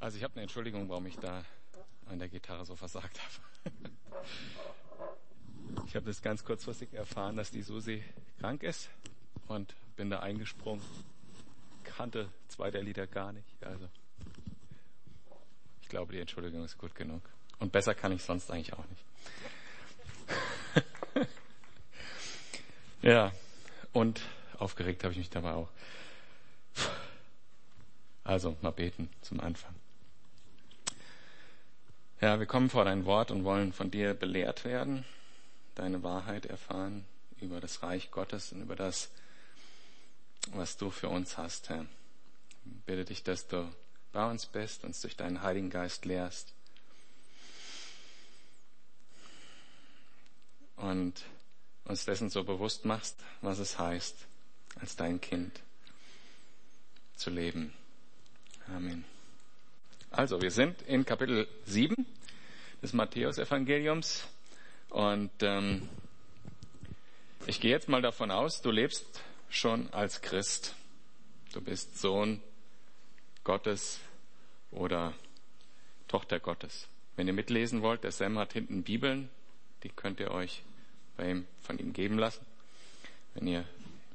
Also 0.00 0.16
ich 0.16 0.24
habe 0.24 0.32
eine 0.34 0.42
Entschuldigung, 0.42 0.88
warum 0.88 1.04
ich 1.06 1.18
da 1.18 1.44
an 2.06 2.18
der 2.18 2.28
Gitarre 2.28 2.64
so 2.64 2.74
versagt 2.74 3.20
habe. 3.20 3.74
Ich 5.86 5.96
habe 5.96 6.06
das 6.06 6.20
ganz 6.20 6.44
kurzfristig 6.44 6.92
erfahren, 6.94 7.36
dass 7.36 7.50
die 7.50 7.62
Susi 7.62 8.04
krank 8.38 8.62
ist 8.62 8.90
und 9.48 9.74
bin 9.96 10.10
da 10.10 10.20
eingesprungen. 10.20 10.84
Kannte 11.84 12.28
zwei 12.48 12.70
der 12.70 12.82
Lieder 12.82 13.06
gar 13.06 13.32
nicht. 13.32 13.64
Also 13.64 13.88
ich 15.82 15.88
glaube, 15.88 16.12
die 16.12 16.20
Entschuldigung 16.20 16.64
ist 16.64 16.76
gut 16.78 16.94
genug. 16.94 17.22
Und 17.58 17.72
besser 17.72 17.94
kann 17.94 18.12
ich 18.12 18.22
sonst 18.22 18.50
eigentlich 18.50 18.72
auch 18.72 18.84
nicht. 18.88 19.04
ja, 23.02 23.32
und 23.92 24.20
aufgeregt 24.58 25.02
habe 25.02 25.12
ich 25.12 25.18
mich 25.18 25.30
dabei 25.30 25.52
auch. 25.52 25.68
Also 28.22 28.56
mal 28.60 28.70
beten 28.70 29.08
zum 29.22 29.40
Anfang. 29.40 29.79
Ja, 32.20 32.38
wir 32.38 32.44
kommen 32.44 32.68
vor 32.68 32.84
dein 32.84 33.06
Wort 33.06 33.30
und 33.30 33.44
wollen 33.44 33.72
von 33.72 33.90
dir 33.90 34.12
belehrt 34.12 34.66
werden, 34.66 35.06
deine 35.74 36.02
Wahrheit 36.02 36.44
erfahren 36.44 37.06
über 37.40 37.62
das 37.62 37.82
Reich 37.82 38.10
Gottes 38.10 38.52
und 38.52 38.60
über 38.60 38.76
das, 38.76 39.10
was 40.50 40.76
du 40.76 40.90
für 40.90 41.08
uns 41.08 41.38
hast, 41.38 41.70
Herr. 41.70 41.86
Ich 42.66 42.84
bitte 42.84 43.06
dich, 43.06 43.22
dass 43.22 43.48
du 43.48 43.66
bei 44.12 44.30
uns 44.30 44.44
bist, 44.44 44.84
uns 44.84 45.00
durch 45.00 45.16
deinen 45.16 45.40
Heiligen 45.40 45.70
Geist 45.70 46.04
lehrst 46.04 46.52
und 50.76 51.22
uns 51.84 52.04
dessen 52.04 52.28
so 52.28 52.44
bewusst 52.44 52.84
machst, 52.84 53.16
was 53.40 53.58
es 53.58 53.78
heißt, 53.78 54.26
als 54.78 54.94
dein 54.94 55.22
Kind 55.22 55.62
zu 57.16 57.30
leben. 57.30 57.72
Amen. 58.68 59.06
Also, 60.12 60.42
wir 60.42 60.50
sind 60.50 60.82
in 60.82 61.04
Kapitel 61.04 61.46
7 61.66 62.04
des 62.82 62.92
Matthäusevangeliums 62.92 64.26
und 64.88 65.30
ähm, 65.40 65.88
ich 67.46 67.60
gehe 67.60 67.70
jetzt 67.70 67.88
mal 67.88 68.02
davon 68.02 68.32
aus, 68.32 68.60
du 68.60 68.72
lebst 68.72 69.22
schon 69.50 69.88
als 69.92 70.20
Christ. 70.20 70.74
Du 71.52 71.60
bist 71.60 72.00
Sohn 72.00 72.42
Gottes 73.44 74.00
oder 74.72 75.14
Tochter 76.08 76.40
Gottes. 76.40 76.88
Wenn 77.14 77.28
ihr 77.28 77.32
mitlesen 77.32 77.80
wollt, 77.80 78.02
der 78.02 78.10
Sam 78.10 78.36
hat 78.36 78.52
hinten 78.52 78.82
Bibeln, 78.82 79.30
die 79.84 79.90
könnt 79.90 80.18
ihr 80.18 80.32
euch 80.32 80.64
bei 81.16 81.30
ihm, 81.30 81.46
von 81.62 81.78
ihm 81.78 81.92
geben 81.92 82.18
lassen, 82.18 82.44
wenn 83.34 83.46
ihr 83.46 83.64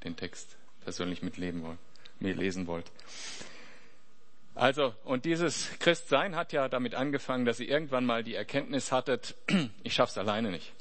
den 0.03 0.17
Text 0.17 0.57
persönlich 0.81 1.21
mitleben 1.21 1.63
wollt, 1.63 1.79
mitlesen 2.19 2.67
wollt. 2.67 2.91
Also, 4.55 4.95
und 5.03 5.25
dieses 5.25 5.69
Christsein 5.79 6.37
hat 6.37 6.53
ja 6.53 6.69
damit 6.69 6.95
angefangen, 6.95 7.43
dass 7.43 7.59
ihr 7.59 7.67
irgendwann 7.67 8.05
mal 8.05 8.23
die 8.23 8.35
Erkenntnis 8.35 8.91
hattet, 8.93 9.35
ich 9.83 9.93
schaff's 9.93 10.17
alleine 10.17 10.49
nicht. 10.49 10.71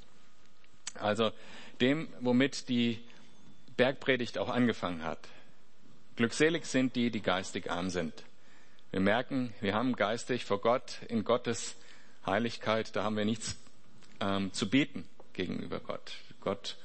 Also 0.95 1.33
dem, 1.81 2.09
womit 2.21 2.69
die 2.69 3.01
Bergpredigt 3.77 4.39
auch 4.39 4.49
angefangen 4.49 5.03
hat. 5.03 5.19
Glückselig 6.15 6.67
sind 6.67 6.95
die, 6.95 7.11
die 7.11 7.21
geistig 7.21 7.69
arm 7.69 7.91
sind. 7.91 8.15
Wir 8.93 9.01
merken, 9.01 9.53
wir 9.61 9.75
haben 9.75 9.97
geistig 9.97 10.45
vor 10.45 10.61
Gott, 10.61 11.01
in 11.09 11.25
Gottes 11.25 11.75
Heiligkeit, 12.25 12.95
da 12.95 13.03
haben 13.03 13.17
wir 13.17 13.25
nichts 13.25 13.59
ähm, 14.21 14.53
zu 14.53 14.71
bieten 14.71 15.05
gegenüber 15.33 15.81
Gott. 15.81 16.13
Gott 16.41 16.77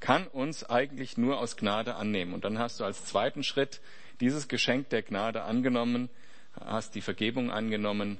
kann 0.00 0.26
uns 0.26 0.64
eigentlich 0.64 1.16
nur 1.16 1.38
aus 1.38 1.56
Gnade 1.56 1.94
annehmen. 1.94 2.34
Und 2.34 2.44
dann 2.44 2.58
hast 2.58 2.80
du 2.80 2.84
als 2.84 3.04
zweiten 3.04 3.44
Schritt 3.44 3.80
dieses 4.18 4.48
Geschenk 4.48 4.88
der 4.88 5.02
Gnade 5.02 5.44
angenommen, 5.44 6.10
hast 6.60 6.94
die 6.94 7.00
Vergebung 7.00 7.50
angenommen 7.50 8.18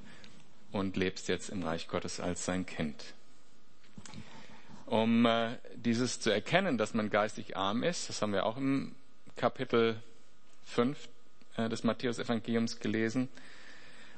und 0.73 0.97
lebst 0.97 1.29
jetzt 1.29 1.51
im 1.51 1.63
Reich 1.63 1.89
Gottes 1.89 2.21
als 2.21 2.45
sein 2.45 2.67
Kind. 2.67 3.15
Um 4.87 5.27
äh, 5.27 5.57
dieses 5.75 6.21
zu 6.21 6.31
erkennen, 6.31 6.79
dass 6.79 6.95
man 6.95 7.11
geistig 7.11 7.57
arm 7.57 7.83
ist, 7.83 8.09
das 8.09 8.21
haben 8.21 8.33
wir 8.33 8.45
auch 8.45 8.57
im 8.57 8.95
Kapitel 9.37 9.97
5 10.65 11.09
äh, 11.57 11.69
des 11.69 11.85
Matthäus-Evangeliums 11.85 12.81
gelesen, 12.81 13.29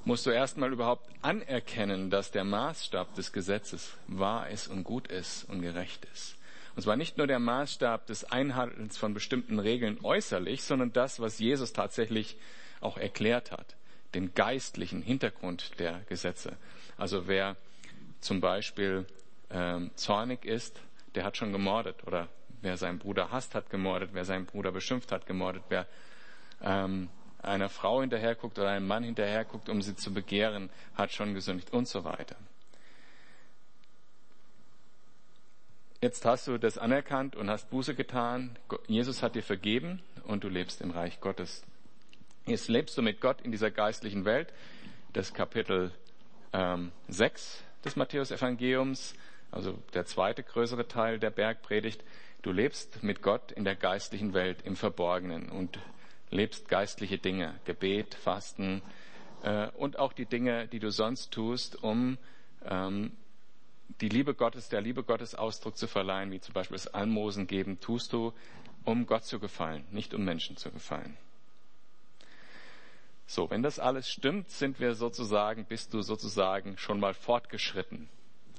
musst 0.04 0.26
du 0.26 0.30
erstmal 0.30 0.72
überhaupt 0.72 1.08
anerkennen, 1.22 2.10
dass 2.10 2.30
der 2.30 2.44
Maßstab 2.44 3.14
des 3.14 3.32
Gesetzes 3.32 3.96
wahr 4.06 4.50
ist 4.50 4.68
und 4.68 4.84
gut 4.84 5.08
ist 5.08 5.44
und 5.44 5.62
gerecht 5.62 6.06
ist. 6.12 6.36
Und 6.76 6.82
zwar 6.82 6.96
nicht 6.96 7.18
nur 7.18 7.26
der 7.26 7.38
Maßstab 7.38 8.06
des 8.06 8.24
Einhaltens 8.24 8.98
von 8.98 9.14
bestimmten 9.14 9.60
Regeln 9.60 9.98
äußerlich, 10.02 10.64
sondern 10.64 10.92
das, 10.92 11.20
was 11.20 11.38
Jesus 11.38 11.72
tatsächlich 11.72 12.36
auch 12.80 12.98
erklärt 12.98 13.52
hat 13.52 13.76
den 14.14 14.34
geistlichen 14.34 15.02
Hintergrund 15.02 15.78
der 15.78 16.00
Gesetze. 16.08 16.56
Also 16.96 17.26
wer 17.26 17.56
zum 18.20 18.40
Beispiel 18.40 19.06
ähm, 19.50 19.90
zornig 19.96 20.44
ist, 20.44 20.80
der 21.14 21.24
hat 21.24 21.36
schon 21.36 21.52
gemordet. 21.52 22.06
Oder 22.06 22.28
wer 22.62 22.76
seinen 22.76 22.98
Bruder 22.98 23.30
hasst, 23.30 23.54
hat 23.54 23.70
gemordet. 23.70 24.10
Wer 24.12 24.24
seinen 24.24 24.46
Bruder 24.46 24.72
beschimpft, 24.72 25.12
hat 25.12 25.26
gemordet. 25.26 25.62
Wer 25.68 25.86
ähm, 26.62 27.08
einer 27.42 27.68
Frau 27.68 28.00
hinterherguckt 28.00 28.58
oder 28.58 28.70
einem 28.70 28.86
Mann 28.86 29.04
hinterherguckt, 29.04 29.68
um 29.68 29.82
sie 29.82 29.94
zu 29.96 30.12
begehren, 30.12 30.70
hat 30.94 31.12
schon 31.12 31.34
gesündigt 31.34 31.72
und 31.72 31.86
so 31.88 32.04
weiter. 32.04 32.36
Jetzt 36.00 36.24
hast 36.26 36.46
du 36.48 36.58
das 36.58 36.76
anerkannt 36.76 37.34
und 37.34 37.48
hast 37.48 37.70
Buße 37.70 37.94
getan. 37.94 38.58
Jesus 38.88 39.22
hat 39.22 39.34
dir 39.36 39.42
vergeben 39.42 40.02
und 40.24 40.44
du 40.44 40.48
lebst 40.48 40.82
im 40.82 40.90
Reich 40.90 41.20
Gottes. 41.20 41.64
Jetzt 42.46 42.68
lebst 42.68 42.98
du 42.98 43.02
mit 43.02 43.22
Gott 43.22 43.40
in 43.40 43.52
dieser 43.52 43.70
geistlichen 43.70 44.26
Welt. 44.26 44.52
Das 45.14 45.32
Kapitel 45.32 45.92
ähm, 46.52 46.92
6 47.08 47.64
des 47.86 47.96
Matthäus-Evangeliums, 47.96 49.14
also 49.50 49.78
der 49.94 50.04
zweite 50.04 50.42
größere 50.42 50.86
Teil 50.86 51.18
der 51.18 51.30
Bergpredigt. 51.30 52.04
Du 52.42 52.52
lebst 52.52 53.02
mit 53.02 53.22
Gott 53.22 53.50
in 53.52 53.64
der 53.64 53.76
geistlichen 53.76 54.34
Welt 54.34 54.58
im 54.64 54.76
Verborgenen 54.76 55.48
und 55.48 55.78
lebst 56.30 56.68
geistliche 56.68 57.16
Dinge, 57.16 57.54
Gebet, 57.64 58.14
Fasten 58.14 58.82
äh, 59.42 59.68
und 59.68 59.98
auch 59.98 60.12
die 60.12 60.26
Dinge, 60.26 60.68
die 60.68 60.80
du 60.80 60.90
sonst 60.90 61.32
tust, 61.32 61.82
um 61.82 62.18
ähm, 62.66 63.12
die 64.02 64.10
Liebe 64.10 64.34
Gottes, 64.34 64.68
der 64.68 64.82
Liebe 64.82 65.02
Gottes 65.02 65.34
Ausdruck 65.34 65.78
zu 65.78 65.86
verleihen, 65.86 66.30
wie 66.30 66.40
zum 66.40 66.52
Beispiel 66.52 66.76
das 66.76 66.88
Almosen 66.88 67.46
geben, 67.46 67.80
tust 67.80 68.12
du, 68.12 68.34
um 68.84 69.06
Gott 69.06 69.24
zu 69.24 69.38
gefallen, 69.40 69.86
nicht 69.90 70.12
um 70.12 70.26
Menschen 70.26 70.58
zu 70.58 70.70
gefallen. 70.70 71.16
So, 73.26 73.50
wenn 73.50 73.62
das 73.62 73.78
alles 73.78 74.08
stimmt, 74.08 74.50
sind 74.50 74.80
wir 74.80 74.94
sozusagen, 74.94 75.64
bist 75.64 75.94
du 75.94 76.02
sozusagen 76.02 76.76
schon 76.76 77.00
mal 77.00 77.14
fortgeschritten. 77.14 78.08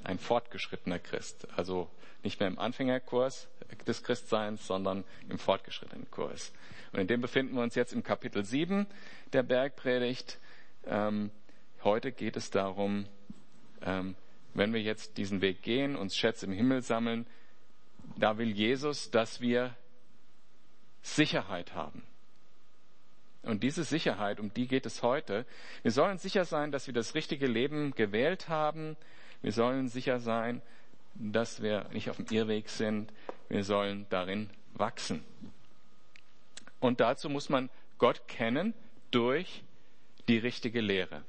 Ein 0.03 0.19
fortgeschrittener 0.19 0.99
Christ. 0.99 1.47
Also 1.55 1.89
nicht 2.23 2.39
mehr 2.39 2.49
im 2.49 2.59
Anfängerkurs 2.59 3.47
des 3.87 4.03
Christseins, 4.03 4.65
sondern 4.65 5.03
im 5.29 5.37
fortgeschrittenen 5.37 6.09
Kurs. 6.09 6.51
Und 6.91 6.99
in 6.99 7.07
dem 7.07 7.21
befinden 7.21 7.55
wir 7.55 7.61
uns 7.61 7.75
jetzt 7.75 7.93
im 7.93 8.03
Kapitel 8.03 8.43
7 8.43 8.87
der 9.33 9.43
Bergpredigt. 9.43 10.39
Ähm, 10.85 11.31
heute 11.83 12.11
geht 12.11 12.35
es 12.35 12.49
darum, 12.49 13.05
ähm, 13.81 14.15
wenn 14.53 14.73
wir 14.73 14.81
jetzt 14.81 15.17
diesen 15.17 15.41
Weg 15.41 15.61
gehen, 15.61 15.95
uns 15.95 16.15
Schätze 16.15 16.45
im 16.45 16.51
Himmel 16.51 16.81
sammeln, 16.81 17.27
da 18.17 18.37
will 18.37 18.51
Jesus, 18.51 19.11
dass 19.11 19.41
wir 19.41 19.75
Sicherheit 21.01 21.75
haben. 21.75 22.03
Und 23.45 23.63
diese 23.63 23.83
Sicherheit, 23.83 24.39
um 24.39 24.53
die 24.53 24.67
geht 24.67 24.85
es 24.85 25.03
heute. 25.03 25.45
Wir 25.83 25.91
sollen 25.91 26.17
sicher 26.17 26.45
sein, 26.45 26.71
dass 26.71 26.87
wir 26.87 26.93
das 26.93 27.15
richtige 27.15 27.47
Leben 27.47 27.93
gewählt 27.93 28.49
haben. 28.49 28.97
Wir 29.41 29.51
sollen 29.51 29.87
sicher 29.87 30.19
sein, 30.19 30.61
dass 31.13 31.61
wir 31.61 31.87
nicht 31.93 32.09
auf 32.09 32.17
dem 32.17 32.25
Irrweg 32.29 32.69
sind. 32.69 33.13
Wir 33.47 33.63
sollen 33.63 34.07
darin 34.09 34.49
wachsen. 34.73 35.23
Und 36.79 36.99
dazu 36.99 37.29
muss 37.29 37.49
man 37.49 37.69
Gott 37.97 38.27
kennen 38.27 38.73
durch 39.11 39.63
die 40.27 40.37
richtige 40.37 40.81
Lehre. 40.81 41.23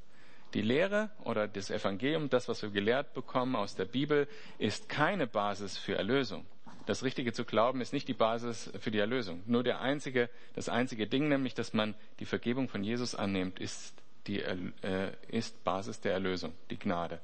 Die 0.55 0.62
Lehre 0.62 1.11
oder 1.23 1.46
das 1.46 1.70
Evangelium, 1.70 2.31
das, 2.31 2.49
was 2.49 2.62
wir 2.62 2.70
gelehrt 2.70 3.12
bekommen 3.14 3.56
aus 3.56 3.75
der 3.75 3.85
Bibel, 3.85 4.26
ist 4.58 4.88
keine 4.88 5.26
Basis 5.26 5.76
für 5.76 5.96
Erlösung 5.96 6.46
das 6.87 7.03
Richtige 7.03 7.33
zu 7.33 7.44
glauben 7.44 7.81
ist 7.81 7.93
nicht 7.93 8.09
die 8.09 8.15
Basis 8.15 8.71
für 8.79 8.91
die 8.91 8.99
Erlösung. 8.99 9.43
Nur 9.47 9.62
der 9.62 9.81
einzige, 9.81 10.31
das 10.55 10.69
einzige 10.69 11.06
Ding, 11.06 11.29
nämlich, 11.29 11.55
dass 11.55 11.73
man 11.73 11.94
die 12.21 12.25
Vergebung 12.25 12.69
von 12.69 12.83
Jesus 12.83 13.15
annimmt, 13.15 13.59
ist, 13.59 13.94
die, 14.27 14.41
äh, 14.41 15.12
ist 15.29 15.62
Basis 15.65 16.00
der 16.00 16.12
Erlösung, 16.12 16.53
die 16.71 16.79
Gnade. 16.79 17.21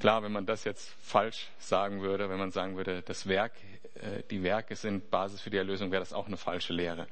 Klar, 0.00 0.22
wenn 0.22 0.32
man 0.32 0.44
das 0.44 0.64
jetzt 0.64 0.90
falsch 1.00 1.48
sagen 1.58 2.02
würde, 2.02 2.28
wenn 2.28 2.38
man 2.38 2.50
sagen 2.50 2.76
würde, 2.76 3.02
das 3.02 3.28
Werk, 3.28 3.52
äh, 3.94 4.22
die 4.30 4.42
Werke 4.42 4.74
sind 4.76 5.10
Basis 5.10 5.40
für 5.40 5.50
die 5.50 5.56
Erlösung, 5.56 5.92
wäre 5.92 6.02
das 6.02 6.12
auch 6.12 6.26
eine 6.26 6.36
falsche 6.36 6.72
Lehre. 6.72 7.06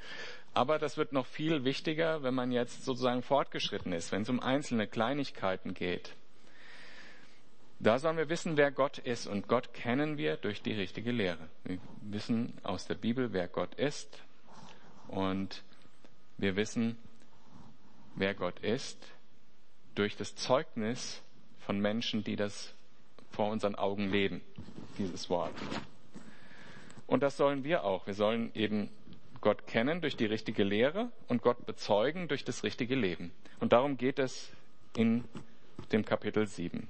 Aber 0.55 0.79
das 0.79 0.97
wird 0.97 1.13
noch 1.13 1.27
viel 1.27 1.65
wichtiger, 1.65 2.23
wenn 2.23 2.35
man 2.35 2.53
jetzt 2.53 2.85
sozusagen 2.85 3.23
fortgeschritten 3.23 3.93
ist, 3.93 4.13
wenn 4.13 4.23
es 4.23 4.29
um 4.29 4.41
einzelne 4.41 4.87
Kleinigkeiten 4.87 5.75
geht. 5.75 6.15
Da 7.83 7.99
sollen 7.99 8.17
wir 8.17 8.29
wissen, 8.29 8.57
wer 8.57 8.71
Gott 8.71 8.99
ist. 8.99 9.27
Und 9.27 9.49
Gott 9.49 9.75
kennen 9.75 10.17
wir 10.17 10.37
durch 10.37 10.63
die 10.63 10.73
richtige 10.73 11.11
Lehre. 11.11 11.49
Wir 11.65 11.79
wissen 12.01 12.55
aus 12.63 12.87
der 12.87 12.95
Bibel, 12.95 13.33
wer 13.33 13.49
Gott 13.49 13.75
ist. 13.75 14.23
Und 15.09 15.65
wir 16.39 16.55
wissen, 16.55 16.97
wer 18.15 18.35
Gott 18.35 18.61
ist 18.61 19.05
durch 19.97 20.17
das 20.17 20.37
Zeugnis 20.37 21.23
von 21.59 21.81
Menschen, 21.81 22.23
die 22.23 22.37
das 22.37 22.73
vor 23.33 23.51
unseren 23.51 23.75
Augen 23.75 24.11
leben, 24.11 24.43
dieses 24.97 25.29
Wort. 25.29 25.55
Und 27.09 27.25
das 27.25 27.37
sollen 27.37 27.65
wir 27.65 27.83
auch. 27.83 28.07
Wir 28.07 28.15
sollen 28.15 28.55
eben 28.55 28.91
Gott 29.41 29.67
kennen 29.67 30.01
durch 30.01 30.17
die 30.17 30.27
richtige 30.27 30.63
Lehre 30.63 31.11
und 31.27 31.43
Gott 31.43 31.67
bezeugen 31.67 32.29
durch 32.29 32.45
das 32.45 32.63
richtige 32.63 32.95
Leben. 32.95 33.33
Und 33.59 33.73
darum 33.73 33.97
geht 33.97 34.21
es 34.21 34.53
in 34.97 35.25
dem 35.91 36.05
Kapitel 36.05 36.47
7. 36.47 36.87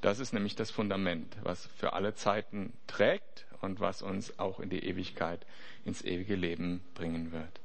Das 0.00 0.18
ist 0.18 0.32
nämlich 0.32 0.56
das 0.56 0.70
Fundament, 0.70 1.36
was 1.42 1.66
für 1.76 1.92
alle 1.92 2.14
Zeiten 2.14 2.72
trägt 2.86 3.46
und 3.60 3.80
was 3.80 4.02
uns 4.02 4.38
auch 4.38 4.60
in 4.60 4.70
die 4.70 4.84
Ewigkeit, 4.84 5.46
ins 5.84 6.02
ewige 6.02 6.34
Leben 6.34 6.82
bringen 6.94 7.32
wird. 7.32 7.60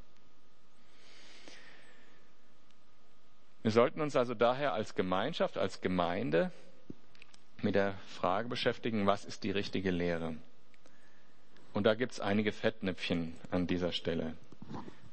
Wir 3.64 3.72
sollten 3.72 4.00
uns 4.00 4.16
also 4.16 4.34
daher 4.34 4.74
als 4.74 4.96
Gemeinschaft, 4.96 5.58
als 5.58 5.82
Gemeinde 5.82 6.52
mit 7.62 7.76
der 7.76 7.96
Frage 8.08 8.48
beschäftigen, 8.48 9.08
was 9.08 9.26
ist 9.26 9.44
die 9.44 9.52
richtige 9.52 9.92
Lehre? 9.92 10.36
Und 11.74 11.84
da 11.84 11.96
gibt 11.96 12.14
es 12.14 12.20
einige 12.20 12.52
Fettnäpfchen 12.52 13.36
an 13.52 13.68
dieser 13.68 13.92
Stelle, 13.92 14.36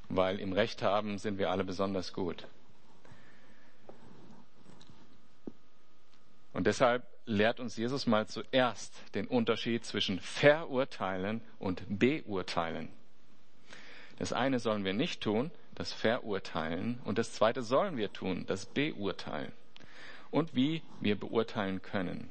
weil 0.09 0.39
im 0.39 0.53
Recht 0.53 0.83
haben 0.83 1.19
sind 1.19 1.39
wir 1.39 1.51
alle 1.51 1.65
besonders 1.65 2.13
gut. 2.13 2.47
Und 6.55 6.67
deshalb 6.69 7.07
lehrt 7.27 7.59
uns 7.59 7.77
Jesus 7.77 8.07
mal 8.07 8.27
zuerst 8.27 8.95
den 9.15 9.27
Unterschied 9.27 9.85
zwischen 9.85 10.21
verurteilen 10.21 11.43
und 11.59 11.83
beurteilen. 11.89 12.89
Das 14.19 14.33
eine 14.33 14.61
sollen 14.61 14.85
wir 14.85 14.93
nicht 14.93 15.21
tun, 15.21 15.51
das 15.75 15.93
Verurteilen, 15.93 17.01
und 17.05 17.19
das 17.19 17.33
zweite 17.33 17.63
sollen 17.63 17.97
wir 17.97 18.13
tun, 18.13 18.45
das 18.47 18.67
Beurteilen. 18.67 19.53
Und 20.31 20.55
wie 20.55 20.83
wir 21.01 21.19
beurteilen 21.19 21.83
können. 21.83 22.31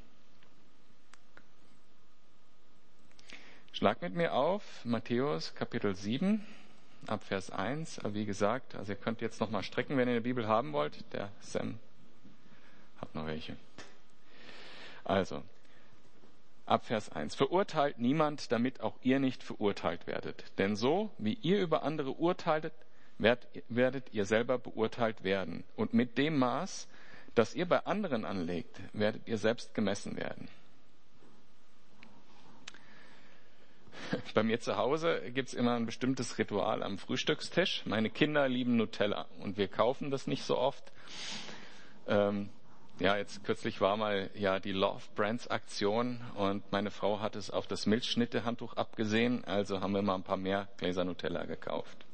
Schlag 3.74 4.02
mit 4.02 4.14
mir 4.14 4.34
auf 4.34 4.64
Matthäus 4.86 5.54
Kapitel 5.56 5.96
7 5.96 6.46
ab 7.08 7.24
Vers 7.24 7.50
1. 7.50 8.00
Wie 8.10 8.26
gesagt, 8.26 8.76
also 8.76 8.94
ihr 8.94 8.98
könnt 8.98 9.20
jetzt 9.20 9.42
nochmal 9.42 9.64
strecken, 9.64 9.98
wenn 9.98 10.08
ihr 10.08 10.14
eine 10.14 10.22
Bibel 10.22 10.48
haben 10.48 10.72
wollt. 10.72 11.04
Der 11.12 11.30
Sam 11.42 11.80
hat 13.02 13.14
noch 13.16 13.26
welche. 13.26 13.58
Also, 15.04 15.44
ab 16.66 16.86
Vers 16.86 17.12
1. 17.12 17.36
Verurteilt 17.36 18.00
niemand, 18.00 18.52
damit 18.52 18.82
auch 18.82 18.98
ihr 19.02 19.20
nicht 19.20 19.44
verurteilt 19.44 20.08
werdet. 20.08 20.46
Denn 20.58 20.76
so, 20.76 21.12
wie 21.18 21.34
ihr 21.34 21.62
über 21.62 21.84
andere 21.84 22.12
urteiltet, 22.12 22.74
werdet 23.18 24.14
ihr 24.14 24.26
selber 24.26 24.58
beurteilt 24.58 25.24
werden. 25.24 25.64
Und 25.76 25.94
mit 25.94 26.18
dem 26.18 26.38
Maß, 26.38 26.88
das 27.36 27.56
ihr 27.56 27.68
bei 27.68 27.86
anderen 27.86 28.26
anlegt, 28.26 28.80
werdet 28.94 29.28
ihr 29.28 29.38
selbst 29.38 29.74
gemessen 29.74 30.18
werden. 30.18 30.48
Bei 34.34 34.44
mir 34.44 34.60
zu 34.60 34.78
Hause 34.78 35.22
gibt's 35.34 35.54
immer 35.54 35.76
ein 35.76 35.86
bestimmtes 35.86 36.38
Ritual 36.38 36.84
am 36.84 36.98
Frühstückstisch. 36.98 37.84
Meine 37.86 38.10
Kinder 38.10 38.48
lieben 38.48 38.76
Nutella 38.76 39.28
und 39.40 39.58
wir 39.58 39.68
kaufen 39.68 40.12
das 40.12 40.28
nicht 40.28 40.44
so 40.44 40.58
oft. 40.58 40.92
Ähm, 42.08 42.50
ja, 43.00 43.18
jetzt 43.18 43.44
kürzlich 43.44 43.82
war 43.82 43.98
mal 43.98 44.30
ja 44.36 44.60
die 44.60 44.72
Love 44.72 45.04
Brands 45.16 45.48
Aktion 45.48 46.22
und 46.36 46.72
meine 46.72 46.92
Frau 46.92 47.20
hat 47.20 47.36
es 47.36 47.50
auf 47.50 47.68
das 47.68 47.86
Milchschnittehandtuch 47.86 48.76
abgesehen, 48.76 49.44
also 49.46 49.82
haben 49.82 49.94
wir 49.94 50.02
mal 50.02 50.16
ein 50.16 50.24
paar 50.24 50.38
mehr 50.38 50.68
Gläser 50.78 51.04
Nutella 51.04 51.46
gekauft. 51.46 52.06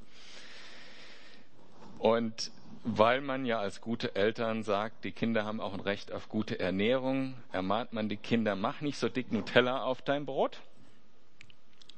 Und 1.97 2.51
weil 2.83 3.19
man 3.19 3.45
ja 3.45 3.59
als 3.59 3.81
gute 3.81 4.15
Eltern 4.15 4.63
sagt, 4.63 5.03
die 5.03 5.11
Kinder 5.11 5.43
haben 5.43 5.59
auch 5.59 5.73
ein 5.73 5.81
Recht 5.81 6.13
auf 6.13 6.29
gute 6.29 6.59
Ernährung, 6.59 7.35
ermahnt 7.51 7.91
man 7.91 8.07
die 8.07 8.17
Kinder, 8.17 8.55
mach 8.55 8.79
nicht 8.79 8.97
so 8.97 9.09
dick 9.09 9.31
Nutella 9.33 9.83
auf 9.83 10.01
dein 10.01 10.25
Brot. 10.25 10.61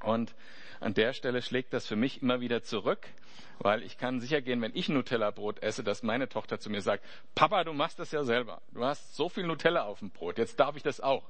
Und 0.01 0.33
an 0.79 0.95
der 0.95 1.13
Stelle 1.13 1.43
schlägt 1.43 1.73
das 1.73 1.85
für 1.85 1.95
mich 1.95 2.23
immer 2.23 2.41
wieder 2.41 2.63
zurück, 2.63 3.07
weil 3.63 3.83
ich 3.83 3.97
kann 3.97 4.19
sicher 4.19 4.41
gehen, 4.41 4.61
wenn 4.61 4.75
ich 4.75 4.89
Nutella-Brot 4.89 5.61
esse, 5.61 5.83
dass 5.83 6.01
meine 6.03 6.27
Tochter 6.27 6.59
zu 6.59 6.69
mir 6.69 6.81
sagt, 6.81 7.03
Papa, 7.35 7.63
du 7.63 7.73
machst 7.73 7.99
das 7.99 8.11
ja 8.11 8.23
selber. 8.23 8.61
Du 8.73 8.83
hast 8.83 9.15
so 9.15 9.29
viel 9.29 9.45
Nutella 9.45 9.83
auf 9.83 9.99
dem 9.99 10.09
Brot, 10.09 10.37
jetzt 10.37 10.59
darf 10.59 10.75
ich 10.75 10.83
das 10.83 10.99
auch. 10.99 11.23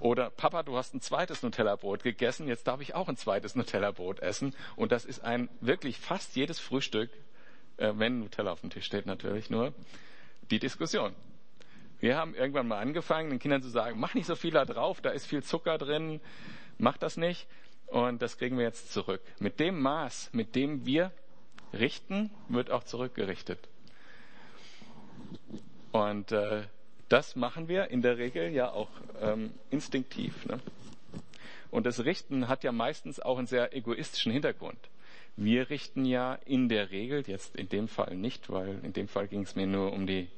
Oder 0.00 0.30
Papa, 0.30 0.62
du 0.62 0.76
hast 0.76 0.94
ein 0.94 1.00
zweites 1.00 1.42
Nutella-Brot 1.42 2.02
gegessen, 2.02 2.46
jetzt 2.46 2.66
darf 2.66 2.80
ich 2.80 2.94
auch 2.94 3.08
ein 3.08 3.16
zweites 3.16 3.56
Nutella-Brot 3.56 4.20
essen. 4.20 4.54
Und 4.76 4.92
das 4.92 5.04
ist 5.04 5.24
ein 5.24 5.48
wirklich 5.60 5.98
fast 5.98 6.36
jedes 6.36 6.60
Frühstück, 6.60 7.10
äh, 7.78 7.92
wenn 7.96 8.20
Nutella 8.20 8.52
auf 8.52 8.60
dem 8.60 8.70
Tisch 8.70 8.84
steht 8.84 9.06
natürlich 9.06 9.50
nur, 9.50 9.72
die 10.50 10.58
Diskussion. 10.58 11.14
Wir 12.00 12.16
haben 12.16 12.34
irgendwann 12.34 12.68
mal 12.68 12.78
angefangen, 12.78 13.30
den 13.30 13.38
Kindern 13.40 13.62
zu 13.62 13.70
sagen, 13.70 13.98
mach 13.98 14.14
nicht 14.14 14.26
so 14.26 14.36
viel 14.36 14.52
da 14.52 14.64
drauf, 14.64 15.00
da 15.00 15.10
ist 15.10 15.26
viel 15.26 15.42
Zucker 15.42 15.78
drin, 15.78 16.20
mach 16.76 16.96
das 16.96 17.16
nicht. 17.16 17.48
Und 17.90 18.20
das 18.20 18.36
kriegen 18.36 18.58
wir 18.58 18.64
jetzt 18.64 18.92
zurück. 18.92 19.22
Mit 19.38 19.60
dem 19.60 19.80
Maß, 19.80 20.30
mit 20.32 20.54
dem 20.54 20.84
wir 20.84 21.10
richten, 21.72 22.30
wird 22.48 22.70
auch 22.70 22.84
zurückgerichtet. 22.84 23.58
Und 25.92 26.32
äh, 26.32 26.64
das 27.08 27.34
machen 27.36 27.68
wir 27.68 27.90
in 27.90 28.02
der 28.02 28.18
Regel 28.18 28.50
ja 28.52 28.70
auch 28.70 28.90
ähm, 29.22 29.52
instinktiv. 29.70 30.44
Ne? 30.46 30.60
Und 31.70 31.86
das 31.86 32.04
Richten 32.04 32.48
hat 32.48 32.62
ja 32.62 32.72
meistens 32.72 33.20
auch 33.20 33.38
einen 33.38 33.46
sehr 33.46 33.74
egoistischen 33.74 34.32
Hintergrund. 34.32 34.78
Wir 35.36 35.70
richten 35.70 36.04
ja 36.04 36.34
in 36.44 36.68
der 36.68 36.90
Regel, 36.90 37.24
jetzt 37.26 37.56
in 37.56 37.68
dem 37.68 37.88
Fall 37.88 38.16
nicht, 38.16 38.50
weil 38.50 38.80
in 38.82 38.92
dem 38.92 39.08
Fall 39.08 39.28
ging 39.28 39.42
es 39.42 39.54
mir 39.54 39.66
nur 39.66 39.92
um 39.92 40.06
die 40.06 40.28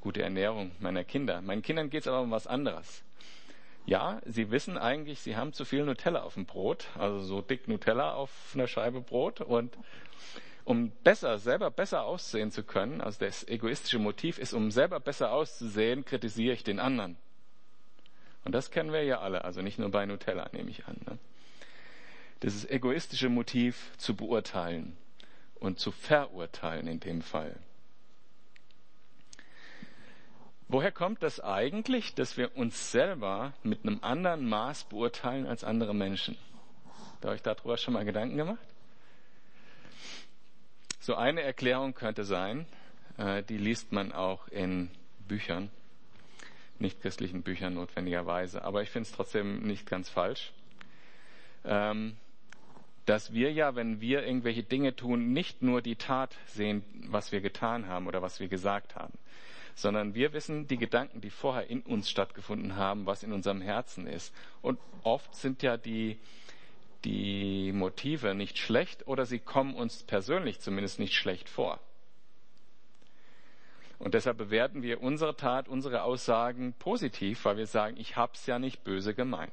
gute 0.00 0.22
Ernährung 0.22 0.72
meiner 0.80 1.04
Kinder. 1.04 1.40
Meinen 1.40 1.62
Kindern 1.62 1.90
geht 1.90 2.02
es 2.02 2.08
aber 2.08 2.22
um 2.22 2.30
was 2.30 2.46
anderes 2.46 3.04
ja, 3.84 4.20
sie 4.24 4.50
wissen 4.50 4.78
eigentlich, 4.78 5.20
sie 5.20 5.36
haben 5.36 5.52
zu 5.52 5.64
viel 5.64 5.84
Nutella 5.84 6.22
auf 6.22 6.34
dem 6.34 6.46
Brot, 6.46 6.88
also 6.96 7.20
so 7.20 7.42
dick 7.42 7.68
Nutella 7.68 8.14
auf 8.14 8.30
einer 8.54 8.68
Scheibe 8.68 9.00
Brot 9.00 9.40
und 9.40 9.76
um 10.64 10.90
besser, 11.02 11.38
selber 11.38 11.70
besser 11.70 12.04
aussehen 12.04 12.52
zu 12.52 12.62
können, 12.62 13.00
also 13.00 13.18
das 13.18 13.46
egoistische 13.48 13.98
Motiv 13.98 14.38
ist, 14.38 14.52
um 14.52 14.70
selber 14.70 15.00
besser 15.00 15.32
auszusehen, 15.32 16.04
kritisiere 16.04 16.54
ich 16.54 16.62
den 16.62 16.78
anderen. 16.78 17.16
Und 18.44 18.52
das 18.52 18.70
kennen 18.70 18.92
wir 18.92 19.02
ja 19.02 19.20
alle, 19.20 19.44
also 19.44 19.62
nicht 19.62 19.78
nur 19.78 19.90
bei 19.90 20.06
Nutella, 20.06 20.48
nehme 20.52 20.70
ich 20.70 20.86
an. 20.86 20.96
Ne? 21.06 21.18
Dieses 22.42 22.68
egoistische 22.68 23.28
Motiv 23.28 23.92
zu 23.98 24.14
beurteilen 24.14 24.96
und 25.58 25.78
zu 25.78 25.90
verurteilen 25.90 26.86
in 26.86 27.00
dem 27.00 27.22
Fall. 27.22 27.56
Woher 30.72 30.90
kommt 30.90 31.22
das 31.22 31.38
eigentlich, 31.38 32.14
dass 32.14 32.38
wir 32.38 32.56
uns 32.56 32.92
selber 32.92 33.52
mit 33.62 33.84
einem 33.84 33.98
anderen 34.00 34.48
Maß 34.48 34.84
beurteilen 34.84 35.46
als 35.46 35.64
andere 35.64 35.94
Menschen? 35.94 36.34
Habt 37.10 37.26
ihr 37.26 37.28
euch 37.28 37.42
darüber 37.42 37.76
schon 37.76 37.92
mal 37.92 38.06
Gedanken 38.06 38.38
gemacht? 38.38 38.66
So 40.98 41.14
eine 41.14 41.42
Erklärung 41.42 41.92
könnte 41.92 42.24
sein, 42.24 42.64
äh, 43.18 43.42
die 43.42 43.58
liest 43.58 43.92
man 43.92 44.12
auch 44.12 44.48
in 44.48 44.90
Büchern, 45.28 45.68
nicht 46.78 47.02
christlichen 47.02 47.42
Büchern 47.42 47.74
notwendigerweise, 47.74 48.64
aber 48.64 48.80
ich 48.80 48.88
finde 48.88 49.10
es 49.10 49.14
trotzdem 49.14 49.64
nicht 49.64 49.84
ganz 49.86 50.08
falsch, 50.08 50.54
ähm, 51.66 52.16
dass 53.04 53.34
wir 53.34 53.52
ja, 53.52 53.74
wenn 53.74 54.00
wir 54.00 54.24
irgendwelche 54.24 54.62
Dinge 54.62 54.96
tun, 54.96 55.34
nicht 55.34 55.60
nur 55.60 55.82
die 55.82 55.96
Tat 55.96 56.34
sehen, 56.46 56.82
was 57.10 57.30
wir 57.30 57.42
getan 57.42 57.88
haben 57.88 58.06
oder 58.06 58.22
was 58.22 58.40
wir 58.40 58.48
gesagt 58.48 58.96
haben, 58.96 59.12
sondern 59.74 60.14
wir 60.14 60.32
wissen 60.32 60.66
die 60.66 60.76
Gedanken, 60.76 61.20
die 61.20 61.30
vorher 61.30 61.68
in 61.68 61.80
uns 61.82 62.10
stattgefunden 62.10 62.76
haben, 62.76 63.06
was 63.06 63.22
in 63.22 63.32
unserem 63.32 63.60
Herzen 63.60 64.06
ist. 64.06 64.34
Und 64.60 64.78
oft 65.02 65.34
sind 65.34 65.62
ja 65.62 65.76
die, 65.76 66.18
die 67.04 67.72
Motive 67.72 68.34
nicht 68.34 68.58
schlecht 68.58 69.06
oder 69.06 69.26
sie 69.26 69.38
kommen 69.38 69.74
uns 69.74 70.02
persönlich 70.02 70.60
zumindest 70.60 70.98
nicht 70.98 71.14
schlecht 71.14 71.48
vor. 71.48 71.80
Und 73.98 74.14
deshalb 74.14 74.36
bewerten 74.36 74.82
wir 74.82 75.00
unsere 75.00 75.36
Tat, 75.36 75.68
unsere 75.68 76.02
Aussagen 76.02 76.74
positiv, 76.78 77.44
weil 77.44 77.56
wir 77.56 77.68
sagen, 77.68 77.96
ich 77.96 78.16
hab's 78.16 78.46
ja 78.46 78.58
nicht 78.58 78.82
böse 78.82 79.14
gemeint. 79.14 79.52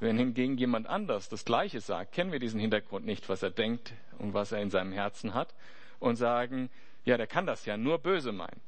Wenn 0.00 0.18
hingegen 0.18 0.58
jemand 0.58 0.88
anders 0.88 1.28
das 1.28 1.44
Gleiche 1.44 1.80
sagt, 1.80 2.12
kennen 2.12 2.32
wir 2.32 2.40
diesen 2.40 2.60
Hintergrund 2.60 3.06
nicht, 3.06 3.28
was 3.28 3.42
er 3.42 3.50
denkt 3.50 3.92
und 4.18 4.34
was 4.34 4.52
er 4.52 4.60
in 4.60 4.70
seinem 4.70 4.92
Herzen 4.92 5.34
hat, 5.34 5.54
und 6.00 6.16
sagen, 6.16 6.70
ja, 7.04 7.16
der 7.16 7.26
kann 7.26 7.46
das 7.46 7.64
ja 7.64 7.76
nur 7.76 7.98
böse 7.98 8.32
meinen. 8.32 8.60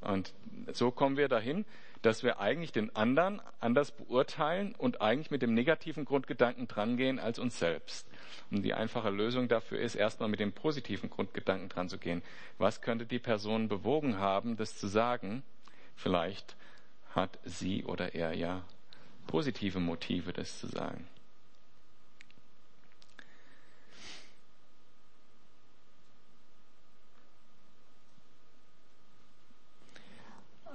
Und 0.00 0.34
so 0.72 0.90
kommen 0.90 1.16
wir 1.16 1.28
dahin, 1.28 1.64
dass 2.02 2.24
wir 2.24 2.40
eigentlich 2.40 2.72
den 2.72 2.94
anderen 2.96 3.40
anders 3.60 3.92
beurteilen 3.92 4.74
und 4.76 5.00
eigentlich 5.00 5.30
mit 5.30 5.42
dem 5.42 5.54
negativen 5.54 6.04
Grundgedanken 6.04 6.66
drangehen 6.66 7.20
als 7.20 7.38
uns 7.38 7.58
selbst. 7.58 8.08
Und 8.50 8.62
die 8.62 8.74
einfache 8.74 9.10
Lösung 9.10 9.48
dafür 9.48 9.78
ist, 9.78 9.94
erstmal 9.94 10.28
mit 10.28 10.40
dem 10.40 10.52
positiven 10.52 11.08
Grundgedanken 11.08 11.68
dran 11.68 11.88
zu 11.88 11.98
gehen. 11.98 12.22
Was 12.58 12.82
könnte 12.82 13.06
die 13.06 13.20
Person 13.20 13.68
bewogen 13.68 14.18
haben, 14.18 14.56
das 14.56 14.76
zu 14.76 14.88
sagen? 14.88 15.44
Vielleicht 15.94 16.56
hat 17.14 17.38
sie 17.44 17.84
oder 17.84 18.14
er 18.14 18.34
ja 18.34 18.64
positive 19.28 19.78
Motive, 19.78 20.32
das 20.32 20.58
zu 20.58 20.66
sagen. 20.66 21.06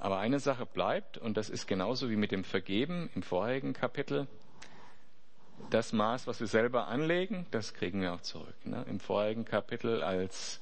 Aber 0.00 0.18
eine 0.18 0.38
Sache 0.40 0.66
bleibt, 0.66 1.18
und 1.18 1.36
das 1.36 1.50
ist 1.50 1.66
genauso 1.66 2.08
wie 2.10 2.16
mit 2.16 2.30
dem 2.30 2.44
Vergeben 2.44 3.10
im 3.14 3.22
vorherigen 3.22 3.72
Kapitel. 3.72 4.28
Das 5.70 5.92
Maß, 5.92 6.26
was 6.26 6.40
wir 6.40 6.46
selber 6.46 6.86
anlegen, 6.86 7.46
das 7.50 7.74
kriegen 7.74 8.00
wir 8.00 8.14
auch 8.14 8.20
zurück. 8.20 8.54
Ne? 8.64 8.84
Im 8.88 9.00
vorherigen 9.00 9.44
Kapitel 9.44 10.02
als 10.02 10.60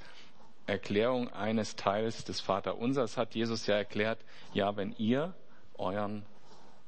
Erklärung 0.66 1.33
eines 1.33 1.76
Teils 1.76 2.25
des 2.25 2.40
Vaterunsers 2.40 3.16
hat 3.16 3.35
Jesus 3.35 3.66
ja 3.66 3.76
erklärt, 3.76 4.19
ja, 4.52 4.76
wenn 4.76 4.95
ihr 4.99 5.35
euren 5.75 6.25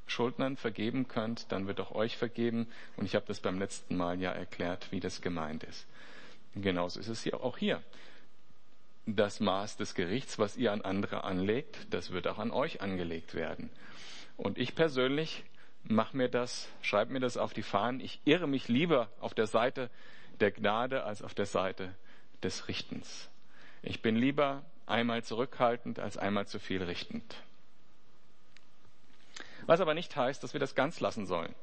Schuldnern 0.07 0.57
vergeben 0.57 1.07
könnt, 1.07 1.51
dann 1.51 1.67
wird 1.67 1.79
auch 1.79 1.91
euch 1.91 2.17
vergeben. 2.17 2.67
Und 2.97 3.05
ich 3.05 3.15
habe 3.15 3.25
das 3.27 3.39
beim 3.39 3.59
letzten 3.59 3.95
Mal 3.95 4.19
ja 4.19 4.31
erklärt, 4.31 4.91
wie 4.91 4.99
das 4.99 5.21
gemeint 5.21 5.63
ist. 5.63 5.87
genauso 6.55 6.99
ist 6.99 7.07
es 7.07 7.21
hier 7.21 7.41
auch 7.41 7.57
hier. 7.57 7.81
Das 9.05 9.39
Maß 9.39 9.77
des 9.77 9.95
Gerichts, 9.95 10.37
was 10.37 10.55
ihr 10.55 10.71
an 10.71 10.81
andere 10.81 11.23
anlegt, 11.23 11.87
das 11.89 12.11
wird 12.11 12.27
auch 12.27 12.37
an 12.37 12.51
euch 12.51 12.81
angelegt 12.81 13.33
werden. 13.33 13.69
Und 14.37 14.57
ich 14.57 14.75
persönlich 14.75 15.43
mache 15.83 16.15
mir 16.15 16.29
das, 16.29 16.69
schreibe 16.81 17.13
mir 17.13 17.19
das 17.19 17.37
auf 17.37 17.53
die 17.53 17.63
Fahnen. 17.63 17.99
Ich 17.99 18.21
irre 18.25 18.47
mich 18.47 18.67
lieber 18.67 19.09
auf 19.19 19.33
der 19.33 19.47
Seite 19.47 19.89
der 20.39 20.51
Gnade 20.51 21.03
als 21.03 21.21
auf 21.21 21.33
der 21.33 21.45
Seite 21.45 21.95
des 22.43 22.67
Richtens. 22.67 23.29
Ich 23.81 24.01
bin 24.01 24.15
lieber 24.15 24.63
einmal 24.85 25.23
zurückhaltend 25.23 25.99
als 25.99 26.17
einmal 26.17 26.47
zu 26.47 26.59
viel 26.59 26.83
richtend. 26.83 27.35
Was 29.65 29.81
aber 29.81 29.93
nicht 29.93 30.15
heißt, 30.15 30.43
dass 30.43 30.53
wir 30.53 30.59
das 30.59 30.75
ganz 30.75 30.99
lassen 30.99 31.25
sollen. 31.27 31.53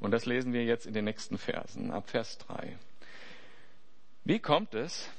Und 0.00 0.12
das 0.12 0.24
lesen 0.24 0.52
wir 0.52 0.64
jetzt 0.64 0.86
in 0.86 0.94
den 0.94 1.04
nächsten 1.04 1.36
Versen, 1.36 1.90
ab 1.90 2.08
Vers 2.08 2.38
3. 2.38 2.78
Wie 4.24 4.38
kommt 4.38 4.74
es, 4.74 5.10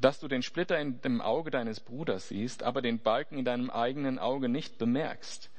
dass 0.00 0.20
du 0.20 0.28
den 0.28 0.42
Splitter 0.42 0.78
in 0.78 1.00
dem 1.00 1.20
Auge 1.20 1.50
deines 1.50 1.80
Bruders 1.80 2.28
siehst, 2.28 2.62
aber 2.62 2.82
den 2.82 2.98
Balken 3.00 3.38
in 3.38 3.44
deinem 3.44 3.70
eigenen 3.70 4.18
Auge 4.18 4.48
nicht 4.48 4.78
bemerkst? 4.78 5.50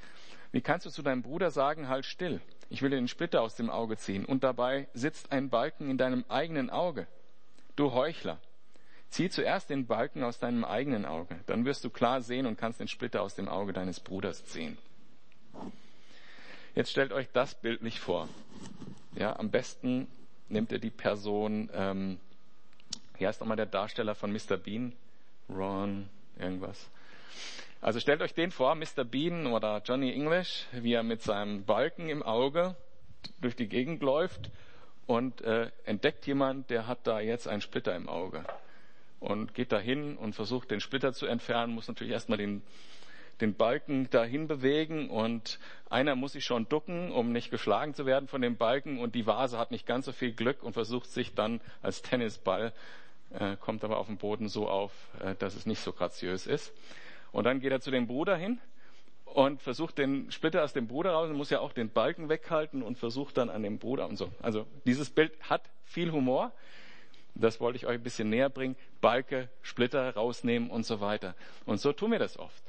Wie 0.52 0.62
kannst 0.62 0.86
du 0.86 0.90
zu 0.90 1.02
deinem 1.02 1.22
Bruder 1.22 1.52
sagen, 1.52 1.90
halt 1.90 2.06
still, 2.06 2.42
ich 2.70 2.82
will 2.82 2.90
dir 2.90 2.96
den 2.96 3.08
Splitter 3.08 3.42
aus 3.42 3.56
dem 3.56 3.70
Auge 3.70 3.98
ziehen, 3.98 4.26
und 4.26 4.44
dabei 4.44 4.88
sitzt 4.94 5.32
ein 5.32 5.50
Balken 5.50 5.90
in 5.90 5.98
deinem 5.98 6.26
eigenen 6.30 6.70
Auge? 6.70 7.08
Du 7.76 7.92
Heuchler, 7.92 8.40
zieh 9.10 9.30
zuerst 9.30 9.70
den 9.70 9.86
Balken 9.86 10.24
aus 10.24 10.40
deinem 10.40 10.64
eigenen 10.64 11.06
Auge, 11.06 11.36
dann 11.46 11.66
wirst 11.66 11.84
du 11.84 11.90
klar 11.90 12.22
sehen 12.22 12.46
und 12.46 12.58
kannst 12.58 12.80
den 12.80 12.88
Splitter 12.88 13.22
aus 13.22 13.36
dem 13.36 13.48
Auge 13.48 13.74
deines 13.74 14.00
Bruders 14.00 14.46
ziehen. 14.46 14.78
Jetzt 16.76 16.92
stellt 16.92 17.12
euch 17.12 17.28
das 17.34 17.56
bildlich 17.56 18.00
vor. 18.00 18.30
Ja, 19.16 19.38
am 19.38 19.50
besten 19.50 20.08
nimmt 20.48 20.72
ihr 20.72 20.80
die 20.80 20.92
Person, 20.92 21.70
ähm, 21.74 22.20
wie 23.20 23.28
heißt 23.28 23.42
nochmal 23.42 23.58
der 23.58 23.66
Darsteller 23.66 24.16
von 24.16 24.32
Mr. 24.32 24.58
Bean? 24.58 24.94
Ron, 25.50 26.10
irgendwas. 26.38 26.90
Also 27.82 28.00
stellt 28.00 28.22
euch 28.22 28.34
den 28.34 28.52
vor, 28.52 28.76
Mr. 28.76 29.04
Bean 29.04 29.48
oder 29.48 29.82
Johnny 29.86 30.14
English, 30.14 30.66
wie 30.74 30.94
er 30.94 31.04
mit 31.04 31.22
seinem 31.22 31.64
Balken 31.64 32.10
im 32.10 32.24
Auge 32.24 32.76
durch 33.42 33.56
die 33.56 33.68
Gegend 33.68 34.02
läuft 34.02 34.52
und 35.08 35.42
äh, 35.42 35.72
entdeckt 35.86 36.28
jemand, 36.28 36.70
der 36.70 36.88
hat 36.88 37.00
da 37.04 37.20
jetzt 37.20 37.48
einen 37.48 37.62
Splitter 37.62 37.96
im 37.96 38.10
Auge 38.10 38.44
und 39.20 39.54
geht 39.54 39.72
da 39.72 39.80
hin 39.80 40.18
und 40.18 40.34
versucht 40.34 40.72
den 40.72 40.80
Splitter 40.80 41.14
zu 41.14 41.26
entfernen, 41.26 41.74
muss 41.74 41.88
natürlich 41.88 42.14
erstmal 42.14 42.38
den 42.38 42.62
den 43.42 43.56
Balken 43.56 44.10
dahin 44.10 44.48
bewegen 44.48 45.10
und 45.10 45.60
einer 45.90 46.16
muss 46.16 46.34
sich 46.34 46.44
schon 46.44 46.68
ducken, 46.68 47.12
um 47.12 47.32
nicht 47.32 47.52
geschlagen 47.52 47.94
zu 47.94 48.06
werden 48.06 48.28
von 48.28 48.42
dem 48.42 48.58
Balken 48.58 49.00
und 49.00 49.16
die 49.16 49.26
Vase 49.26 49.58
hat 49.58 49.72
nicht 49.72 49.86
ganz 49.86 50.06
so 50.06 50.12
viel 50.12 50.34
Glück 50.34 50.64
und 50.64 50.74
versucht 50.74 51.10
sich 51.10 51.36
dann 51.36 51.62
als 51.82 52.02
Tennisball, 52.02 52.74
äh, 53.32 53.56
kommt 53.58 53.84
aber 53.84 53.98
auf 53.98 54.08
dem 54.08 54.18
Boden 54.18 54.50
so 54.50 54.68
auf, 54.68 54.92
äh, 55.22 55.36
dass 55.36 55.56
es 55.56 55.66
nicht 55.66 55.80
so 55.80 55.94
graziös 55.94 56.48
ist. 56.48 56.74
Und 57.32 57.44
dann 57.44 57.60
geht 57.60 57.72
er 57.72 57.82
zu 57.82 57.92
dem 57.92 58.08
Bruder 58.08 58.36
hin 58.36 58.60
und 59.26 59.62
versucht 59.62 59.98
den 59.98 60.32
Splitter 60.32 60.64
aus 60.64 60.74
dem 60.74 60.88
Bruder 60.88 61.12
raus 61.12 61.30
und 61.30 61.38
muss 61.38 61.50
ja 61.50 61.60
auch 61.60 61.74
den 61.74 61.90
Balken 61.90 62.30
weghalten 62.30 62.82
und 62.82 62.98
versucht 62.98 63.38
dann 63.38 63.50
an 63.50 63.64
dem 63.64 63.78
Bruder 63.78 64.08
und 64.08 64.18
so. 64.18 64.32
Also 64.42 64.66
dieses 64.86 65.10
Bild 65.10 65.32
hat 65.42 65.70
viel 65.86 66.12
Humor. 66.12 66.52
Das 67.36 67.60
wollte 67.60 67.78
ich 67.78 67.86
euch 67.86 67.96
ein 67.96 68.04
bisschen 68.04 68.30
näher 68.30 68.50
bringen. 68.50 68.76
Balke, 69.02 69.50
Splitter 69.62 70.14
rausnehmen 70.16 70.70
und 70.70 70.86
so 70.86 71.00
weiter. 71.00 71.36
Und 71.66 71.80
so 71.80 71.94
tun 71.94 72.12
wir 72.12 72.20
das 72.20 72.38
oft. 72.38 72.64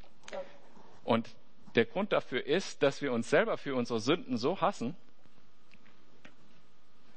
Und 1.03 1.29
der 1.75 1.87
Grund 1.87 2.13
dafür 2.13 2.45
ist, 2.45 2.83
dass 2.83 3.01
wir 3.01 3.13
uns 3.13 3.31
selber 3.31 3.57
für 3.57 3.75
unsere 3.75 4.01
Sünden 4.01 4.37
so 4.37 4.61
hassen, 4.61 4.97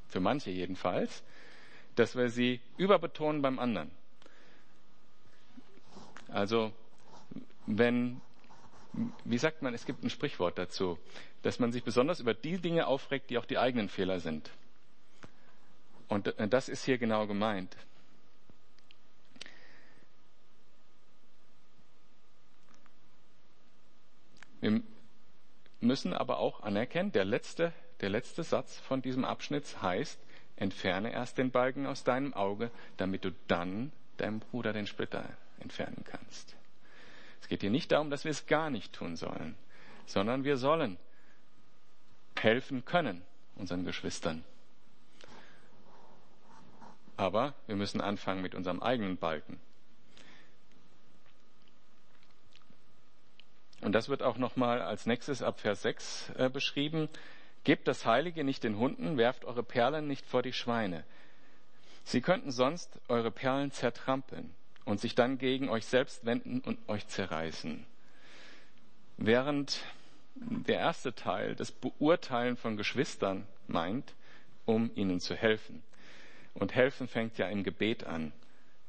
für 0.08 0.20
manche 0.20 0.52
jedenfalls, 0.52 1.24
dass 1.96 2.16
wir 2.16 2.30
sie 2.30 2.60
überbetonen 2.78 3.42
beim 3.42 3.60
anderen. 3.60 3.92
Also, 6.30 6.72
wenn, 7.68 8.22
wie 9.24 9.38
sagt 9.38 9.62
man, 9.62 9.74
es 9.74 9.86
gibt 9.86 10.04
ein 10.04 10.10
Sprichwort 10.10 10.58
dazu, 10.58 10.98
dass 11.44 11.60
man 11.60 11.72
sich 11.72 11.84
besonders 11.84 12.20
über 12.20 12.34
die 12.34 12.58
Dinge 12.58 12.88
aufregt, 12.88 13.30
die 13.30 13.38
auch 13.38 13.46
die 13.46 13.58
eigenen 13.58 13.90
Fehler 13.90 14.20
sind. 14.20 14.50
Und 16.08 16.34
das 16.38 16.70
ist 16.70 16.86
hier 16.86 16.98
genau 16.98 17.28
gemeint. 17.28 17.76
Wir 24.62 24.82
müssen 25.82 26.14
aber 26.14 26.38
auch 26.40 26.62
anerkennen, 26.62 27.12
der 27.12 27.26
letzte, 27.26 27.74
der 28.00 28.10
letzte 28.10 28.44
Satz 28.44 28.80
von 28.80 29.02
diesem 29.02 29.26
Abschnitt 29.26 29.82
heißt, 29.82 30.18
entferne 30.56 31.12
erst 31.12 31.38
den 31.38 31.52
Balken 31.52 31.86
aus 31.86 32.04
deinem 32.04 32.34
Auge, 32.34 32.72
damit 32.98 33.26
du 33.26 33.32
dann 33.48 33.92
deinem 34.18 34.40
Bruder 34.40 34.74
den 34.74 34.88
Splitter 34.88 35.26
entfernen 35.60 36.04
kannst. 36.06 36.56
Es 37.42 37.48
geht 37.48 37.62
hier 37.62 37.70
nicht 37.70 37.92
darum, 37.92 38.10
dass 38.10 38.24
wir 38.24 38.32
es 38.32 38.46
gar 38.46 38.70
nicht 38.70 38.94
tun 38.94 39.16
sollen, 39.16 39.56
sondern 40.06 40.44
wir 40.44 40.58
sollen 40.58 40.98
helfen 42.38 42.86
können 42.86 43.22
unseren 43.56 43.86
Geschwistern. 43.86 44.44
Aber 47.16 47.54
wir 47.68 47.76
müssen 47.76 48.02
anfangen 48.02 48.42
mit 48.42 48.56
unserem 48.56 48.82
eigenen 48.82 49.18
Balken. 49.18 49.60
Und 53.82 53.92
das 53.92 54.08
wird 54.08 54.24
auch 54.24 54.38
nochmal 54.38 54.82
als 54.82 55.06
nächstes 55.06 55.42
ab 55.42 55.60
Vers 55.60 55.82
6 55.82 56.30
äh, 56.38 56.50
beschrieben. 56.50 57.10
Gebt 57.64 57.88
das 57.88 58.06
Heilige 58.06 58.44
nicht 58.44 58.64
den 58.64 58.78
Hunden, 58.78 59.18
werft 59.18 59.46
eure 59.46 59.64
Perlen 59.64 60.08
nicht 60.08 60.26
vor 60.26 60.42
die 60.42 60.54
Schweine. 60.54 61.04
Sie 62.04 62.22
könnten 62.22 62.52
sonst 62.52 63.00
eure 63.08 63.32
Perlen 63.32 63.72
zertrampeln 63.72 64.54
und 64.86 65.00
sich 65.00 65.16
dann 65.16 65.38
gegen 65.38 65.70
euch 65.70 65.86
selbst 65.86 66.26
wenden 66.26 66.60
und 66.60 66.78
euch 66.90 67.08
zerreißen. 67.08 67.86
Während 69.18 69.82
der 70.36 70.80
erste 70.80 71.14
Teil 71.14 71.56
das 71.56 71.72
Beurteilen 71.72 72.58
von 72.58 72.76
Geschwistern 72.76 73.48
meint, 73.68 74.14
um 74.66 74.92
ihnen 74.96 75.20
zu 75.20 75.36
helfen. 75.36 75.84
Und 76.54 76.76
helfen 76.76 77.08
fängt 77.08 77.38
ja 77.38 77.48
im 77.48 77.64
Gebet 77.64 78.06
an. 78.06 78.34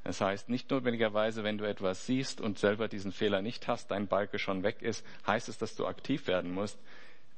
Das 0.03 0.21
heißt, 0.21 0.49
nicht 0.49 0.71
notwendigerweise, 0.71 1.45
wenn 1.45 1.59
du 1.59 1.65
etwas 1.65 2.07
siehst 2.07 2.41
und 2.41 2.59
selber 2.59 2.89
diesen 2.89 3.13
Fehler 3.13 3.41
nicht 3.41 3.69
hast, 3.69 3.91
dein 3.91 4.07
Balke 4.07 4.39
schon 4.39 4.63
weg 4.63 4.83
ist, 4.83 5.05
heißt 5.27 5.49
es, 5.49 5.59
dass 5.59 5.77
du 5.77 5.87
aktiv 5.87 6.27
werden 6.27 6.53
musst, 6.53 6.79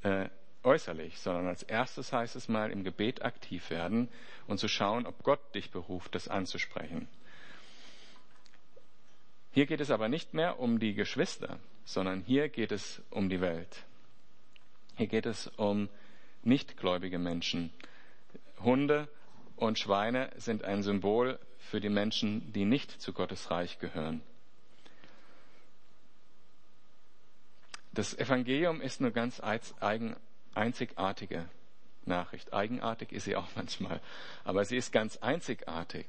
äh, 0.02 0.28
äußerlich, 0.62 1.18
sondern 1.18 1.46
als 1.46 1.62
erstes 1.62 2.12
heißt 2.12 2.36
es 2.36 2.48
mal 2.48 2.70
im 2.70 2.84
Gebet 2.84 3.22
aktiv 3.22 3.70
werden 3.70 4.08
und 4.46 4.58
zu 4.58 4.68
schauen, 4.68 5.06
ob 5.06 5.22
Gott 5.22 5.54
dich 5.54 5.70
beruft, 5.70 6.14
das 6.14 6.28
anzusprechen. 6.28 7.08
Hier 9.52 9.66
geht 9.66 9.80
es 9.80 9.90
aber 9.90 10.08
nicht 10.08 10.34
mehr 10.34 10.58
um 10.58 10.78
die 10.78 10.94
Geschwister, 10.94 11.58
sondern 11.84 12.22
hier 12.22 12.48
geht 12.48 12.72
es 12.72 13.02
um 13.10 13.28
die 13.28 13.40
Welt. 13.40 13.84
Hier 14.96 15.06
geht 15.06 15.26
es 15.26 15.46
um 15.56 15.88
nichtgläubige 16.42 17.18
Menschen. 17.18 17.70
Hunde 18.60 19.08
und 19.56 19.78
Schweine 19.78 20.30
sind 20.36 20.64
ein 20.64 20.82
Symbol 20.82 21.38
für 21.58 21.80
die 21.80 21.88
Menschen, 21.88 22.52
die 22.52 22.64
nicht 22.64 23.00
zu 23.00 23.12
Gottes 23.12 23.50
Reich 23.50 23.78
gehören. 23.78 24.22
Das 27.92 28.16
Evangelium 28.16 28.82
ist 28.82 29.00
eine 29.00 29.10
ganz 29.10 29.42
eigen, 29.42 30.16
einzigartige 30.56 31.48
Nachricht. 32.04 32.52
Eigenartig 32.52 33.12
ist 33.12 33.24
sie 33.24 33.36
auch 33.36 33.48
manchmal, 33.56 34.00
aber 34.44 34.64
sie 34.64 34.76
ist 34.76 34.92
ganz 34.92 35.16
einzigartig. 35.18 36.06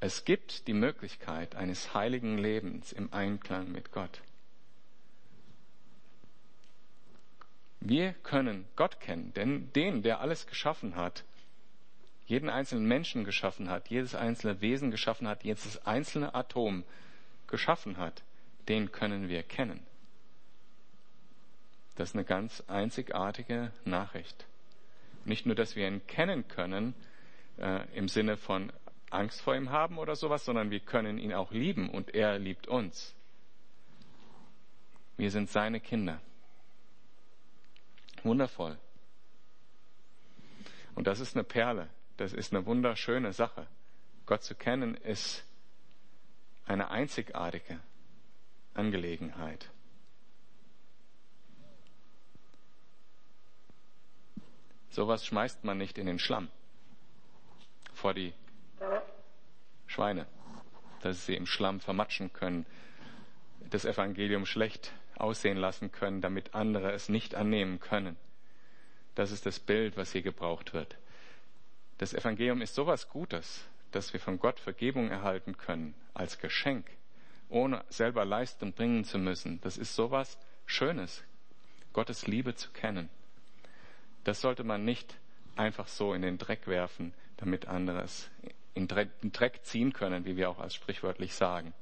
Es 0.00 0.24
gibt 0.24 0.66
die 0.66 0.74
Möglichkeit 0.74 1.54
eines 1.54 1.94
heiligen 1.94 2.38
Lebens 2.38 2.92
im 2.92 3.12
Einklang 3.12 3.72
mit 3.72 3.92
Gott. 3.92 4.20
Wir 7.80 8.14
können 8.22 8.66
Gott 8.74 9.00
kennen, 9.00 9.32
denn 9.34 9.72
den, 9.72 10.02
der 10.02 10.20
alles 10.20 10.46
geschaffen 10.46 10.96
hat, 10.96 11.24
jeden 12.26 12.50
einzelnen 12.50 12.86
Menschen 12.86 13.24
geschaffen 13.24 13.70
hat, 13.70 13.88
jedes 13.88 14.14
einzelne 14.14 14.60
Wesen 14.60 14.90
geschaffen 14.90 15.28
hat, 15.28 15.44
jedes 15.44 15.86
einzelne 15.86 16.34
Atom 16.34 16.84
geschaffen 17.46 17.98
hat, 17.98 18.24
den 18.68 18.90
können 18.90 19.28
wir 19.28 19.44
kennen. 19.44 19.85
Das 21.96 22.10
ist 22.10 22.14
eine 22.14 22.24
ganz 22.24 22.62
einzigartige 22.68 23.72
Nachricht. 23.84 24.46
Nicht 25.24 25.46
nur, 25.46 25.54
dass 25.54 25.76
wir 25.76 25.88
ihn 25.88 26.06
kennen 26.06 26.46
können, 26.46 26.94
äh, 27.58 27.86
im 27.96 28.08
Sinne 28.08 28.36
von 28.36 28.72
Angst 29.10 29.40
vor 29.40 29.56
ihm 29.56 29.70
haben 29.70 29.98
oder 29.98 30.14
sowas, 30.14 30.44
sondern 30.44 30.70
wir 30.70 30.80
können 30.80 31.18
ihn 31.18 31.32
auch 31.32 31.52
lieben 31.52 31.88
und 31.90 32.14
er 32.14 32.38
liebt 32.38 32.68
uns. 32.68 33.14
Wir 35.16 35.30
sind 35.30 35.48
seine 35.48 35.80
Kinder. 35.80 36.20
Wundervoll. 38.22 38.78
Und 40.94 41.06
das 41.06 41.20
ist 41.20 41.34
eine 41.34 41.44
Perle. 41.44 41.88
Das 42.16 42.32
ist 42.32 42.52
eine 42.52 42.66
wunderschöne 42.66 43.32
Sache. 43.32 43.66
Gott 44.26 44.42
zu 44.42 44.54
kennen 44.54 44.94
ist 44.96 45.44
eine 46.66 46.90
einzigartige 46.90 47.80
Angelegenheit. 48.74 49.70
Sowas 54.96 55.26
schmeißt 55.26 55.62
man 55.62 55.76
nicht 55.76 55.98
in 55.98 56.06
den 56.06 56.18
Schlamm 56.18 56.48
vor 57.92 58.14
die 58.14 58.32
Schweine, 59.86 60.26
dass 61.02 61.26
sie 61.26 61.34
im 61.34 61.44
Schlamm 61.44 61.80
vermatschen 61.80 62.32
können, 62.32 62.64
das 63.68 63.84
Evangelium 63.84 64.46
schlecht 64.46 64.94
aussehen 65.18 65.58
lassen 65.58 65.92
können, 65.92 66.22
damit 66.22 66.54
andere 66.54 66.92
es 66.92 67.10
nicht 67.10 67.34
annehmen 67.34 67.78
können. 67.78 68.16
Das 69.14 69.32
ist 69.32 69.44
das 69.44 69.60
Bild, 69.60 69.98
was 69.98 70.12
hier 70.12 70.22
gebraucht 70.22 70.72
wird. 70.72 70.96
Das 71.98 72.14
Evangelium 72.14 72.62
ist 72.62 72.74
sowas 72.74 73.10
Gutes, 73.10 73.68
dass 73.90 74.14
wir 74.14 74.20
von 74.20 74.38
Gott 74.38 74.58
Vergebung 74.58 75.10
erhalten 75.10 75.58
können 75.58 75.94
als 76.14 76.38
Geschenk, 76.38 76.86
ohne 77.50 77.84
selber 77.90 78.24
Leistung 78.24 78.72
bringen 78.72 79.04
zu 79.04 79.18
müssen. 79.18 79.60
Das 79.60 79.76
ist 79.76 79.94
sowas 79.94 80.38
Schönes, 80.64 81.22
Gottes 81.92 82.26
Liebe 82.26 82.54
zu 82.54 82.70
kennen. 82.70 83.10
Das 84.26 84.40
sollte 84.40 84.64
man 84.64 84.84
nicht 84.84 85.16
einfach 85.54 85.86
so 85.86 86.12
in 86.12 86.20
den 86.20 86.36
Dreck 86.36 86.66
werfen, 86.66 87.14
damit 87.36 87.68
andere 87.68 88.02
es 88.02 88.28
in 88.74 88.88
den 88.88 89.30
Dreck 89.30 89.64
ziehen 89.64 89.92
können, 89.92 90.24
wie 90.24 90.36
wir 90.36 90.50
auch 90.50 90.58
als 90.58 90.74
sprichwörtlich 90.74 91.32
sagen. 91.32 91.72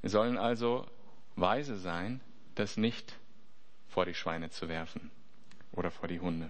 Wir 0.00 0.08
sollen 0.08 0.38
also 0.38 0.86
weise 1.36 1.76
sein, 1.76 2.22
das 2.54 2.78
nicht 2.78 3.18
vor 3.88 4.06
die 4.06 4.14
Schweine 4.14 4.48
zu 4.48 4.70
werfen 4.70 5.10
oder 5.70 5.90
vor 5.90 6.08
die 6.08 6.20
Hunde. 6.20 6.48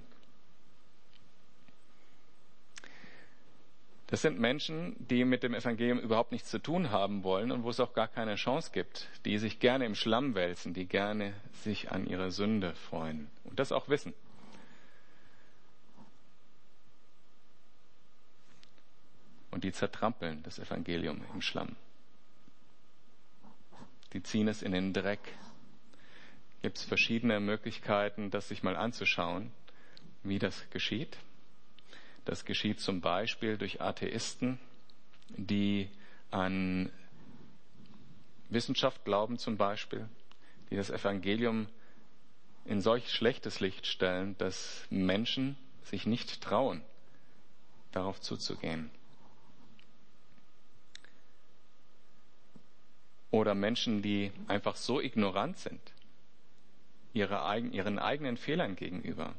Das 4.12 4.21
sind 4.21 4.38
Menschen, 4.38 4.95
die 4.99 5.25
mit 5.25 5.42
dem 5.42 5.54
Evangelium 5.54 5.99
überhaupt 5.99 6.33
nichts 6.33 6.50
zu 6.50 6.59
tun 6.59 6.90
haben 6.90 7.25
wollen 7.25 7.50
und 7.50 7.62
wo 7.62 7.71
es 7.71 7.81
auch 7.81 7.95
gar 7.95 8.09
keine 8.09 8.35
Chance 8.35 8.71
gibt, 8.71 9.09
die 9.25 9.38
sich 9.38 9.59
gerne 9.59 9.87
im 9.87 9.95
Schlamm 9.95 10.35
wälzen, 10.35 10.75
die 10.75 10.85
gerne 10.85 11.33
sich 11.62 11.90
an 11.90 12.07
ihre 12.07 12.31
Sünde 12.31 12.75
freuen 12.75 13.31
und 13.45 13.59
das 13.59 13.73
auch 13.73 13.88
wissen. 13.88 14.12
Und 19.50 19.64
die 19.64 19.73
zertrampeln 19.73 20.42
das 20.42 20.59
Evangelium 20.59 21.25
im 21.33 21.40
Schlamm. 21.40 21.75
Die 24.12 24.23
ziehen 24.23 24.47
es 24.47 24.61
in 24.61 24.73
den 24.73 24.92
Dreck. 24.92 25.21
Gibt 26.61 26.76
es 26.76 26.85
verschiedene 26.85 27.40
Möglichkeiten, 27.40 28.31
das 28.31 28.49
sich 28.49 28.62
mal 28.62 28.76
anzuschauen, 28.76 29.52
wie 30.23 30.38
das 30.38 30.69
geschieht. 30.69 31.16
Das 32.24 32.44
geschieht 32.44 32.80
zum 32.80 33.00
Beispiel 33.00 33.58
durch 33.58 33.80
Atheisten, 33.80 34.58
die 35.28 35.88
an 36.30 36.90
Wissenschaft 38.48 39.04
glauben 39.04 39.38
zum 39.38 39.56
Beispiel, 39.56 40.08
die 40.70 40.76
das 40.76 40.90
Evangelium 40.90 41.68
in 42.64 42.80
solch 42.80 43.10
schlechtes 43.10 43.60
Licht 43.60 43.86
stellen, 43.86 44.36
dass 44.38 44.86
Menschen 44.90 45.56
sich 45.82 46.06
nicht 46.06 46.40
trauen, 46.40 46.82
darauf 47.90 48.20
zuzugehen. 48.20 48.90
Oder 53.30 53.54
Menschen, 53.54 54.02
die 54.02 54.30
einfach 54.46 54.76
so 54.76 55.00
ignorant 55.00 55.58
sind, 55.58 55.80
ihre, 57.14 57.58
ihren 57.58 57.98
eigenen 57.98 58.37
Fehlern 58.37 58.76
gegenüber, 58.76 59.35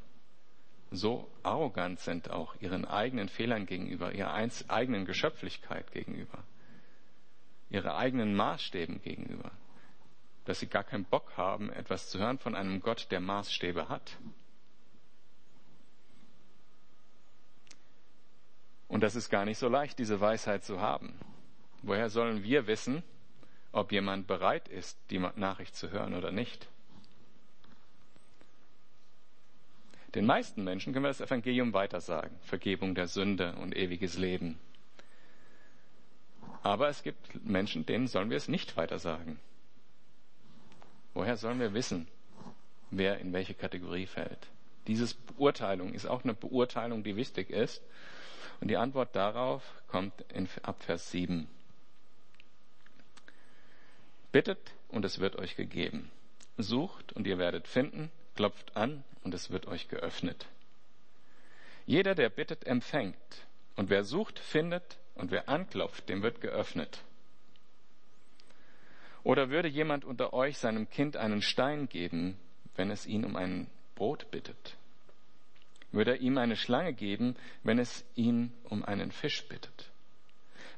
so 0.94 1.28
arrogant 1.42 2.00
sind 2.00 2.30
auch 2.30 2.56
ihren 2.62 2.86
eigenen 2.86 3.28
Fehlern 3.28 3.66
gegenüber, 3.66 4.14
ihrer 4.14 4.34
eigenen 4.34 5.06
Geschöpflichkeit 5.06 5.92
gegenüber, 5.92 6.44
ihre 7.70 7.96
eigenen 7.96 8.36
Maßstäben 8.36 9.02
gegenüber, 9.02 9.52
dass 10.46 10.60
sie 10.60 10.68
gar 10.68 10.84
keinen 10.84 11.06
Bock 11.06 11.36
haben, 11.36 11.72
etwas 11.72 12.10
zu 12.10 12.20
hören 12.20 12.38
von 12.38 12.56
einem 12.56 12.80
Gott, 12.80 13.08
der 13.10 13.20
Maßstäbe 13.20 13.90
hat. 13.90 14.18
Und 18.88 19.02
das 19.02 19.16
ist 19.16 19.32
gar 19.32 19.46
nicht 19.46 19.58
so 19.58 19.70
leicht, 19.70 19.98
diese 19.98 20.22
Weisheit 20.22 20.64
zu 20.64 20.80
haben. 20.80 21.18
Woher 21.82 22.12
sollen 22.12 22.44
wir 22.44 22.68
wissen, 22.68 23.02
ob 23.72 23.92
jemand 23.92 24.28
bereit 24.28 24.68
ist, 24.68 25.00
die 25.10 25.18
Nachricht 25.18 25.76
zu 25.76 25.90
hören 25.90 26.14
oder 26.14 26.32
nicht? 26.32 26.70
Den 30.16 30.26
meisten 30.28 30.64
Menschen 30.64 30.94
können 30.94 31.06
wir 31.06 31.10
das 31.10 31.22
Evangelium 31.22 31.74
weitersagen. 31.74 32.38
Vergebung 32.42 32.94
der 32.94 33.08
Sünde 33.08 33.56
und 33.56 33.76
ewiges 33.76 34.18
Leben. 34.18 34.60
Aber 36.62 36.88
es 36.88 37.04
gibt 37.04 37.44
Menschen, 37.44 37.86
denen 37.86 38.08
sollen 38.08 38.30
wir 38.30 38.38
es 38.38 38.48
nicht 38.48 38.78
weitersagen. 38.78 39.40
Woher 41.14 41.36
sollen 41.36 41.60
wir 41.60 41.74
wissen, 41.74 42.08
wer 42.92 43.20
in 43.20 43.34
welche 43.34 43.56
Kategorie 43.56 44.06
fällt? 44.06 44.48
Diese 44.88 45.14
Beurteilung 45.36 45.94
ist 45.94 46.06
auch 46.06 46.24
eine 46.24 46.34
Beurteilung, 46.34 47.04
die 47.04 47.16
wichtig 47.16 47.50
ist. 47.50 47.82
Und 48.62 48.68
die 48.68 48.78
Antwort 48.78 49.16
darauf 49.16 49.64
kommt 49.88 50.14
in, 50.34 50.48
ab 50.62 50.82
Vers 50.84 51.12
7. 51.12 51.48
Bittet 54.32 54.74
und 54.90 55.06
es 55.06 55.20
wird 55.20 55.38
euch 55.38 55.56
gegeben. 55.56 56.12
Sucht 56.58 57.14
und 57.14 57.26
ihr 57.26 57.38
werdet 57.40 57.68
finden 57.68 58.12
klopft 58.36 58.76
an 58.76 59.04
und 59.24 59.34
es 59.34 59.52
wird 59.52 59.68
euch 59.68 59.88
geöffnet. 59.88 60.46
Jeder, 61.86 62.16
der 62.16 62.30
bittet, 62.30 62.66
empfängt. 62.66 63.16
Und 63.76 63.90
wer 63.90 64.04
sucht, 64.04 64.40
findet. 64.40 64.98
Und 65.16 65.32
wer 65.32 65.48
anklopft, 65.48 66.10
dem 66.10 66.24
wird 66.24 66.42
geöffnet. 66.42 67.00
Oder 69.24 69.50
würde 69.50 69.68
jemand 69.68 70.06
unter 70.06 70.34
euch 70.34 70.58
seinem 70.58 70.90
Kind 70.90 71.18
einen 71.18 71.42
Stein 71.42 71.88
geben, 71.88 72.38
wenn 72.76 72.90
es 72.90 73.06
ihn 73.06 73.24
um 73.24 73.36
ein 73.36 73.68
Brot 73.96 74.32
bittet? 74.32 74.76
Würde 75.92 76.12
er 76.12 76.22
ihm 76.22 76.38
eine 76.40 76.56
Schlange 76.56 76.94
geben, 76.94 77.36
wenn 77.64 77.78
es 77.78 78.04
ihn 78.16 78.52
um 78.64 78.84
einen 78.84 79.12
Fisch 79.12 79.48
bittet? 79.48 79.92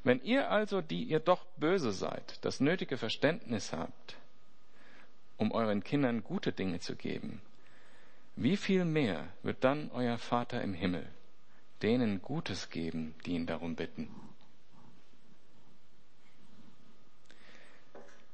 Wenn 0.04 0.22
ihr 0.22 0.50
also, 0.50 0.82
die 0.82 1.02
ihr 1.04 1.18
doch 1.18 1.44
böse 1.56 1.90
seid, 1.90 2.44
das 2.44 2.60
nötige 2.60 2.98
Verständnis 2.98 3.72
habt, 3.72 4.16
um 5.36 5.52
euren 5.52 5.82
Kindern 5.82 6.22
gute 6.22 6.52
Dinge 6.52 6.80
zu 6.80 6.96
geben, 6.96 7.40
wie 8.36 8.56
viel 8.56 8.84
mehr 8.84 9.28
wird 9.42 9.64
dann 9.64 9.90
euer 9.92 10.18
Vater 10.18 10.62
im 10.62 10.74
Himmel 10.74 11.06
denen 11.82 12.22
Gutes 12.22 12.70
geben, 12.70 13.14
die 13.24 13.32
ihn 13.32 13.46
darum 13.46 13.76
bitten? 13.76 14.08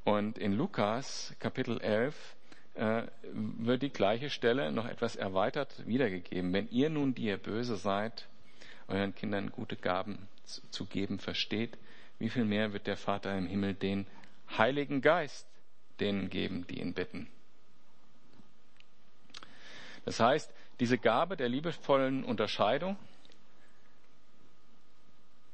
Und 0.05 0.39
in 0.39 0.53
Lukas 0.53 1.35
Kapitel 1.39 1.81
11 1.81 2.37
äh, 2.75 3.03
wird 3.33 3.83
die 3.83 3.93
gleiche 3.93 4.31
Stelle 4.31 4.73
noch 4.73 4.87
etwas 4.87 5.15
erweitert 5.15 5.87
wiedergegeben. 5.87 6.53
Wenn 6.53 6.69
ihr 6.71 6.91
nun, 6.91 7.15
die 7.15 7.27
ihr 7.27 7.37
böse 7.37 7.77
seid, 7.77 8.27
euren 8.89 9.15
Kindern 9.15 9.53
gute 9.53 9.77
Gaben 9.77 10.29
zu, 10.45 10.61
zu 10.71 10.87
geben 10.87 11.21
versteht, 11.21 11.79
wie 12.19 12.29
viel 12.29 12.45
mehr 12.45 12.73
wird 12.73 12.89
der 12.89 12.97
Vater 12.97 13.37
im 13.37 13.47
Himmel 13.47 13.75
den 13.75 14.07
Heiligen 14.57 15.01
Geist 15.01 15.47
denen 16.03 16.29
geben, 16.29 16.67
die 16.67 16.81
ihn 16.81 16.95
bitten? 16.95 17.29
Das 20.05 20.19
heißt, 20.19 20.53
diese 20.81 20.99
Gabe 20.99 21.37
der 21.37 21.49
liebevollen 21.49 22.25
Unterscheidung, 22.25 22.97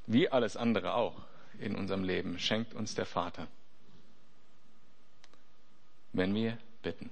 wie 0.06 0.30
alles 0.30 0.56
andere 0.56 0.94
auch 0.94 1.20
in 1.58 1.74
unserem 1.74 2.02
Leben, 2.02 2.38
schenkt 2.38 2.72
uns 2.72 2.94
der 2.94 3.04
Vater, 3.04 3.46
wenn 6.12 6.34
wir 6.34 6.56
bitten. 6.82 7.10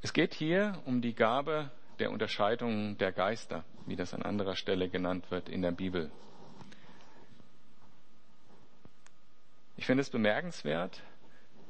Es 0.00 0.12
geht 0.12 0.34
hier 0.34 0.82
um 0.84 1.00
die 1.00 1.14
Gabe 1.14 1.70
der 2.00 2.10
Unterscheidung 2.10 2.98
der 2.98 3.12
Geister, 3.12 3.64
wie 3.86 3.94
das 3.94 4.12
an 4.14 4.22
anderer 4.22 4.56
Stelle 4.56 4.88
genannt 4.88 5.30
wird 5.30 5.48
in 5.48 5.62
der 5.62 5.70
Bibel. 5.70 6.10
Ich 9.76 9.86
finde 9.86 10.02
es 10.02 10.10
bemerkenswert, 10.10 11.02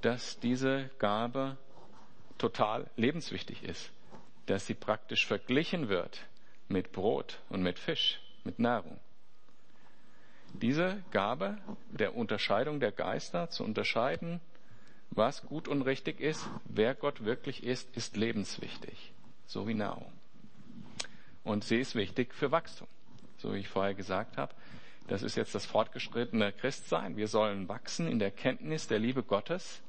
dass 0.01 0.39
diese 0.41 0.91
Gabe 0.99 1.57
total 2.39 2.91
lebenswichtig 2.97 3.63
ist, 3.63 3.93
dass 4.47 4.67
sie 4.67 4.75
praktisch 4.75 5.27
verglichen 5.27 5.89
wird 5.89 6.27
mit 6.69 6.93
Brot 6.93 7.41
und 7.49 7.63
mit 7.63 7.79
Fisch, 7.79 8.21
mit 8.45 8.59
Nahrung. 8.59 8.99
Diese 10.55 11.03
Gabe 11.13 11.59
der 11.91 12.15
Unterscheidung 12.15 12.81
der 12.81 12.93
Geister, 12.93 13.49
zu 13.49 13.65
unterscheiden, 13.65 14.41
was 15.11 15.43
gut 15.43 15.69
und 15.69 15.83
richtig 15.83 16.21
ist, 16.21 16.49
wer 16.65 16.95
Gott 16.95 17.25
wirklich 17.25 17.65
ist, 17.65 17.95
ist 17.97 18.17
lebenswichtig, 18.17 19.13
so 19.47 19.69
wie 19.69 19.75
Nahrung. 19.75 20.13
Und 21.45 21.65
sie 21.65 21.79
ist 21.79 21.95
wichtig 21.95 22.35
für 22.35 22.51
Wachstum. 22.51 22.89
So 23.39 23.55
wie 23.55 23.59
ich 23.59 23.69
vorher 23.69 23.95
gesagt 23.95 24.37
habe, 24.37 24.55
Das 25.09 25.23
ist 25.23 25.37
jetzt 25.37 25.55
das 25.55 25.67
fortgeschrittene 25.67 26.53
Christsein. 26.53 27.17
Wir 27.17 27.29
sollen 27.29 27.69
wachsen 27.69 28.07
in 28.09 28.19
der 28.19 28.31
Kenntnis 28.31 28.87
der 28.87 28.99
Liebe 28.99 29.23
Gottes 29.23 29.83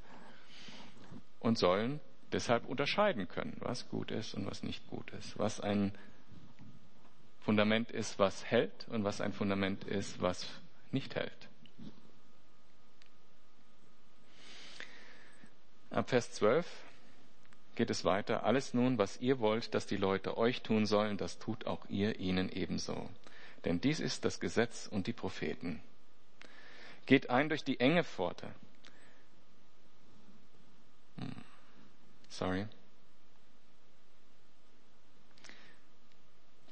und 1.39 1.57
sollen 1.57 1.99
deshalb 2.31 2.65
unterscheiden 2.65 3.27
können, 3.27 3.55
was 3.59 3.87
gut 3.89 4.11
ist 4.11 4.33
und 4.33 4.45
was 4.45 4.63
nicht 4.63 4.87
gut 4.89 5.11
ist, 5.11 5.37
was 5.37 5.59
ein 5.59 5.93
Fundament 7.41 7.91
ist, 7.91 8.17
was 8.19 8.45
hält 8.45 8.87
und 8.89 9.03
was 9.03 9.21
ein 9.21 9.33
Fundament 9.33 9.83
ist, 9.83 10.21
was 10.21 10.47
nicht 10.91 11.15
hält. 11.15 11.49
Ab 15.89 16.09
Vers 16.09 16.31
12 16.31 16.65
geht 17.75 17.89
es 17.89 18.05
weiter. 18.05 18.43
Alles 18.45 18.73
nun, 18.73 18.97
was 18.97 19.19
ihr 19.21 19.39
wollt, 19.39 19.75
dass 19.75 19.85
die 19.85 19.97
Leute 19.97 20.37
euch 20.37 20.61
tun 20.61 20.85
sollen, 20.85 21.17
das 21.17 21.37
tut 21.37 21.67
auch 21.67 21.85
ihr 21.89 22.19
ihnen 22.19 22.49
ebenso. 22.49 23.09
Denn 23.65 23.79
dies 23.79 23.99
ist 23.99 24.25
das 24.25 24.39
Gesetz 24.39 24.87
und 24.87 25.07
die 25.07 25.13
Propheten. 25.13 25.81
Geht 27.05 27.29
ein 27.29 27.49
durch 27.49 27.63
die 27.63 27.79
enge 27.79 28.03
Pforte. 28.03 28.53
Hm. 31.17 31.31
Sorry. 32.29 32.67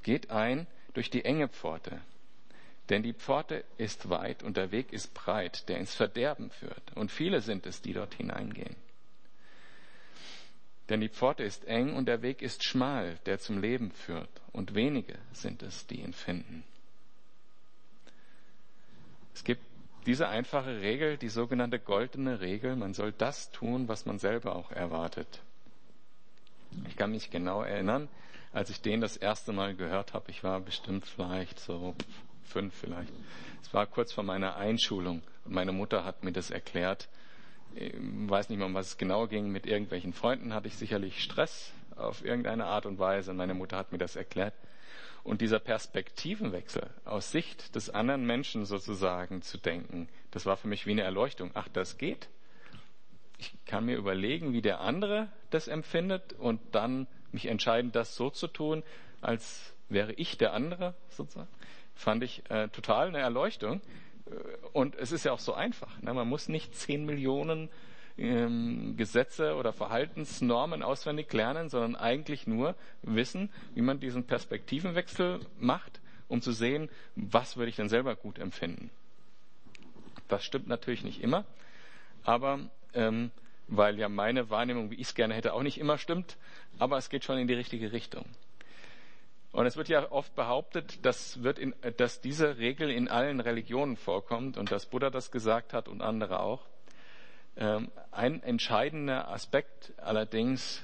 Geht 0.03 0.31
ein 0.31 0.67
durch 0.93 1.09
die 1.09 1.23
enge 1.23 1.47
Pforte. 1.47 2.01
Denn 2.89 3.03
die 3.03 3.13
Pforte 3.13 3.63
ist 3.77 4.09
weit 4.09 4.43
und 4.43 4.57
der 4.57 4.71
Weg 4.71 4.91
ist 4.91 5.13
breit, 5.13 5.69
der 5.69 5.77
ins 5.77 5.95
Verderben 5.95 6.49
führt. 6.49 6.91
Und 6.95 7.11
viele 7.11 7.41
sind 7.41 7.65
es, 7.65 7.81
die 7.81 7.93
dort 7.93 8.15
hineingehen. 8.15 8.75
Denn 10.89 10.99
die 10.99 11.07
Pforte 11.07 11.43
ist 11.43 11.63
eng 11.65 11.95
und 11.95 12.07
der 12.07 12.21
Weg 12.21 12.41
ist 12.41 12.65
schmal, 12.65 13.17
der 13.25 13.39
zum 13.39 13.61
Leben 13.61 13.91
führt. 13.91 14.29
Und 14.51 14.75
wenige 14.75 15.17
sind 15.31 15.63
es, 15.63 15.87
die 15.87 16.01
ihn 16.01 16.11
finden. 16.11 16.65
Es 19.33 19.43
gibt 19.43 19.61
diese 20.05 20.27
einfache 20.27 20.81
Regel, 20.81 21.17
die 21.17 21.29
sogenannte 21.29 21.79
goldene 21.79 22.41
Regel. 22.41 22.75
Man 22.75 22.93
soll 22.93 23.11
das 23.11 23.51
tun, 23.51 23.87
was 23.87 24.05
man 24.05 24.19
selber 24.19 24.55
auch 24.55 24.71
erwartet. 24.71 25.41
Ich 26.87 26.95
kann 26.95 27.11
mich 27.11 27.29
genau 27.29 27.61
erinnern, 27.61 28.07
als 28.53 28.69
ich 28.69 28.81
den 28.81 29.01
das 29.01 29.17
erste 29.17 29.53
Mal 29.53 29.75
gehört 29.75 30.13
habe. 30.13 30.31
Ich 30.31 30.43
war 30.43 30.59
bestimmt 30.59 31.05
vielleicht 31.05 31.59
so 31.59 31.95
fünf 32.43 32.73
vielleicht. 32.73 33.13
Es 33.61 33.73
war 33.73 33.85
kurz 33.85 34.11
vor 34.11 34.23
meiner 34.23 34.55
Einschulung 34.55 35.21
meine 35.45 35.71
Mutter 35.71 36.05
hat 36.05 36.23
mir 36.23 36.31
das 36.31 36.51
erklärt. 36.51 37.09
Ich 37.75 37.93
weiß 37.95 38.49
nicht 38.49 38.57
mehr, 38.57 38.67
um 38.67 38.73
was 38.73 38.87
es 38.87 38.97
genau 38.97 39.27
ging. 39.27 39.49
Mit 39.49 39.65
irgendwelchen 39.65 40.13
Freunden 40.13 40.53
hatte 40.53 40.67
ich 40.67 40.75
sicherlich 40.75 41.23
Stress 41.23 41.73
auf 41.95 42.23
irgendeine 42.23 42.65
Art 42.65 42.85
und 42.85 42.99
Weise 42.99 43.33
meine 43.33 43.53
Mutter 43.53 43.77
hat 43.77 43.91
mir 43.91 43.97
das 43.97 44.15
erklärt. 44.15 44.53
Und 45.23 45.41
dieser 45.41 45.59
Perspektivenwechsel 45.59 46.89
aus 47.05 47.31
Sicht 47.31 47.75
des 47.75 47.89
anderen 47.91 48.25
Menschen 48.25 48.65
sozusagen 48.65 49.41
zu 49.43 49.57
denken, 49.57 50.09
das 50.31 50.45
war 50.45 50.57
für 50.57 50.67
mich 50.67 50.87
wie 50.87 50.91
eine 50.91 51.03
Erleuchtung. 51.03 51.51
Ach, 51.53 51.67
das 51.67 51.97
geht. 51.97 52.29
Ich 53.37 53.53
kann 53.65 53.85
mir 53.85 53.97
überlegen, 53.97 54.53
wie 54.53 54.61
der 54.61 54.81
andere 54.81 55.27
das 55.51 55.67
empfindet 55.67 56.33
und 56.33 56.59
dann 56.71 57.07
mich 57.31 57.45
entscheiden, 57.45 57.91
das 57.91 58.15
so 58.15 58.29
zu 58.29 58.47
tun, 58.47 58.83
als 59.21 59.73
wäre 59.89 60.13
ich 60.13 60.37
der 60.37 60.53
andere 60.53 60.95
sozusagen. 61.09 61.49
Fand 61.93 62.23
ich 62.23 62.49
äh, 62.49 62.69
total 62.69 63.09
eine 63.09 63.19
Erleuchtung. 63.19 63.81
Äh, 64.25 64.31
und 64.73 64.95
es 64.95 65.11
ist 65.11 65.23
ja 65.23 65.33
auch 65.33 65.39
so 65.39 65.53
einfach. 65.53 66.01
Ne? 66.01 66.13
Man 66.13 66.27
muss 66.27 66.49
nicht 66.49 66.75
zehn 66.75 67.05
Millionen 67.05 67.69
ähm, 68.21 68.95
Gesetze 68.97 69.55
oder 69.55 69.73
Verhaltensnormen 69.73 70.83
auswendig 70.83 71.31
lernen, 71.33 71.69
sondern 71.69 71.95
eigentlich 71.95 72.47
nur 72.47 72.75
wissen, 73.01 73.49
wie 73.73 73.81
man 73.81 73.99
diesen 73.99 74.25
Perspektivenwechsel 74.25 75.39
macht, 75.59 75.99
um 76.27 76.41
zu 76.41 76.51
sehen, 76.51 76.89
was 77.15 77.57
würde 77.57 77.69
ich 77.69 77.75
denn 77.75 77.89
selber 77.89 78.15
gut 78.15 78.39
empfinden. 78.39 78.89
Das 80.27 80.43
stimmt 80.43 80.67
natürlich 80.67 81.03
nicht 81.03 81.21
immer, 81.21 81.45
aber 82.23 82.59
ähm, 82.93 83.31
weil 83.67 83.97
ja 83.97 84.09
meine 84.09 84.49
Wahrnehmung, 84.49 84.91
wie 84.91 84.95
ich 84.95 85.07
es 85.07 85.15
gerne 85.15 85.33
hätte, 85.33 85.53
auch 85.53 85.63
nicht 85.63 85.79
immer 85.79 85.97
stimmt, 85.97 86.37
aber 86.77 86.97
es 86.97 87.09
geht 87.09 87.23
schon 87.23 87.37
in 87.37 87.47
die 87.47 87.53
richtige 87.53 87.91
Richtung. 87.91 88.25
Und 89.51 89.65
es 89.65 89.75
wird 89.75 89.89
ja 89.89 90.09
oft 90.11 90.33
behauptet, 90.35 91.05
dass, 91.05 91.43
wird 91.43 91.59
in, 91.59 91.75
dass 91.97 92.21
diese 92.21 92.57
Regel 92.57 92.89
in 92.89 93.09
allen 93.09 93.41
Religionen 93.41 93.97
vorkommt 93.97 94.57
und 94.57 94.71
dass 94.71 94.85
Buddha 94.85 95.09
das 95.09 95.31
gesagt 95.31 95.73
hat 95.73 95.89
und 95.89 96.01
andere 96.01 96.39
auch. 96.39 96.61
Ähm, 97.57 97.91
ein 98.11 98.41
entscheidender 98.43 99.27
Aspekt 99.29 99.93
allerdings 99.97 100.81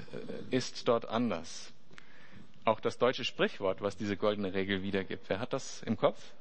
äh, 0.51 0.55
ist 0.55 0.87
dort 0.87 1.05
anders. 1.05 1.71
Auch 2.65 2.79
das 2.79 2.97
deutsche 2.97 3.23
Sprichwort, 3.23 3.81
was 3.81 3.95
diese 3.95 4.17
goldene 4.17 4.53
Regel 4.53 4.83
wiedergibt. 4.83 5.29
Wer 5.29 5.39
hat 5.39 5.53
das 5.53 5.81
im 5.83 5.97
Kopf? 5.97 6.33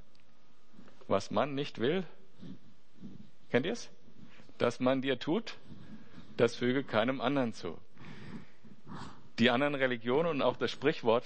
Was 1.06 1.30
man 1.30 1.54
nicht 1.54 1.78
will, 1.78 2.04
kennt 3.50 3.66
ihr 3.66 3.72
es? 3.72 3.88
Dass 4.58 4.80
man 4.80 5.02
dir 5.02 5.20
tut, 5.20 5.54
das 6.36 6.56
füge 6.56 6.82
keinem 6.82 7.20
anderen 7.20 7.52
zu. 7.52 7.78
Die 9.38 9.50
anderen 9.50 9.76
Religionen 9.76 10.30
und 10.30 10.42
auch 10.42 10.56
das 10.56 10.70
Sprichwort 10.72 11.24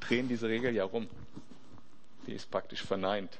drehen 0.00 0.28
diese 0.28 0.48
Regel 0.48 0.74
ja 0.74 0.84
rum. 0.84 1.08
Die 2.26 2.32
ist 2.32 2.50
praktisch 2.50 2.82
verneint. 2.82 3.38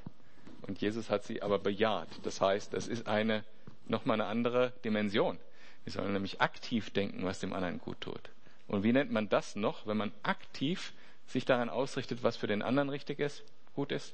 Und 0.63 0.81
Jesus 0.81 1.09
hat 1.09 1.23
sie 1.23 1.41
aber 1.41 1.59
bejaht. 1.59 2.09
Das 2.23 2.41
heißt, 2.41 2.73
es 2.73 2.87
ist 2.87 3.07
eine 3.07 3.45
nochmal 3.89 4.19
eine 4.19 4.29
andere 4.29 4.73
Dimension. 4.83 5.39
Wir 5.83 5.93
sollen 5.93 6.13
nämlich 6.13 6.41
aktiv 6.41 6.89
denken, 6.89 7.23
was 7.23 7.39
dem 7.39 7.53
anderen 7.53 7.79
gut 7.79 8.01
tut. 8.01 8.29
Und 8.67 8.83
wie 8.83 8.91
nennt 8.91 9.11
man 9.11 9.29
das 9.29 9.55
noch, 9.55 9.87
wenn 9.87 9.97
man 9.97 10.11
aktiv 10.23 10.93
sich 11.27 11.45
daran 11.45 11.69
ausrichtet, 11.69 12.23
was 12.23 12.35
für 12.35 12.47
den 12.47 12.61
anderen 12.61 12.89
richtig 12.89 13.19
ist, 13.19 13.43
gut 13.73 13.91
ist? 13.91 14.13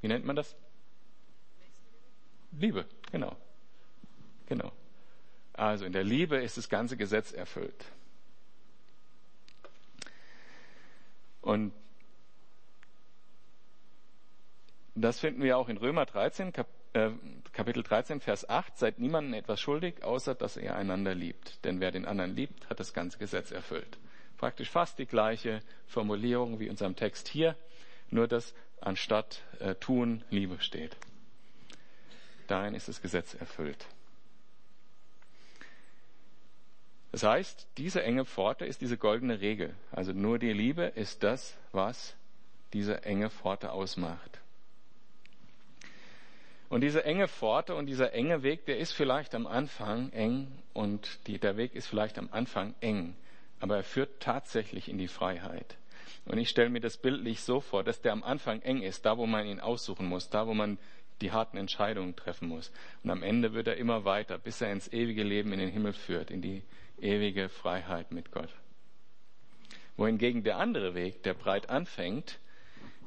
Wie 0.00 0.08
nennt 0.08 0.24
man 0.24 0.36
das? 0.36 0.56
Liebe, 2.52 2.86
genau. 3.10 3.36
Genau. 4.46 4.72
Also 5.52 5.84
in 5.84 5.92
der 5.92 6.04
Liebe 6.04 6.36
ist 6.36 6.56
das 6.56 6.68
ganze 6.68 6.96
Gesetz 6.96 7.32
erfüllt. 7.32 7.84
Und 11.40 11.72
das 14.94 15.20
finden 15.20 15.42
wir 15.42 15.58
auch 15.58 15.68
in 15.68 15.76
Römer 15.76 16.06
13, 16.06 16.52
äh, 16.94 17.10
Kapitel 17.56 17.82
13, 17.82 18.20
Vers 18.20 18.46
8. 18.50 18.76
Seid 18.76 18.98
niemandem 18.98 19.32
etwas 19.32 19.62
schuldig, 19.62 20.04
außer 20.04 20.34
dass 20.34 20.58
ihr 20.58 20.76
einander 20.76 21.14
liebt. 21.14 21.64
Denn 21.64 21.80
wer 21.80 21.90
den 21.90 22.04
anderen 22.04 22.36
liebt, 22.36 22.68
hat 22.68 22.80
das 22.80 22.92
ganze 22.92 23.16
Gesetz 23.16 23.50
erfüllt. 23.50 23.96
Praktisch 24.36 24.68
fast 24.68 24.98
die 24.98 25.06
gleiche 25.06 25.62
Formulierung 25.86 26.60
wie 26.60 26.64
in 26.64 26.72
unserem 26.72 26.96
Text 26.96 27.28
hier, 27.28 27.56
nur 28.10 28.28
dass 28.28 28.52
anstatt 28.82 29.40
äh, 29.60 29.74
tun 29.74 30.22
Liebe 30.28 30.60
steht. 30.60 30.98
Darin 32.46 32.74
ist 32.74 32.88
das 32.88 33.00
Gesetz 33.00 33.32
erfüllt. 33.32 33.86
Das 37.10 37.22
heißt, 37.22 37.68
diese 37.78 38.02
enge 38.02 38.26
Pforte 38.26 38.66
ist 38.66 38.82
diese 38.82 38.98
goldene 38.98 39.40
Regel. 39.40 39.74
Also 39.92 40.12
nur 40.12 40.38
die 40.38 40.52
Liebe 40.52 40.82
ist 40.94 41.22
das, 41.22 41.56
was 41.72 42.16
diese 42.74 43.02
enge 43.04 43.30
Pforte 43.30 43.72
ausmacht. 43.72 44.42
Und 46.68 46.80
diese 46.80 47.04
enge 47.04 47.28
Pforte 47.28 47.74
und 47.74 47.86
dieser 47.86 48.12
enge 48.12 48.42
Weg, 48.42 48.66
der 48.66 48.78
ist 48.78 48.92
vielleicht 48.92 49.34
am 49.34 49.46
Anfang 49.46 50.10
eng 50.12 50.50
und 50.72 51.26
die, 51.26 51.38
der 51.38 51.56
Weg 51.56 51.74
ist 51.74 51.86
vielleicht 51.86 52.18
am 52.18 52.28
Anfang 52.32 52.74
eng, 52.80 53.16
aber 53.60 53.76
er 53.76 53.84
führt 53.84 54.20
tatsächlich 54.20 54.88
in 54.88 54.98
die 54.98 55.08
Freiheit. 55.08 55.78
Und 56.24 56.38
ich 56.38 56.48
stelle 56.48 56.70
mir 56.70 56.80
das 56.80 56.96
bildlich 56.96 57.42
so 57.42 57.60
vor, 57.60 57.84
dass 57.84 58.00
der 58.00 58.12
am 58.12 58.24
Anfang 58.24 58.60
eng 58.62 58.82
ist, 58.82 59.06
da 59.06 59.16
wo 59.16 59.26
man 59.26 59.46
ihn 59.46 59.60
aussuchen 59.60 60.06
muss, 60.06 60.28
da 60.28 60.46
wo 60.48 60.54
man 60.54 60.78
die 61.20 61.30
harten 61.30 61.56
Entscheidungen 61.56 62.16
treffen 62.16 62.48
muss. 62.48 62.72
Und 63.04 63.10
am 63.10 63.22
Ende 63.22 63.54
wird 63.54 63.68
er 63.68 63.76
immer 63.76 64.04
weiter, 64.04 64.36
bis 64.36 64.60
er 64.60 64.72
ins 64.72 64.92
ewige 64.92 65.22
Leben 65.22 65.52
in 65.52 65.60
den 65.60 65.70
Himmel 65.70 65.92
führt, 65.92 66.30
in 66.30 66.42
die 66.42 66.62
ewige 67.00 67.48
Freiheit 67.48 68.10
mit 68.10 68.32
Gott. 68.32 68.50
Wohingegen 69.96 70.42
der 70.42 70.58
andere 70.58 70.94
Weg, 70.94 71.22
der 71.22 71.34
breit 71.34 71.70
anfängt, 71.70 72.38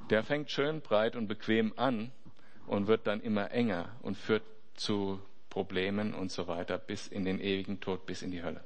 der 0.10 0.24
fängt 0.24 0.50
schön 0.50 0.82
breit 0.82 1.16
und 1.16 1.28
bequem 1.28 1.74
an 1.76 2.12
und 2.70 2.88
wird 2.88 3.08
dann 3.08 3.20
immer 3.22 3.52
enger 3.52 3.90
und 4.04 4.16
führt 4.16 4.44
zu 4.76 5.20
Problemen 5.50 6.14
und 6.14 6.32
so 6.32 6.48
weiter 6.48 6.78
bis 6.78 7.08
in 7.08 7.26
den 7.26 7.42
ewigen 7.42 7.80
Tod, 7.80 8.06
bis 8.06 8.22
in 8.22 8.30
die 8.30 8.44
Hölle. 8.44 8.64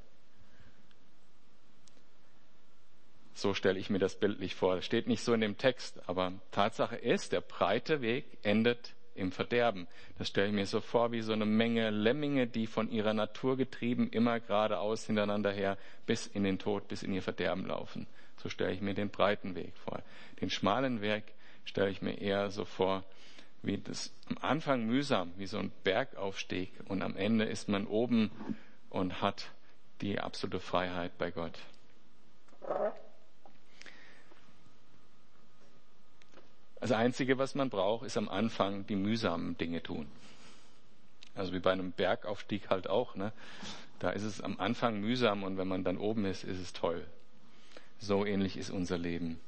So 3.33 3.53
stelle 3.53 3.79
ich 3.79 3.89
mir 3.89 3.99
das 3.99 4.19
bildlich 4.19 4.55
vor. 4.55 4.75
Das 4.75 4.85
steht 4.85 5.07
nicht 5.07 5.23
so 5.23 5.33
in 5.33 5.39
dem 5.39 5.57
Text, 5.57 6.01
aber 6.07 6.33
Tatsache 6.51 6.97
ist, 6.97 7.31
der 7.31 7.39
breite 7.39 8.01
Weg 8.01 8.25
endet 8.43 8.93
im 9.15 9.31
Verderben. 9.31 9.87
Das 10.17 10.27
stelle 10.27 10.47
ich 10.47 10.53
mir 10.53 10.65
so 10.65 10.81
vor 10.81 11.13
wie 11.13 11.21
so 11.21 11.31
eine 11.31 11.45
Menge 11.45 11.89
Lemminge, 11.89 12.45
die 12.45 12.67
von 12.67 12.91
ihrer 12.91 13.13
Natur 13.13 13.55
getrieben 13.55 14.09
immer 14.09 14.41
geradeaus 14.41 15.05
hintereinander 15.05 15.53
her 15.53 15.77
bis 16.05 16.27
in 16.27 16.43
den 16.43 16.59
Tod, 16.59 16.89
bis 16.89 17.03
in 17.03 17.13
ihr 17.13 17.21
Verderben 17.21 17.65
laufen. 17.65 18.05
So 18.35 18.49
stelle 18.49 18.73
ich 18.73 18.81
mir 18.81 18.95
den 18.95 19.09
breiten 19.09 19.55
Weg 19.55 19.77
vor. 19.77 20.03
Den 20.41 20.49
schmalen 20.49 21.01
Weg 21.01 21.23
stelle 21.63 21.89
ich 21.89 22.01
mir 22.01 22.19
eher 22.19 22.51
so 22.51 22.65
vor, 22.65 23.05
wie 23.63 23.77
das 23.77 24.13
am 24.29 24.37
Anfang 24.41 24.85
mühsam, 24.85 25.31
wie 25.37 25.47
so 25.47 25.57
ein 25.57 25.71
Bergaufstieg 25.83 26.71
und 26.85 27.01
am 27.01 27.15
Ende 27.15 27.45
ist 27.45 27.69
man 27.69 27.87
oben 27.87 28.29
und 28.89 29.21
hat 29.21 29.51
die 30.01 30.19
absolute 30.19 30.59
Freiheit 30.59 31.17
bei 31.17 31.31
Gott. 31.31 31.57
Das 36.81 36.91
Einzige, 36.91 37.37
was 37.37 37.55
man 37.55 37.69
braucht, 37.69 38.05
ist 38.05 38.17
am 38.17 38.27
Anfang 38.27 38.85
die 38.85 38.97
mühsamen 38.97 39.57
Dinge 39.57 39.81
tun. 39.81 40.05
Also 41.33 41.53
wie 41.53 41.59
bei 41.59 41.71
einem 41.71 41.93
Bergaufstieg 41.93 42.69
halt 42.69 42.89
auch. 42.89 43.15
Ne? 43.15 43.31
Da 43.99 44.09
ist 44.09 44.23
es 44.23 44.41
am 44.41 44.59
Anfang 44.59 44.99
mühsam 44.99 45.43
und 45.43 45.57
wenn 45.57 45.69
man 45.69 45.85
dann 45.85 45.97
oben 45.97 46.25
ist, 46.25 46.43
ist 46.43 46.59
es 46.59 46.73
toll. 46.73 47.07
So 47.99 48.25
ähnlich 48.25 48.57
ist 48.57 48.69
unser 48.69 48.97
Leben. 48.97 49.39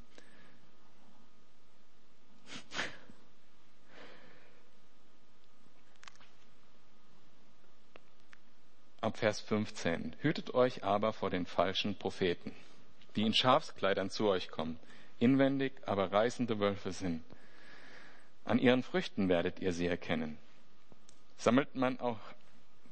Ab 9.06 9.18
Vers 9.18 9.40
15. 9.42 10.16
Hütet 10.22 10.56
euch 10.56 10.84
aber 10.84 11.14
vor 11.14 11.30
den 11.30 11.46
falschen 11.46 11.96
Propheten, 11.96 12.56
die 13.16 13.22
in 13.22 13.36
Schafskleidern 13.36 14.10
zu 14.10 14.28
euch 14.28 14.48
kommen 14.50 14.80
inwendig 15.20 15.74
aber 15.86 16.12
reißende 16.12 16.60
Wölfe 16.60 16.92
sind. 16.92 17.24
An 18.46 18.58
ihren 18.58 18.82
Früchten 18.82 19.30
werdet 19.30 19.60
ihr 19.60 19.74
sie 19.74 19.86
erkennen. 19.86 20.40
Sammelt 21.38 21.76
man 21.76 22.00
auch 22.00 22.18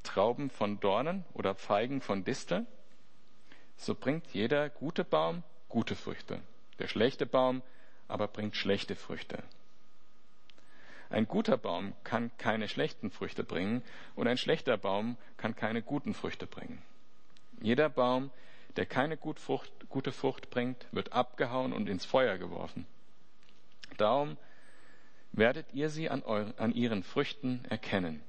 Trauben 0.04 0.52
von 0.52 0.80
Dornen 0.80 1.26
oder 1.34 1.56
Feigen 1.56 2.00
von 2.00 2.24
Disteln, 2.24 2.68
so 3.76 3.96
bringt 3.96 4.28
jeder 4.34 4.70
gute 4.70 5.04
Baum 5.04 5.42
gute 5.68 5.96
Früchte. 5.96 6.40
Der 6.78 6.90
schlechte 6.90 7.26
Baum 7.26 7.64
aber 8.08 8.28
bringt 8.28 8.56
schlechte 8.56 8.96
Früchte. 8.96 9.42
Ein 11.14 11.28
guter 11.28 11.58
Baum 11.58 11.94
kann 12.04 12.32
keine 12.40 12.68
schlechten 12.68 13.12
Früchte 13.12 13.44
bringen 13.44 13.84
und 14.16 14.28
ein 14.28 14.38
schlechter 14.38 14.78
Baum 14.78 15.16
kann 15.38 15.56
keine 15.56 15.84
guten 15.84 16.16
Früchte 16.16 16.48
bringen. 16.48 16.82
Jeder 17.62 17.88
Baum, 17.88 18.32
der 18.78 18.88
keine 18.88 19.16
gute 19.16 20.12
Frucht 20.12 20.50
bringt, 20.50 20.88
wird 20.92 21.14
abgehauen 21.14 21.72
und 21.72 21.88
ins 21.88 22.04
Feuer 22.04 22.40
geworfen. 22.40 22.88
Darum 23.98 24.38
werdet 25.34 25.68
ihr 25.74 25.90
sie 25.90 26.10
an, 26.10 26.24
euren, 26.24 26.58
an 26.58 26.74
ihren 26.74 27.04
Früchten 27.04 27.64
erkennen. 27.70 28.24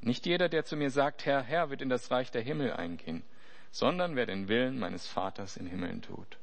Nicht 0.00 0.24
jeder, 0.24 0.48
der 0.48 0.64
zu 0.64 0.76
mir 0.76 0.92
sagt, 0.92 1.26
Herr, 1.26 1.42
Herr, 1.42 1.68
wird 1.68 1.82
in 1.82 1.88
das 1.88 2.12
Reich 2.12 2.30
der 2.30 2.42
Himmel 2.42 2.74
eingehen, 2.74 3.24
sondern 3.72 4.14
wer 4.14 4.26
den 4.26 4.46
Willen 4.46 4.78
meines 4.78 5.08
Vaters 5.08 5.56
im 5.56 5.66
Himmel 5.66 6.00
tut. 6.00 6.38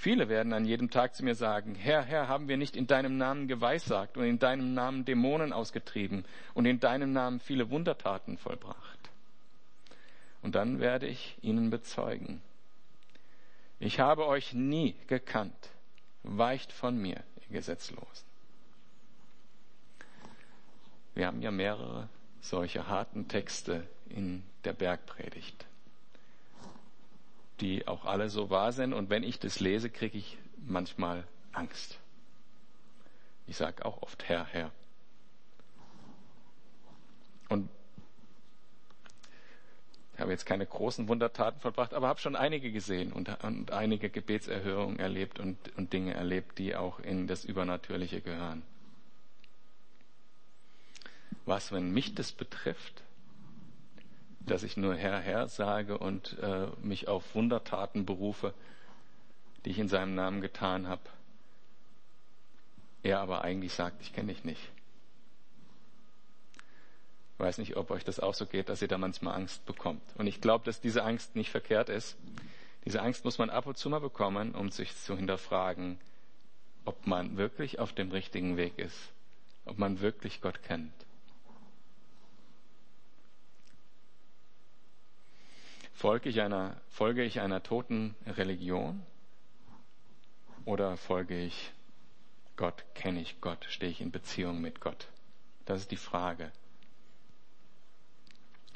Viele 0.00 0.28
werden 0.28 0.52
an 0.52 0.64
jedem 0.64 0.90
Tag 0.90 1.16
zu 1.16 1.24
mir 1.24 1.34
sagen, 1.34 1.74
Herr, 1.74 2.04
Herr, 2.04 2.28
haben 2.28 2.46
wir 2.46 2.56
nicht 2.56 2.76
in 2.76 2.86
deinem 2.86 3.16
Namen 3.16 3.48
geweissagt 3.48 4.16
und 4.16 4.22
in 4.22 4.38
deinem 4.38 4.72
Namen 4.72 5.04
Dämonen 5.04 5.52
ausgetrieben 5.52 6.24
und 6.54 6.66
in 6.66 6.78
deinem 6.78 7.12
Namen 7.12 7.40
viele 7.40 7.68
Wundertaten 7.70 8.38
vollbracht? 8.38 9.10
Und 10.40 10.54
dann 10.54 10.78
werde 10.78 11.08
ich 11.08 11.36
ihnen 11.42 11.70
bezeugen. 11.70 12.40
Ich 13.80 13.98
habe 13.98 14.28
euch 14.28 14.54
nie 14.54 14.94
gekannt. 15.08 15.70
Weicht 16.22 16.70
von 16.70 16.96
mir, 16.96 17.24
ihr 17.48 17.56
Gesetzlosen. 17.56 18.28
Wir 21.16 21.26
haben 21.26 21.42
ja 21.42 21.50
mehrere 21.50 22.08
solche 22.40 22.86
harten 22.86 23.26
Texte 23.26 23.84
in 24.08 24.44
der 24.62 24.74
Bergpredigt, 24.74 25.66
die 27.60 27.86
auch 27.88 28.04
alle 28.04 28.28
so 28.28 28.50
wahr 28.50 28.72
sind. 28.72 28.92
Und 28.92 29.10
wenn 29.10 29.22
ich 29.22 29.38
das 29.38 29.60
lese, 29.60 29.90
kriege 29.90 30.18
ich 30.18 30.38
manchmal 30.66 31.24
Angst. 31.52 31.98
Ich 33.46 33.56
sage 33.56 33.84
auch 33.84 34.02
oft 34.02 34.28
Herr, 34.28 34.44
Herr. 34.46 34.70
Und 37.48 37.68
ich 40.14 40.20
habe 40.20 40.32
jetzt 40.32 40.46
keine 40.46 40.66
großen 40.66 41.08
Wundertaten 41.08 41.60
vollbracht, 41.60 41.94
aber 41.94 42.08
habe 42.08 42.20
schon 42.20 42.36
einige 42.36 42.72
gesehen 42.72 43.12
und, 43.12 43.42
und 43.44 43.70
einige 43.70 44.10
Gebetserhörungen 44.10 44.98
erlebt 44.98 45.38
und, 45.38 45.56
und 45.76 45.92
Dinge 45.92 46.12
erlebt, 46.12 46.58
die 46.58 46.76
auch 46.76 46.98
in 47.00 47.26
das 47.26 47.44
Übernatürliche 47.44 48.20
gehören. 48.20 48.62
Was, 51.46 51.72
wenn 51.72 51.92
mich 51.92 52.14
das 52.14 52.32
betrifft, 52.32 53.02
dass 54.40 54.62
ich 54.62 54.76
nur 54.76 54.94
Herr, 54.94 55.20
Herr 55.20 55.48
sage 55.48 55.98
und 55.98 56.38
äh, 56.38 56.66
mich 56.82 57.08
auf 57.08 57.34
Wundertaten 57.34 58.06
berufe, 58.06 58.54
die 59.64 59.70
ich 59.70 59.78
in 59.78 59.88
seinem 59.88 60.14
Namen 60.14 60.40
getan 60.40 60.88
habe, 60.88 61.02
er 63.02 63.20
aber 63.20 63.42
eigentlich 63.42 63.74
sagt, 63.74 64.02
ich 64.02 64.12
kenne 64.12 64.32
dich 64.32 64.44
nicht. 64.44 64.60
Ich 67.34 67.44
weiß 67.44 67.58
nicht, 67.58 67.76
ob 67.76 67.90
euch 67.90 68.04
das 68.04 68.18
auch 68.18 68.34
so 68.34 68.46
geht, 68.46 68.68
dass 68.68 68.82
ihr 68.82 68.88
da 68.88 68.98
manchmal 68.98 69.34
Angst 69.34 69.64
bekommt. 69.64 70.02
Und 70.16 70.26
ich 70.26 70.40
glaube, 70.40 70.64
dass 70.64 70.80
diese 70.80 71.04
Angst 71.04 71.36
nicht 71.36 71.50
verkehrt 71.50 71.88
ist. 71.88 72.16
Diese 72.84 73.00
Angst 73.00 73.24
muss 73.24 73.38
man 73.38 73.50
ab 73.50 73.66
und 73.66 73.78
zu 73.78 73.88
mal 73.90 74.00
bekommen, 74.00 74.54
um 74.54 74.70
sich 74.70 74.96
zu 74.96 75.16
hinterfragen, 75.16 76.00
ob 76.84 77.06
man 77.06 77.36
wirklich 77.36 77.78
auf 77.78 77.92
dem 77.92 78.10
richtigen 78.10 78.56
Weg 78.56 78.78
ist, 78.78 79.12
ob 79.66 79.78
man 79.78 80.00
wirklich 80.00 80.40
Gott 80.40 80.62
kennt. 80.62 80.92
Folge 85.98 86.28
ich 86.28 86.40
einer, 86.40 86.80
folge 86.90 87.24
ich 87.24 87.40
einer 87.40 87.60
toten 87.60 88.14
Religion 88.24 89.04
oder 90.64 90.96
folge 90.96 91.36
ich 91.36 91.72
Gott, 92.54 92.84
kenne 92.94 93.20
ich 93.20 93.40
Gott, 93.40 93.66
stehe 93.68 93.90
ich 93.90 94.00
in 94.00 94.12
Beziehung 94.12 94.60
mit 94.60 94.80
Gott? 94.80 95.08
Das 95.64 95.80
ist 95.80 95.90
die 95.90 95.96
Frage. 95.96 96.52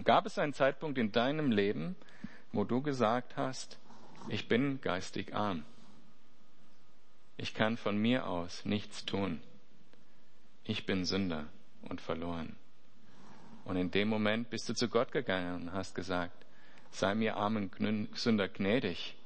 Gab 0.03 0.27
es 0.27 0.37
einen 0.37 0.53
Zeitpunkt 0.53 0.99
in 0.99 1.13
deinem 1.13 1.53
Leben, 1.53 1.95
wo 2.51 2.65
du 2.65 2.83
gesagt 2.83 3.37
hast, 3.37 3.79
ich 4.27 4.49
bin 4.49 4.81
geistig 4.81 5.33
arm. 5.33 5.65
Ich 7.37 7.55
kann 7.55 7.77
von 7.77 7.97
mir 7.97 8.27
aus 8.27 8.65
nichts 8.65 9.05
tun. 9.05 9.41
Ich 10.65 10.87
bin 10.87 11.05
Sünder 11.05 11.47
und 11.83 12.01
verloren. 12.01 12.57
Und 13.65 13.77
in 13.77 13.93
dem 13.93 14.09
Moment 14.09 14.51
bist 14.51 14.69
du 14.69 14.75
zu 14.75 14.89
Gott 14.89 15.13
gegangen 15.13 15.63
und 15.63 15.73
hast 15.73 15.95
gesagt, 15.95 16.42
sei 16.93 17.15
mir 17.15 17.37
armen 17.37 17.71
Sünder 18.15 18.49
gnädig. 18.49 19.17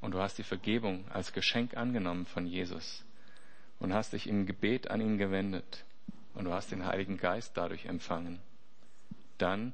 Und 0.00 0.12
du 0.12 0.20
hast 0.20 0.38
die 0.38 0.44
Vergebung 0.44 1.10
als 1.10 1.32
Geschenk 1.32 1.76
angenommen 1.76 2.26
von 2.26 2.46
Jesus 2.46 3.04
und 3.80 3.92
hast 3.92 4.12
dich 4.12 4.28
im 4.28 4.46
Gebet 4.46 4.90
an 4.90 5.00
ihn 5.00 5.18
gewendet 5.18 5.84
und 6.34 6.44
du 6.44 6.52
hast 6.52 6.70
den 6.70 6.86
Heiligen 6.86 7.16
Geist 7.16 7.56
dadurch 7.56 7.86
empfangen. 7.86 8.38
Dann 9.38 9.72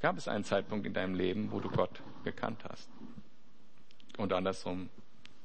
Gab 0.00 0.16
es 0.16 0.28
einen 0.28 0.44
Zeitpunkt 0.44 0.86
in 0.86 0.94
deinem 0.94 1.14
Leben, 1.14 1.52
wo 1.52 1.60
du 1.60 1.68
Gott 1.68 2.02
gekannt 2.24 2.64
hast? 2.64 2.88
Und 4.16 4.32
andersrum, 4.32 4.88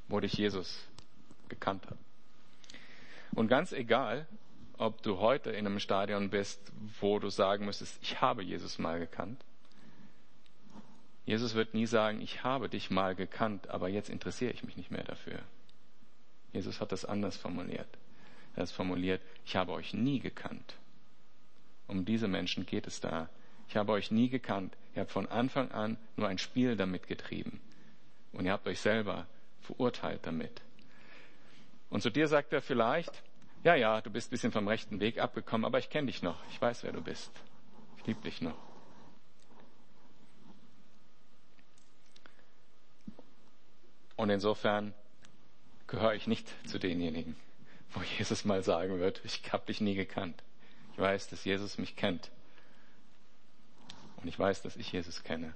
wo 0.08 0.20
dich 0.22 0.34
Jesus 0.34 0.88
gekannt 1.50 1.86
hat. 1.88 1.98
Und 3.34 3.50
ganz 3.50 3.74
egal, 3.74 4.28
ob 4.78 5.02
du 5.04 5.20
heute 5.20 5.52
in 5.52 5.66
einem 5.66 5.80
Stadion 5.80 6.30
bist, 6.30 6.72
wo 7.02 7.20
du 7.20 7.30
sagen 7.30 7.66
müsstest, 7.66 8.02
ich 8.02 8.22
habe 8.22 8.44
Jesus 8.44 8.80
mal 8.80 8.98
gekannt. 8.98 9.44
Jesus 11.26 11.56
wird 11.56 11.74
nie 11.74 11.88
sagen, 11.88 12.22
ich 12.22 12.44
habe 12.44 12.70
dich 12.70 12.92
mal 12.92 13.16
gekannt, 13.16 13.70
aber 13.70 13.90
jetzt 13.90 14.10
interessiere 14.10 14.52
ich 14.52 14.64
mich 14.64 14.78
nicht 14.78 14.92
mehr 14.92 15.04
dafür. 15.04 15.40
Jesus 16.54 16.80
hat 16.80 16.92
das 16.92 17.06
anders 17.06 17.36
formuliert. 17.36 17.88
Er 18.56 18.64
hat 18.64 18.70
formuliert, 18.70 19.22
ich 19.44 19.56
habe 19.56 19.74
euch 19.74 19.94
nie 19.94 20.20
gekannt. 20.20 20.76
Um 21.88 22.06
diese 22.06 22.28
Menschen 22.28 22.66
geht 22.66 22.88
es 22.88 23.00
da 23.02 23.30
ich 23.68 23.76
habe 23.78 23.92
euch 23.92 24.12
nie 24.12 24.30
gekannt. 24.30 24.76
Ihr 24.96 25.02
habt 25.02 25.12
von 25.12 25.28
Anfang 25.28 25.72
an 25.72 25.98
nur 26.16 26.28
ein 26.28 26.38
Spiel 26.38 26.76
damit 26.76 27.08
getrieben. 27.08 27.60
Und 28.32 28.46
ihr 28.46 28.52
habt 28.52 28.68
euch 28.68 28.80
selber 28.80 29.28
verurteilt 29.62 30.22
damit. 30.24 30.62
Und 31.90 32.02
zu 32.02 32.10
dir 32.10 32.28
sagt 32.28 32.54
er 32.54 32.62
vielleicht, 32.62 33.24
ja, 33.64 33.76
ja, 33.76 34.02
du 34.02 34.10
bist 34.10 34.30
ein 34.30 34.32
bisschen 34.32 34.52
vom 34.52 34.68
rechten 34.68 35.00
Weg 35.00 35.20
abgekommen, 35.20 35.66
aber 35.66 35.80
ich 35.80 35.90
kenne 35.90 36.08
dich 36.08 36.22
noch. 36.22 36.38
Ich 36.52 36.62
weiß, 36.62 36.84
wer 36.84 36.92
du 36.92 37.02
bist. 37.02 37.32
Ich 37.98 38.06
liebe 38.06 38.22
dich 38.22 38.42
noch. 38.42 38.65
Und 44.26 44.32
insofern 44.32 44.96
gehöre 45.86 46.16
ich 46.16 46.26
nicht 46.26 46.52
zu 46.68 46.80
denjenigen, 46.80 47.36
wo 47.92 48.02
Jesus 48.18 48.44
mal 48.44 48.64
sagen 48.64 49.00
wird, 49.00 49.22
ich 49.24 49.54
habe 49.54 49.68
dich 49.68 49.82
nie 49.82 49.94
gekannt. 49.94 50.42
Ich 50.94 50.98
weiß, 50.98 51.28
dass 51.28 51.46
Jesus 51.46 51.78
mich 51.78 51.96
kennt. 51.96 52.32
Und 54.18 54.28
ich 54.28 54.40
weiß, 54.40 54.64
dass 54.64 54.78
ich 54.78 54.92
Jesus 54.92 55.24
kenne. 55.24 55.54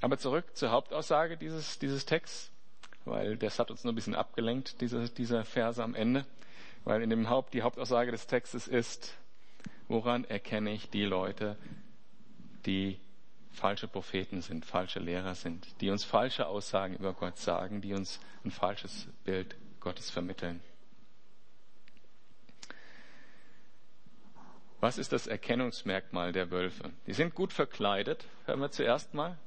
Aber 0.00 0.16
zurück 0.16 0.56
zur 0.56 0.70
Hauptaussage 0.70 1.36
dieses, 1.36 1.80
dieses 1.80 2.06
Texts, 2.06 2.52
weil 3.04 3.36
das 3.36 3.58
hat 3.58 3.72
uns 3.72 3.82
nur 3.82 3.92
ein 3.92 3.96
bisschen 3.96 4.14
abgelenkt, 4.14 4.80
dieser, 4.80 5.08
dieser 5.08 5.44
Verse 5.44 5.82
am 5.82 5.96
Ende. 5.96 6.24
Weil 6.84 7.02
in 7.02 7.10
dem 7.10 7.28
Haupt, 7.28 7.52
die 7.52 7.62
Hauptaussage 7.62 8.12
des 8.12 8.28
Textes 8.28 8.68
ist, 8.68 9.12
woran 9.88 10.22
erkenne 10.22 10.70
ich 10.70 10.88
die 10.88 11.02
Leute, 11.02 11.56
die 12.66 12.98
falsche 13.50 13.88
Propheten 13.88 14.40
sind, 14.40 14.64
falsche 14.64 14.98
Lehrer 14.98 15.34
sind, 15.34 15.80
die 15.80 15.90
uns 15.90 16.04
falsche 16.04 16.46
Aussagen 16.46 16.94
über 16.96 17.12
Gott 17.12 17.38
sagen, 17.38 17.80
die 17.80 17.94
uns 17.94 18.20
ein 18.44 18.50
falsches 18.50 19.08
Bild 19.24 19.56
Gottes 19.80 20.10
vermitteln. 20.10 20.62
Was 24.80 24.98
ist 24.98 25.12
das 25.12 25.28
Erkennungsmerkmal 25.28 26.32
der 26.32 26.50
Wölfe? 26.50 26.90
Die 27.06 27.12
sind 27.12 27.34
gut 27.34 27.52
verkleidet, 27.52 28.26
hören 28.46 28.60
wir 28.60 28.70
zuerst 28.72 29.14
mal. 29.14 29.38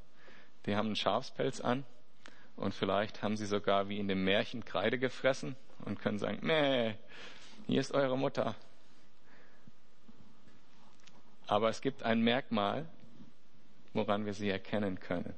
Die 0.66 0.76
haben 0.76 0.88
einen 0.88 0.96
Schafspelz 0.96 1.60
an. 1.60 1.84
Und 2.56 2.74
vielleicht 2.74 3.22
haben 3.22 3.36
sie 3.36 3.46
sogar 3.46 3.90
wie 3.90 4.00
in 4.00 4.08
dem 4.08 4.24
Märchen 4.24 4.64
Kreide 4.64 4.98
gefressen 4.98 5.58
und 5.84 6.00
können 6.00 6.20
sagen, 6.20 6.40
nee, 6.42 6.96
hier 7.68 7.82
ist 7.82 7.94
eure 7.94 8.18
Mutter. 8.18 8.56
Aber 11.48 11.70
es 11.70 11.82
gibt 11.82 12.04
ein 12.04 12.22
Merkmal, 12.22 12.88
woran 13.96 14.26
wir 14.26 14.34
sie 14.34 14.50
erkennen 14.50 15.00
können. 15.00 15.34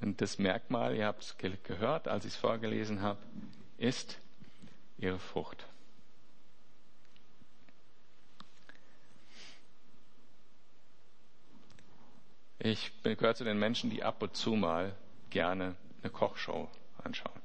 Und 0.00 0.20
das 0.20 0.38
Merkmal, 0.38 0.96
ihr 0.96 1.06
habt 1.06 1.22
es 1.22 1.36
gehört, 1.38 2.08
als 2.08 2.24
ich 2.24 2.32
es 2.32 2.36
vorgelesen 2.36 3.02
habe, 3.02 3.20
ist 3.78 4.18
ihre 4.98 5.18
Frucht. 5.18 5.64
Ich 12.58 12.92
gehöre 13.02 13.34
zu 13.34 13.44
den 13.44 13.58
Menschen, 13.58 13.90
die 13.90 14.04
ab 14.04 14.22
und 14.22 14.36
zu 14.36 14.54
mal 14.54 14.94
gerne 15.30 15.74
eine 16.02 16.12
Kochshow 16.12 16.68
anschauen. 16.98 17.40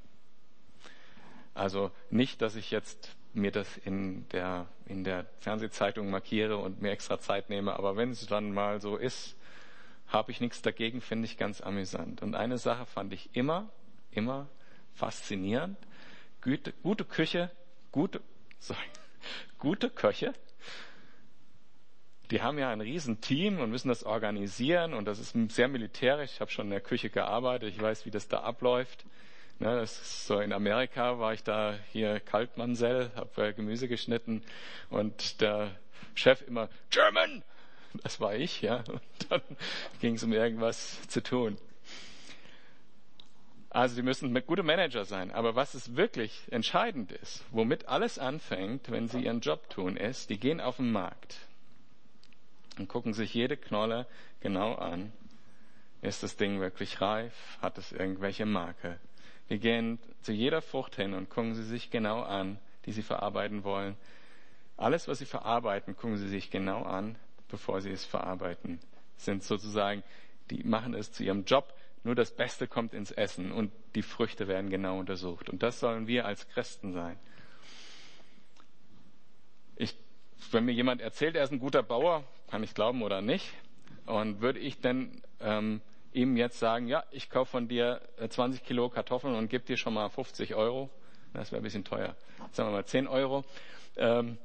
Also 1.55 1.91
nicht, 2.11 2.41
dass 2.43 2.55
ich 2.55 2.69
jetzt 2.69 3.15
mir 3.33 3.51
das 3.51 3.77
in 3.77 4.29
der, 4.29 4.67
in 4.87 5.03
der 5.03 5.25
Fernsehzeitung 5.39 6.09
markiere 6.09 6.57
und 6.57 6.81
mir 6.81 6.91
extra 6.91 7.19
Zeit 7.19 7.49
nehme, 7.49 7.73
aber 7.73 7.97
wenn 7.97 8.11
es 8.11 8.25
dann 8.25 8.53
mal 8.53 8.81
so 8.81 8.97
ist, 8.97 9.35
habe 10.07 10.31
ich 10.31 10.39
nichts 10.39 10.61
dagegen, 10.61 11.01
finde 11.01 11.25
ich 11.25 11.37
ganz 11.37 11.61
amüsant. 11.61 12.21
Und 12.21 12.35
eine 12.35 12.57
Sache 12.57 12.85
fand 12.85 13.13
ich 13.13 13.29
immer, 13.35 13.69
immer 14.11 14.47
faszinierend. 14.93 15.77
Gute, 16.41 16.73
gute 16.83 17.03
Küche, 17.03 17.51
gute, 17.91 18.21
sorry, 18.59 18.79
gute 19.59 19.89
Köche, 19.89 20.33
die 22.31 22.41
haben 22.41 22.57
ja 22.57 22.69
ein 22.69 22.81
Riesenteam 22.81 23.59
und 23.59 23.69
müssen 23.69 23.87
das 23.87 24.03
organisieren 24.03 24.93
und 24.93 25.05
das 25.05 25.19
ist 25.19 25.35
sehr 25.51 25.67
militärisch. 25.67 26.33
Ich 26.33 26.41
habe 26.41 26.51
schon 26.51 26.65
in 26.65 26.71
der 26.71 26.81
Küche 26.81 27.09
gearbeitet, 27.09 27.73
ich 27.73 27.81
weiß, 27.81 28.05
wie 28.05 28.11
das 28.11 28.27
da 28.27 28.41
abläuft. 28.41 29.05
Ne, 29.59 29.85
so 29.87 30.39
in 30.39 30.53
Amerika 30.53 31.17
war 31.17 31.33
ich 31.33 31.43
da 31.43 31.75
hier 31.91 32.19
Kaltmansell, 32.19 33.11
habe 33.15 33.53
Gemüse 33.53 33.87
geschnitten 33.87 34.43
und 34.89 35.41
der 35.41 35.71
Chef 36.13 36.41
immer 36.47 36.69
German, 36.91 37.43
das 38.03 38.19
war 38.19 38.35
ich, 38.35 38.61
ja. 38.61 38.83
Und 38.87 39.01
dann 39.29 39.41
ging 39.99 40.15
es 40.15 40.23
um 40.23 40.33
irgendwas 40.33 41.07
zu 41.07 41.21
tun. 41.23 41.57
Also 43.69 43.95
sie 43.95 44.01
müssen 44.01 44.33
gute 44.45 44.63
Manager 44.63 45.05
sein. 45.05 45.31
Aber 45.31 45.55
was 45.55 45.73
es 45.73 45.95
wirklich 45.95 46.43
entscheidend 46.51 47.11
ist, 47.11 47.43
womit 47.51 47.87
alles 47.87 48.17
anfängt, 48.17 48.89
wenn 48.91 49.07
sie 49.07 49.25
ihren 49.25 49.41
Job 49.41 49.69
tun, 49.69 49.97
ist, 49.97 50.29
die 50.29 50.39
gehen 50.39 50.61
auf 50.61 50.77
den 50.77 50.91
Markt 50.91 51.37
und 52.77 52.87
gucken 52.87 53.13
sich 53.13 53.33
jede 53.33 53.57
Knolle 53.57 54.07
genau 54.39 54.75
an. 54.75 55.11
Ist 56.01 56.23
das 56.23 56.37
Ding 56.37 56.59
wirklich 56.59 57.01
reif? 57.01 57.33
Hat 57.61 57.77
es 57.77 57.91
irgendwelche 57.91 58.45
Marke? 58.45 58.99
Wir 59.47 59.57
gehen 59.59 59.99
zu 60.21 60.31
jeder 60.33 60.61
Frucht 60.61 60.95
hin 60.95 61.13
und 61.13 61.29
gucken 61.29 61.55
sie 61.55 61.63
sich 61.63 61.89
genau 61.89 62.21
an, 62.21 62.59
die 62.85 62.91
sie 62.91 63.01
verarbeiten 63.01 63.63
wollen. 63.63 63.95
Alles, 64.75 65.07
was 65.07 65.19
sie 65.19 65.25
verarbeiten, 65.25 65.95
gucken 65.95 66.17
sie 66.17 66.27
sich 66.27 66.51
genau 66.51 66.83
an, 66.83 67.17
bevor 67.49 67.81
sie 67.81 67.91
es 67.91 68.05
verarbeiten. 68.05 68.79
Sind 69.15 69.43
sozusagen, 69.43 70.03
die 70.51 70.63
machen 70.63 70.93
es 70.93 71.11
zu 71.11 71.23
ihrem 71.23 71.45
Job. 71.45 71.73
Nur 72.03 72.15
das 72.15 72.35
Beste 72.35 72.67
kommt 72.67 72.93
ins 72.93 73.11
Essen 73.11 73.51
und 73.51 73.71
die 73.95 74.01
Früchte 74.01 74.47
werden 74.47 74.69
genau 74.69 74.99
untersucht. 74.99 75.49
Und 75.49 75.63
das 75.63 75.79
sollen 75.79 76.07
wir 76.07 76.25
als 76.25 76.47
Christen 76.49 76.93
sein. 76.93 77.17
Ich, 79.75 79.95
wenn 80.51 80.65
mir 80.65 80.73
jemand 80.73 81.01
erzählt, 81.01 81.35
er 81.35 81.43
ist 81.43 81.51
ein 81.51 81.59
guter 81.59 81.83
Bauer, 81.83 82.23
kann 82.49 82.63
ich 82.63 82.73
glauben 82.73 83.01
oder 83.01 83.21
nicht, 83.21 83.51
und 84.05 84.41
würde 84.41 84.59
ich 84.59 84.79
dann 84.79 85.21
ähm, 85.41 85.81
ihm 86.17 86.35
jetzt 86.35 86.59
sagen, 86.59 86.87
ja, 86.87 87.03
ich 87.11 87.29
kaufe 87.29 87.51
von 87.51 87.67
dir 87.67 88.01
20 88.27 88.61
äh, 88.61 88.65
Kilo 88.65 88.89
Kartoffeln 88.89 89.35
und 89.35 89.49
gebe 89.49 89.63
dir 89.63 89.77
schon 89.77 89.93
mal 89.93 90.09
50 90.09 90.55
Euro. 90.55 90.89
Das 91.33 91.51
wäre 91.51 91.61
ein 91.61 91.63
bisschen 91.63 91.83
teuer. 91.83 92.15
Sagen 92.51 92.69
wir 92.69 92.73
mal 92.73 92.85
10 92.85 93.07
Euro. 93.07 93.45
Ähm, 93.95 94.37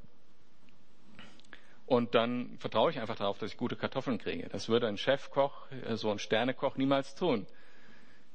und 1.87 2.15
dann 2.15 2.57
vertraue 2.59 2.91
ich 2.91 3.01
einfach 3.01 3.17
darauf, 3.17 3.39
dass 3.39 3.51
ich 3.51 3.57
gute 3.57 3.77
Kartoffeln 3.77 4.19
kriege. 4.19 4.49
Das 4.51 4.69
würde 4.69 4.87
ein 4.87 4.99
Chefkoch, 4.99 5.71
äh, 5.87 5.97
so 5.97 6.11
ein 6.11 6.19
Sternekoch 6.19 6.77
niemals 6.77 7.15
tun. 7.15 7.47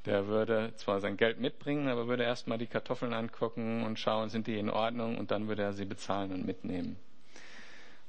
Der 0.06 0.28
würde 0.28 0.74
zwar 0.76 1.00
sein 1.00 1.18
Geld 1.18 1.40
mitbringen, 1.40 1.90
aber 1.90 2.08
würde 2.08 2.24
erstmal 2.24 2.58
die 2.58 2.68
Kartoffeln 2.68 3.14
angucken 3.14 3.84
und 3.84 4.00
schauen, 4.00 4.30
sind 4.30 4.48
die 4.48 4.58
in 4.58 4.70
Ordnung 4.70 5.18
und 5.18 5.32
dann 5.32 5.48
würde 5.48 5.64
er 5.64 5.74
sie 5.74 5.86
bezahlen 5.86 6.32
und 6.32 6.46
mitnehmen. 6.46 6.98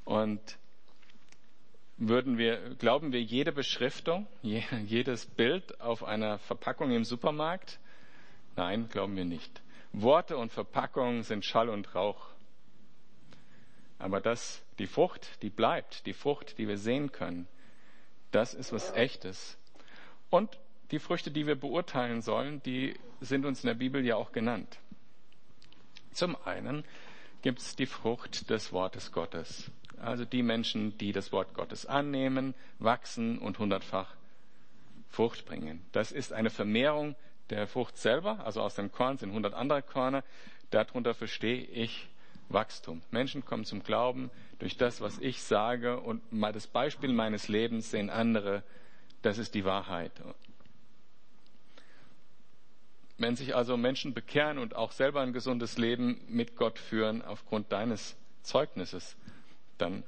Und 0.05 0.41
würden 1.99 2.39
wir, 2.39 2.75
glauben 2.77 3.13
wir, 3.13 3.21
jede 3.21 3.53
Beschriftung, 3.53 4.27
jedes 4.43 5.27
Bild 5.27 5.81
auf 5.81 6.05
einer 6.05 6.39
Verpackung 6.39 6.93
im 6.93 7.05
Supermarkt? 7.05 7.79
Nein, 8.57 8.89
glauben 8.89 9.17
wir 9.17 9.25
nicht. 9.25 9.61
Worte 9.93 10.37
und 10.37 10.53
Verpackungen 10.53 11.23
sind 11.23 11.45
Schall 11.45 11.69
und 11.69 11.95
Rauch. 11.95 12.29
Aber 13.99 14.21
das, 14.21 14.63
die 14.79 14.87
Frucht, 14.87 15.43
die 15.43 15.51
bleibt, 15.51 16.07
die 16.07 16.13
Frucht, 16.13 16.59
die 16.59 16.69
wir 16.69 16.79
sehen 16.79 17.11
können, 17.11 17.49
das 18.31 18.55
ist 18.55 18.73
was 18.73 18.93
Echtes. 18.93 19.59
Und 20.31 20.59
die 20.91 21.01
Früchte, 21.01 21.31
die 21.31 21.47
wir 21.47 21.57
beurteilen 21.57 22.23
sollen, 22.23 22.63
die 22.63 22.95
sind 23.21 23.45
uns 23.45 23.65
in 23.65 23.69
der 23.69 23.75
Bibel 23.75 24.05
ja 24.05 24.17
auch 24.17 24.33
genannt. 24.33 24.79
Zum 26.13 26.37
einen 26.45 26.85
gibt 27.43 27.59
es 27.59 27.77
die 27.77 27.87
Frucht 27.87 28.51
des 28.51 28.73
Wortes 28.73 29.13
Gottes. 29.13 29.71
Also 30.03 30.25
die 30.25 30.43
Menschen, 30.43 30.97
die 30.99 31.13
das 31.13 31.33
Wort 31.33 31.55
Gottes 31.55 31.87
annehmen, 31.87 32.55
wachsen 32.79 33.39
und 33.39 33.59
hundertfach 33.59 34.15
Frucht 35.11 35.47
bringen. 35.47 35.85
Das 35.93 36.13
ist 36.13 36.33
eine 36.33 36.51
Vermehrung 36.51 37.17
der 37.51 37.67
Frucht 37.67 37.97
selber, 37.97 38.45
also 38.45 38.61
aus 38.61 38.75
dem 38.75 38.93
Korn 38.93 39.17
sind 39.17 39.33
hundert 39.33 39.55
andere 39.55 39.83
Körner. 39.83 40.23
Darunter 40.71 41.15
verstehe 41.15 41.63
ich 41.63 42.09
Wachstum. 42.49 43.03
Menschen 43.11 43.45
kommen 43.45 43.65
zum 43.65 43.83
Glauben 43.83 44.31
durch 44.59 44.77
das, 44.77 45.01
was 45.01 45.19
ich 45.19 45.43
sage 45.43 46.01
und 46.01 46.23
das 46.31 46.67
Beispiel 46.67 47.13
meines 47.13 47.49
Lebens 47.49 47.91
sehen 47.91 48.11
andere, 48.11 48.63
das 49.23 49.39
ist 49.39 49.55
die 49.55 49.65
Wahrheit. 49.65 50.13
Wenn 53.17 53.35
sich 53.35 53.57
also 53.57 53.77
Menschen 53.77 54.15
bekehren 54.15 54.59
und 54.59 54.77
auch 54.77 54.93
selber 54.93 55.21
ein 55.23 55.33
gesundes 55.33 55.77
Leben 55.77 56.21
mit 56.29 56.57
Gott 56.57 56.79
führen 56.79 57.23
aufgrund 57.23 57.73
deines 57.73 58.17
Zeugnisses, 58.43 59.17
dann 59.79 60.05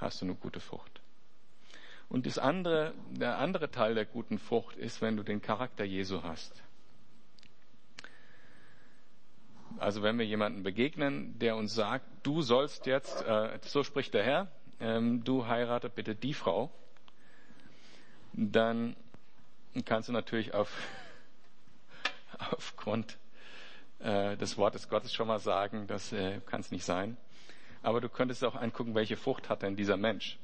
hast 0.00 0.20
du 0.20 0.26
eine 0.26 0.34
gute 0.34 0.60
Frucht. 0.60 1.00
Und 2.08 2.26
das 2.26 2.38
andere, 2.38 2.94
der 3.10 3.38
andere 3.38 3.70
Teil 3.70 3.94
der 3.94 4.04
guten 4.04 4.38
Frucht 4.38 4.76
ist, 4.76 5.02
wenn 5.02 5.16
du 5.16 5.22
den 5.22 5.42
Charakter 5.42 5.84
Jesu 5.84 6.22
hast. 6.22 6.62
Also 9.78 10.02
wenn 10.02 10.18
wir 10.18 10.24
jemanden 10.24 10.62
begegnen, 10.62 11.38
der 11.38 11.56
uns 11.56 11.74
sagt, 11.74 12.06
du 12.22 12.42
sollst 12.42 12.86
jetzt, 12.86 13.22
äh, 13.22 13.58
so 13.62 13.82
spricht 13.82 14.14
der 14.14 14.22
Herr, 14.22 14.48
ähm, 14.80 15.24
du 15.24 15.46
heirate 15.46 15.90
bitte 15.90 16.14
die 16.14 16.32
Frau, 16.32 16.70
dann 18.32 18.94
kannst 19.84 20.08
du 20.08 20.12
natürlich 20.12 20.54
auf, 20.54 20.70
aufgrund 22.38 23.18
äh, 23.98 24.36
des 24.36 24.56
Wortes 24.56 24.88
Gottes 24.88 25.12
schon 25.12 25.26
mal 25.26 25.40
sagen, 25.40 25.86
das 25.88 26.12
äh, 26.12 26.40
kann 26.46 26.60
es 26.60 26.70
nicht 26.70 26.84
sein 26.84 27.16
aber 27.82 28.00
du 28.00 28.08
könntest 28.08 28.44
auch 28.44 28.54
angucken, 28.54 28.94
welche 28.94 29.16
Frucht 29.16 29.48
hat 29.48 29.62
denn 29.62 29.76
dieser 29.76 29.96
Mensch. 29.96 30.38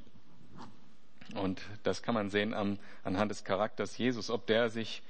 Und 1.35 1.61
das 1.83 2.03
kann 2.03 2.13
man 2.13 2.29
sehen 2.29 2.53
am, 2.53 2.77
anhand 3.03 3.31
des 3.31 3.43
Charakters 3.43 3.97
Jesus, 3.97 4.29
ob 4.29 4.45
der 4.47 4.69
sich 4.69 5.01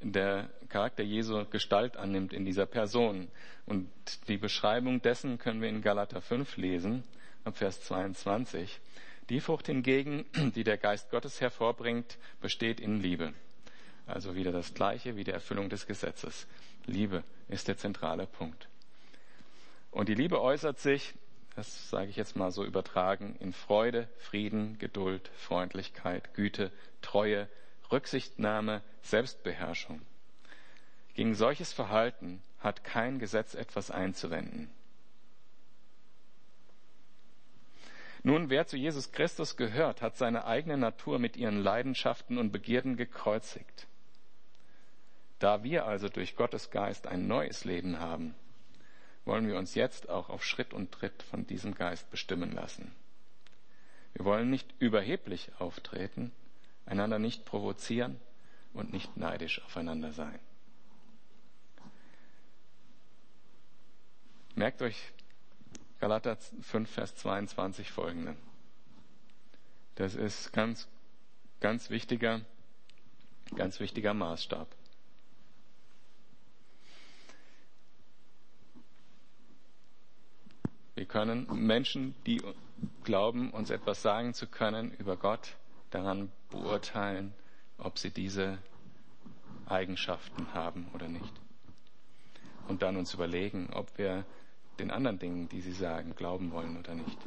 der 0.00 0.48
Charakter 0.68 1.02
Jesu 1.02 1.44
Gestalt 1.50 1.96
annimmt 1.96 2.32
in 2.32 2.44
dieser 2.44 2.66
Person. 2.66 3.28
Und 3.66 3.88
die 4.28 4.38
Beschreibung 4.38 5.02
dessen 5.02 5.38
können 5.38 5.60
wir 5.60 5.68
in 5.68 5.82
Galater 5.82 6.20
5 6.20 6.56
lesen, 6.56 7.04
ab 7.44 7.56
Vers 7.56 7.82
22. 7.82 8.80
Die 9.28 9.40
Frucht 9.40 9.66
hingegen, 9.66 10.24
die 10.54 10.64
der 10.64 10.78
Geist 10.78 11.10
Gottes 11.10 11.40
hervorbringt, 11.40 12.18
besteht 12.40 12.80
in 12.80 13.00
Liebe. 13.00 13.34
Also 14.06 14.34
wieder 14.34 14.52
das 14.52 14.72
Gleiche 14.72 15.16
wie 15.16 15.24
die 15.24 15.32
Erfüllung 15.32 15.68
des 15.68 15.86
Gesetzes. 15.86 16.46
Liebe 16.86 17.24
ist 17.48 17.68
der 17.68 17.76
zentrale 17.76 18.26
Punkt. 18.26 18.68
Und 19.90 20.08
die 20.08 20.14
Liebe 20.14 20.40
äußert 20.40 20.78
sich 20.78 21.12
das 21.58 21.90
sage 21.90 22.08
ich 22.08 22.14
jetzt 22.14 22.36
mal 22.36 22.52
so 22.52 22.64
übertragen, 22.64 23.34
in 23.40 23.52
Freude, 23.52 24.08
Frieden, 24.18 24.78
Geduld, 24.78 25.28
Freundlichkeit, 25.34 26.32
Güte, 26.34 26.70
Treue, 27.02 27.48
Rücksichtnahme, 27.90 28.80
Selbstbeherrschung. 29.02 30.00
Gegen 31.14 31.34
solches 31.34 31.72
Verhalten 31.72 32.40
hat 32.60 32.84
kein 32.84 33.18
Gesetz 33.18 33.56
etwas 33.56 33.90
einzuwenden. 33.90 34.70
Nun, 38.22 38.50
wer 38.50 38.68
zu 38.68 38.76
Jesus 38.76 39.10
Christus 39.10 39.56
gehört, 39.56 40.00
hat 40.00 40.16
seine 40.16 40.44
eigene 40.44 40.76
Natur 40.76 41.18
mit 41.18 41.36
ihren 41.36 41.58
Leidenschaften 41.60 42.38
und 42.38 42.52
Begierden 42.52 42.96
gekreuzigt. 42.96 43.88
Da 45.40 45.64
wir 45.64 45.86
also 45.86 46.08
durch 46.08 46.36
Gottes 46.36 46.70
Geist 46.70 47.08
ein 47.08 47.26
neues 47.26 47.64
Leben 47.64 47.98
haben, 47.98 48.36
wollen 49.28 49.46
wir 49.46 49.56
uns 49.56 49.76
jetzt 49.76 50.08
auch 50.08 50.28
auf 50.28 50.44
Schritt 50.44 50.72
und 50.72 50.90
Tritt 50.90 51.22
von 51.22 51.46
diesem 51.46 51.74
Geist 51.74 52.10
bestimmen 52.10 52.50
lassen. 52.50 52.90
Wir 54.14 54.24
wollen 54.24 54.50
nicht 54.50 54.74
überheblich 54.80 55.52
auftreten, 55.60 56.32
einander 56.86 57.20
nicht 57.20 57.44
provozieren, 57.44 58.18
und 58.78 58.92
nicht 58.92 59.16
neidisch 59.16 59.62
aufeinander 59.64 60.12
sein. 60.12 60.38
Merkt 64.54 64.82
euch 64.82 64.96
Galater 66.00 66.36
5, 66.36 66.90
Vers 66.90 67.16
22 67.16 67.90
folgende. 67.90 68.36
Das 69.96 70.14
ist 70.14 70.52
ganz, 70.52 70.88
ganz 71.60 71.90
wichtiger, 71.90 72.40
ganz 73.56 73.80
wichtiger 73.80 74.14
Maßstab. 74.14 74.68
Können 81.08 81.46
Menschen, 81.66 82.14
die 82.26 82.42
glauben, 83.04 83.50
uns 83.50 83.70
etwas 83.70 84.02
sagen 84.02 84.34
zu 84.34 84.46
können 84.46 84.92
über 84.98 85.16
Gott, 85.16 85.56
daran 85.90 86.30
beurteilen, 86.50 87.32
ob 87.78 87.98
sie 87.98 88.10
diese 88.10 88.58
Eigenschaften 89.66 90.52
haben 90.54 90.88
oder 90.94 91.08
nicht. 91.08 91.32
Und 92.68 92.82
dann 92.82 92.96
uns 92.96 93.14
überlegen, 93.14 93.70
ob 93.72 93.96
wir 93.96 94.24
den 94.78 94.90
anderen 94.90 95.18
Dingen, 95.18 95.48
die 95.48 95.60
sie 95.60 95.72
sagen, 95.72 96.14
glauben 96.14 96.52
wollen 96.52 96.76
oder 96.78 96.94
nicht. 96.94 97.18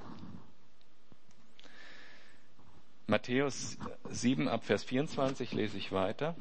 Matthäus 3.08 3.78
7 4.10 4.48
ab 4.48 4.64
Vers 4.64 4.84
24 4.84 5.52
lese 5.54 5.78
ich 5.78 5.92
weiter. 5.92 6.36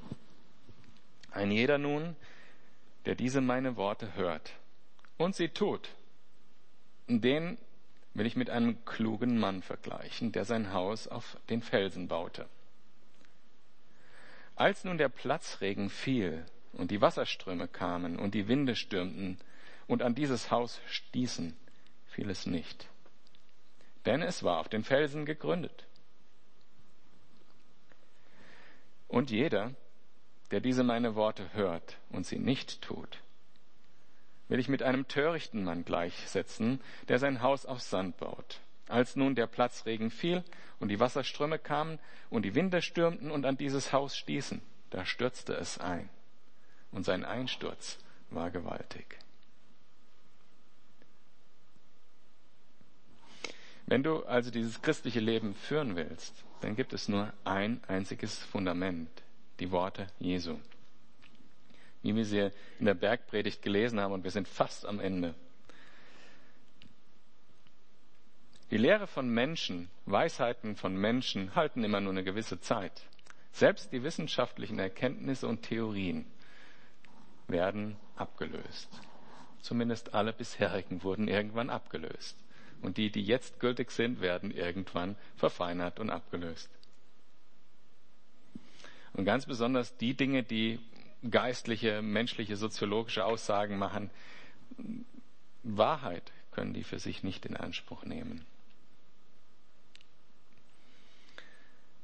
Ein 1.32 1.50
jeder 1.50 1.78
nun, 1.78 2.14
der 3.06 3.14
diese 3.14 3.40
meine 3.40 3.76
Worte 3.76 4.14
hört 4.14 4.52
und 5.16 5.34
sie 5.34 5.48
tut, 5.48 5.88
den 7.18 7.58
will 8.14 8.26
ich 8.26 8.36
mit 8.36 8.50
einem 8.50 8.84
klugen 8.84 9.38
Mann 9.38 9.62
vergleichen, 9.62 10.32
der 10.32 10.44
sein 10.44 10.72
Haus 10.72 11.08
auf 11.08 11.36
den 11.48 11.62
Felsen 11.62 12.08
baute. 12.08 12.48
Als 14.54 14.84
nun 14.84 14.98
der 14.98 15.08
Platzregen 15.08 15.90
fiel 15.90 16.44
und 16.72 16.90
die 16.90 17.00
Wasserströme 17.00 17.66
kamen 17.66 18.18
und 18.18 18.34
die 18.34 18.46
Winde 18.46 18.76
stürmten 18.76 19.38
und 19.88 20.02
an 20.02 20.14
dieses 20.14 20.50
Haus 20.50 20.80
stießen, 20.86 21.56
fiel 22.06 22.30
es 22.30 22.46
nicht. 22.46 22.88
Denn 24.06 24.22
es 24.22 24.42
war 24.42 24.60
auf 24.60 24.68
den 24.68 24.84
Felsen 24.84 25.24
gegründet. 25.24 25.86
Und 29.08 29.30
jeder, 29.30 29.74
der 30.50 30.60
diese 30.60 30.84
meine 30.84 31.14
Worte 31.16 31.52
hört 31.54 31.98
und 32.10 32.26
sie 32.26 32.38
nicht 32.38 32.82
tut, 32.82 33.20
will 34.50 34.58
ich 34.58 34.68
mit 34.68 34.82
einem 34.82 35.06
törichten 35.06 35.64
Mann 35.64 35.84
gleichsetzen, 35.84 36.80
der 37.08 37.20
sein 37.20 37.40
Haus 37.40 37.64
auf 37.64 37.80
Sand 37.80 38.18
baut. 38.18 38.60
Als 38.88 39.14
nun 39.14 39.36
der 39.36 39.46
Platzregen 39.46 40.10
fiel 40.10 40.42
und 40.80 40.88
die 40.88 40.98
Wasserströme 40.98 41.60
kamen 41.60 42.00
und 42.30 42.42
die 42.44 42.56
Winde 42.56 42.82
stürmten 42.82 43.30
und 43.30 43.46
an 43.46 43.56
dieses 43.56 43.92
Haus 43.92 44.16
stießen, 44.16 44.60
da 44.90 45.06
stürzte 45.06 45.54
es 45.54 45.78
ein. 45.78 46.08
Und 46.90 47.04
sein 47.04 47.24
Einsturz 47.24 47.98
war 48.30 48.50
gewaltig. 48.50 49.18
Wenn 53.86 54.02
du 54.02 54.24
also 54.24 54.50
dieses 54.50 54.82
christliche 54.82 55.20
Leben 55.20 55.54
führen 55.54 55.94
willst, 55.94 56.34
dann 56.60 56.74
gibt 56.74 56.92
es 56.92 57.08
nur 57.08 57.32
ein 57.44 57.80
einziges 57.86 58.38
Fundament, 58.38 59.10
die 59.60 59.70
Worte 59.70 60.08
Jesu 60.18 60.58
wie 62.02 62.14
wir 62.14 62.24
sie 62.24 62.50
in 62.78 62.86
der 62.86 62.94
Bergpredigt 62.94 63.62
gelesen 63.62 64.00
haben, 64.00 64.12
und 64.12 64.24
wir 64.24 64.30
sind 64.30 64.48
fast 64.48 64.86
am 64.86 65.00
Ende. 65.00 65.34
Die 68.70 68.76
Lehre 68.76 69.06
von 69.06 69.28
Menschen, 69.28 69.90
Weisheiten 70.06 70.76
von 70.76 70.94
Menschen 70.94 71.54
halten 71.56 71.82
immer 71.82 72.00
nur 72.00 72.12
eine 72.12 72.22
gewisse 72.22 72.60
Zeit. 72.60 73.02
Selbst 73.52 73.92
die 73.92 74.04
wissenschaftlichen 74.04 74.78
Erkenntnisse 74.78 75.48
und 75.48 75.62
Theorien 75.62 76.24
werden 77.48 77.96
abgelöst. 78.14 78.88
Zumindest 79.60 80.14
alle 80.14 80.32
bisherigen 80.32 81.02
wurden 81.02 81.26
irgendwann 81.26 81.68
abgelöst. 81.68 82.36
Und 82.80 82.96
die, 82.96 83.10
die 83.10 83.22
jetzt 83.22 83.60
gültig 83.60 83.90
sind, 83.90 84.20
werden 84.20 84.52
irgendwann 84.52 85.16
verfeinert 85.36 85.98
und 85.98 86.08
abgelöst. 86.08 86.70
Und 89.12 89.24
ganz 89.24 89.46
besonders 89.46 89.96
die 89.96 90.14
Dinge, 90.14 90.44
die 90.44 90.78
geistliche, 91.28 92.02
menschliche, 92.02 92.56
soziologische 92.56 93.24
Aussagen 93.24 93.78
machen. 93.78 94.10
Wahrheit 95.62 96.32
können 96.52 96.72
die 96.72 96.84
für 96.84 96.98
sich 96.98 97.22
nicht 97.22 97.46
in 97.46 97.56
Anspruch 97.56 98.04
nehmen. 98.04 98.44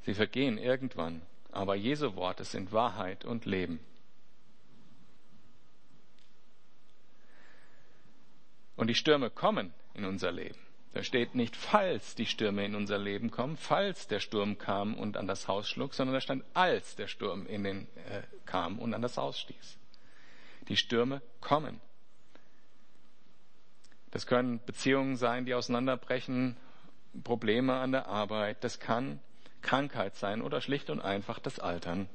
Sie 0.04 0.14
vergehen 0.14 0.58
irgendwann, 0.58 1.22
aber 1.50 1.74
Jesu 1.74 2.14
Worte 2.14 2.44
sind 2.44 2.72
Wahrheit 2.72 3.24
und 3.24 3.44
Leben. 3.44 3.80
Und 8.76 8.88
die 8.88 8.94
Stürme 8.94 9.30
kommen 9.30 9.72
in 9.94 10.04
unser 10.04 10.30
Leben. 10.30 10.65
Da 10.96 11.02
steht 11.02 11.34
nicht, 11.34 11.56
falls 11.56 12.14
die 12.14 12.24
Stürme 12.24 12.64
in 12.64 12.74
unser 12.74 12.96
Leben 12.96 13.30
kommen, 13.30 13.58
falls 13.58 14.08
der 14.08 14.18
Sturm 14.18 14.56
kam 14.56 14.94
und 14.94 15.18
an 15.18 15.26
das 15.26 15.46
Haus 15.46 15.68
schlug, 15.68 15.92
sondern 15.92 16.14
da 16.14 16.22
stand, 16.22 16.42
als 16.54 16.96
der 16.96 17.06
Sturm 17.06 17.46
in 17.46 17.64
den, 17.64 17.86
äh, 18.08 18.22
kam 18.46 18.78
und 18.78 18.94
an 18.94 19.02
das 19.02 19.18
Haus 19.18 19.38
stieß. 19.38 19.76
Die 20.68 20.76
Stürme 20.78 21.20
kommen. 21.42 21.82
Das 24.10 24.26
können 24.26 24.58
Beziehungen 24.64 25.16
sein, 25.16 25.44
die 25.44 25.52
auseinanderbrechen, 25.52 26.56
Probleme 27.24 27.74
an 27.74 27.92
der 27.92 28.06
Arbeit. 28.06 28.64
Das 28.64 28.80
kann 28.80 29.20
Krankheit 29.60 30.16
sein 30.16 30.40
oder 30.40 30.62
schlicht 30.62 30.88
und 30.88 31.02
einfach 31.02 31.40
das 31.40 31.58
Altern. 31.58 32.08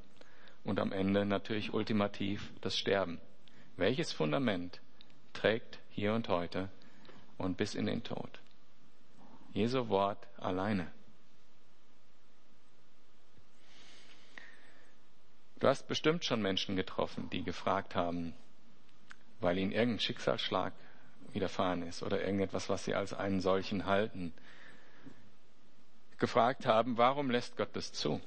Und 0.64 0.80
am 0.80 0.92
Ende 0.92 1.24
natürlich 1.28 1.72
ultimativ 1.72 2.52
das 2.62 2.76
Sterben. 2.80 3.22
Welches 3.78 4.12
Fundament 4.12 4.82
trägt 5.34 5.78
hier 5.92 6.16
und 6.16 6.30
heute 6.30 6.70
und 7.38 7.58
bis 7.58 7.76
in 7.76 7.86
den 7.86 8.04
Tod? 8.04 8.41
Jesu 9.54 9.90
Wort 9.90 10.28
alleine. 10.38 10.92
Du 15.60 15.68
hast 15.68 15.88
bestimmt 15.88 16.26
schon 16.26 16.42
Menschen 16.42 16.76
getroffen, 16.76 17.30
die 17.30 17.44
gefragt 17.44 17.96
haben, 17.96 18.34
weil 19.40 19.58
ihnen 19.58 19.72
irgendein 19.72 20.00
Schicksalsschlag 20.00 20.74
widerfahren 21.34 21.84
ist 21.84 22.02
oder 22.02 22.22
irgendetwas, 22.22 22.70
was 22.70 22.86
sie 22.86 22.96
als 22.96 23.14
einen 23.14 23.42
solchen 23.42 23.86
halten, 23.86 24.34
gefragt 26.18 26.66
haben, 26.66 26.98
warum 26.98 27.30
lässt 27.30 27.58
Gott 27.58 27.70
das 27.74 27.94
zu? 27.94 28.22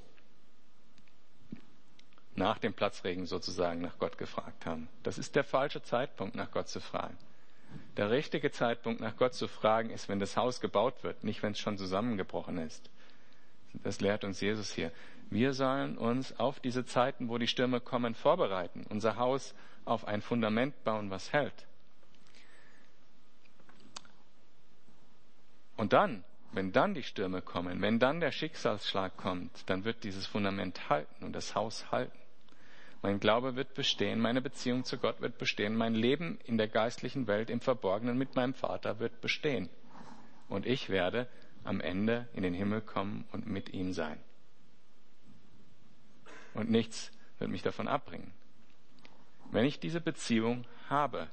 Nach 2.36 2.58
dem 2.58 2.74
Platzregen 2.74 3.26
sozusagen 3.26 3.80
nach 3.80 3.98
Gott 3.98 4.18
gefragt 4.18 4.66
haben. 4.66 4.88
Das 5.02 5.18
ist 5.18 5.36
der 5.36 5.44
falsche 5.44 5.82
Zeitpunkt, 5.82 6.34
nach 6.34 6.50
Gott 6.50 6.68
zu 6.68 6.80
fragen. 6.80 7.16
Der 7.96 8.10
richtige 8.10 8.50
Zeitpunkt, 8.50 9.00
nach 9.00 9.16
Gott 9.16 9.34
zu 9.34 9.46
fragen, 9.46 9.90
ist, 9.90 10.08
wenn 10.08 10.18
das 10.18 10.36
Haus 10.36 10.60
gebaut 10.60 11.04
wird, 11.04 11.22
nicht 11.22 11.42
wenn 11.42 11.52
es 11.52 11.60
schon 11.60 11.78
zusammengebrochen 11.78 12.58
ist. 12.58 12.90
Das 13.82 14.00
lehrt 14.00 14.24
uns 14.24 14.40
Jesus 14.40 14.72
hier. 14.72 14.90
Wir 15.30 15.52
sollen 15.52 15.96
uns 15.96 16.38
auf 16.38 16.60
diese 16.60 16.84
Zeiten, 16.84 17.28
wo 17.28 17.38
die 17.38 17.46
Stürme 17.46 17.80
kommen, 17.80 18.14
vorbereiten, 18.14 18.84
unser 18.88 19.16
Haus 19.16 19.54
auf 19.84 20.06
ein 20.06 20.22
Fundament 20.22 20.82
bauen, 20.84 21.10
was 21.10 21.32
hält. 21.32 21.66
Und 25.76 25.92
dann, 25.92 26.24
wenn 26.52 26.72
dann 26.72 26.94
die 26.94 27.02
Stürme 27.02 27.42
kommen, 27.42 27.82
wenn 27.82 27.98
dann 27.98 28.20
der 28.20 28.30
Schicksalsschlag 28.30 29.16
kommt, 29.16 29.68
dann 29.68 29.84
wird 29.84 30.04
dieses 30.04 30.26
Fundament 30.26 30.88
halten 30.88 31.24
und 31.24 31.32
das 31.32 31.54
Haus 31.54 31.90
halten. 31.90 32.18
Mein 33.04 33.20
Glaube 33.20 33.54
wird 33.54 33.74
bestehen, 33.74 34.18
meine 34.18 34.40
Beziehung 34.40 34.84
zu 34.84 34.96
Gott 34.96 35.20
wird 35.20 35.36
bestehen, 35.36 35.76
mein 35.76 35.94
Leben 35.94 36.38
in 36.46 36.56
der 36.56 36.68
geistlichen 36.68 37.26
Welt 37.26 37.50
im 37.50 37.60
Verborgenen 37.60 38.16
mit 38.16 38.34
meinem 38.34 38.54
Vater 38.54 38.98
wird 38.98 39.20
bestehen. 39.20 39.68
Und 40.48 40.64
ich 40.64 40.88
werde 40.88 41.28
am 41.64 41.82
Ende 41.82 42.26
in 42.32 42.42
den 42.42 42.54
Himmel 42.54 42.80
kommen 42.80 43.26
und 43.30 43.46
mit 43.46 43.74
ihm 43.74 43.92
sein. 43.92 44.18
Und 46.54 46.70
nichts 46.70 47.12
wird 47.38 47.50
mich 47.50 47.60
davon 47.60 47.88
abbringen. 47.88 48.32
Wenn 49.50 49.66
ich 49.66 49.78
diese 49.78 50.00
Beziehung 50.00 50.64
habe, 50.88 51.28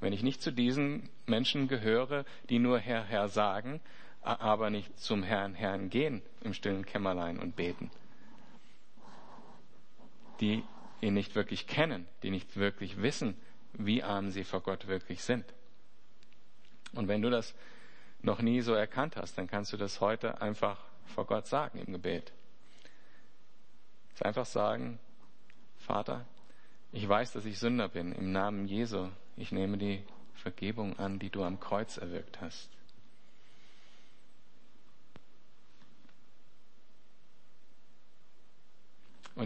wenn 0.00 0.12
ich 0.12 0.24
nicht 0.24 0.42
zu 0.42 0.50
diesen 0.50 1.08
Menschen 1.26 1.68
gehöre, 1.68 2.24
die 2.50 2.58
nur 2.58 2.80
Herr, 2.80 3.04
Herr 3.04 3.28
sagen, 3.28 3.80
aber 4.20 4.70
nicht 4.70 4.98
zum 4.98 5.22
Herrn, 5.22 5.54
Herrn 5.54 5.90
gehen 5.90 6.22
im 6.40 6.54
stillen 6.54 6.84
Kämmerlein 6.84 7.38
und 7.38 7.54
beten, 7.54 7.88
die 10.40 10.62
ihn 11.00 11.14
nicht 11.14 11.34
wirklich 11.34 11.66
kennen, 11.66 12.06
die 12.22 12.30
nicht 12.30 12.56
wirklich 12.56 13.00
wissen, 13.02 13.36
wie 13.74 14.02
arm 14.02 14.30
sie 14.30 14.44
vor 14.44 14.60
Gott 14.60 14.86
wirklich 14.86 15.22
sind. 15.22 15.44
Und 16.92 17.08
wenn 17.08 17.22
du 17.22 17.30
das 17.30 17.54
noch 18.22 18.40
nie 18.40 18.60
so 18.60 18.72
erkannt 18.72 19.16
hast, 19.16 19.36
dann 19.36 19.46
kannst 19.46 19.72
du 19.72 19.76
das 19.76 20.00
heute 20.00 20.40
einfach 20.40 20.82
vor 21.04 21.26
Gott 21.26 21.46
sagen 21.46 21.78
im 21.78 21.92
Gebet. 21.92 22.32
Einfach 24.20 24.46
sagen, 24.46 24.98
Vater, 25.76 26.24
ich 26.90 27.06
weiß, 27.06 27.32
dass 27.32 27.44
ich 27.44 27.58
Sünder 27.58 27.88
bin. 27.88 28.12
Im 28.12 28.32
Namen 28.32 28.66
Jesu, 28.66 29.10
ich 29.36 29.52
nehme 29.52 29.76
die 29.76 30.02
Vergebung 30.34 30.98
an, 30.98 31.18
die 31.18 31.28
du 31.28 31.44
am 31.44 31.60
Kreuz 31.60 31.98
erwirkt 31.98 32.40
hast. 32.40 32.70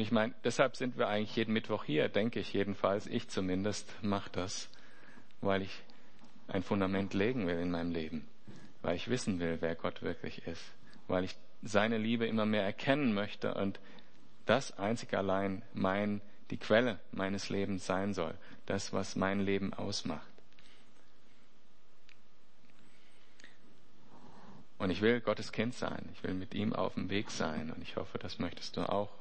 Und 0.01 0.05
ich 0.05 0.13
meine, 0.13 0.33
deshalb 0.45 0.77
sind 0.77 0.97
wir 0.97 1.09
eigentlich 1.09 1.37
jeden 1.37 1.53
Mittwoch 1.53 1.85
hier, 1.85 2.09
denke 2.09 2.41
ich 2.41 2.55
jedenfalls. 2.55 3.07
Ich 3.07 3.29
zumindest 3.29 3.87
mache 4.01 4.31
das, 4.33 4.71
weil 5.43 5.61
ich 5.61 5.83
ein 6.49 6.63
Fundament 6.63 7.13
legen 7.13 7.47
will 7.47 7.59
in 7.59 7.71
meinem 7.71 7.91
Leben, 7.91 8.27
weil 8.81 8.97
ich 8.97 9.11
wissen 9.11 9.41
will, 9.41 9.59
wer 9.61 9.75
Gott 9.75 10.01
wirklich 10.01 10.47
ist, 10.47 10.65
weil 11.07 11.25
ich 11.25 11.37
seine 11.61 11.99
Liebe 11.99 12.27
immer 12.27 12.47
mehr 12.47 12.63
erkennen 12.63 13.13
möchte 13.13 13.53
und 13.53 13.79
das 14.47 14.79
einzig 14.79 15.13
allein 15.13 15.61
mein, 15.75 16.23
die 16.49 16.57
Quelle 16.57 16.99
meines 17.13 17.51
Lebens 17.51 17.85
sein 17.85 18.15
soll, 18.15 18.33
das, 18.65 18.95
was 18.95 19.17
mein 19.17 19.41
Leben 19.41 19.75
ausmacht. 19.75 20.33
Und 24.79 24.89
ich 24.89 25.03
will 25.03 25.21
Gottes 25.21 25.53
Kind 25.53 25.75
sein. 25.75 26.09
Ich 26.15 26.23
will 26.23 26.33
mit 26.33 26.55
ihm 26.55 26.73
auf 26.73 26.95
dem 26.95 27.11
Weg 27.11 27.31
sein. 27.31 27.71
Und 27.71 27.83
ich 27.83 27.97
hoffe, 27.97 28.17
das 28.17 28.39
möchtest 28.39 28.79
du 28.79 28.89
auch. 28.89 29.20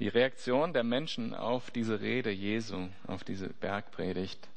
Die 0.00 0.08
Reaktion 0.08 0.72
der 0.72 0.82
Menschen 0.82 1.34
auf 1.34 1.70
diese 1.70 2.00
Rede 2.00 2.30
Jesu, 2.30 2.88
auf 3.06 3.22
diese 3.22 3.50
Bergpredigt, 3.50 4.48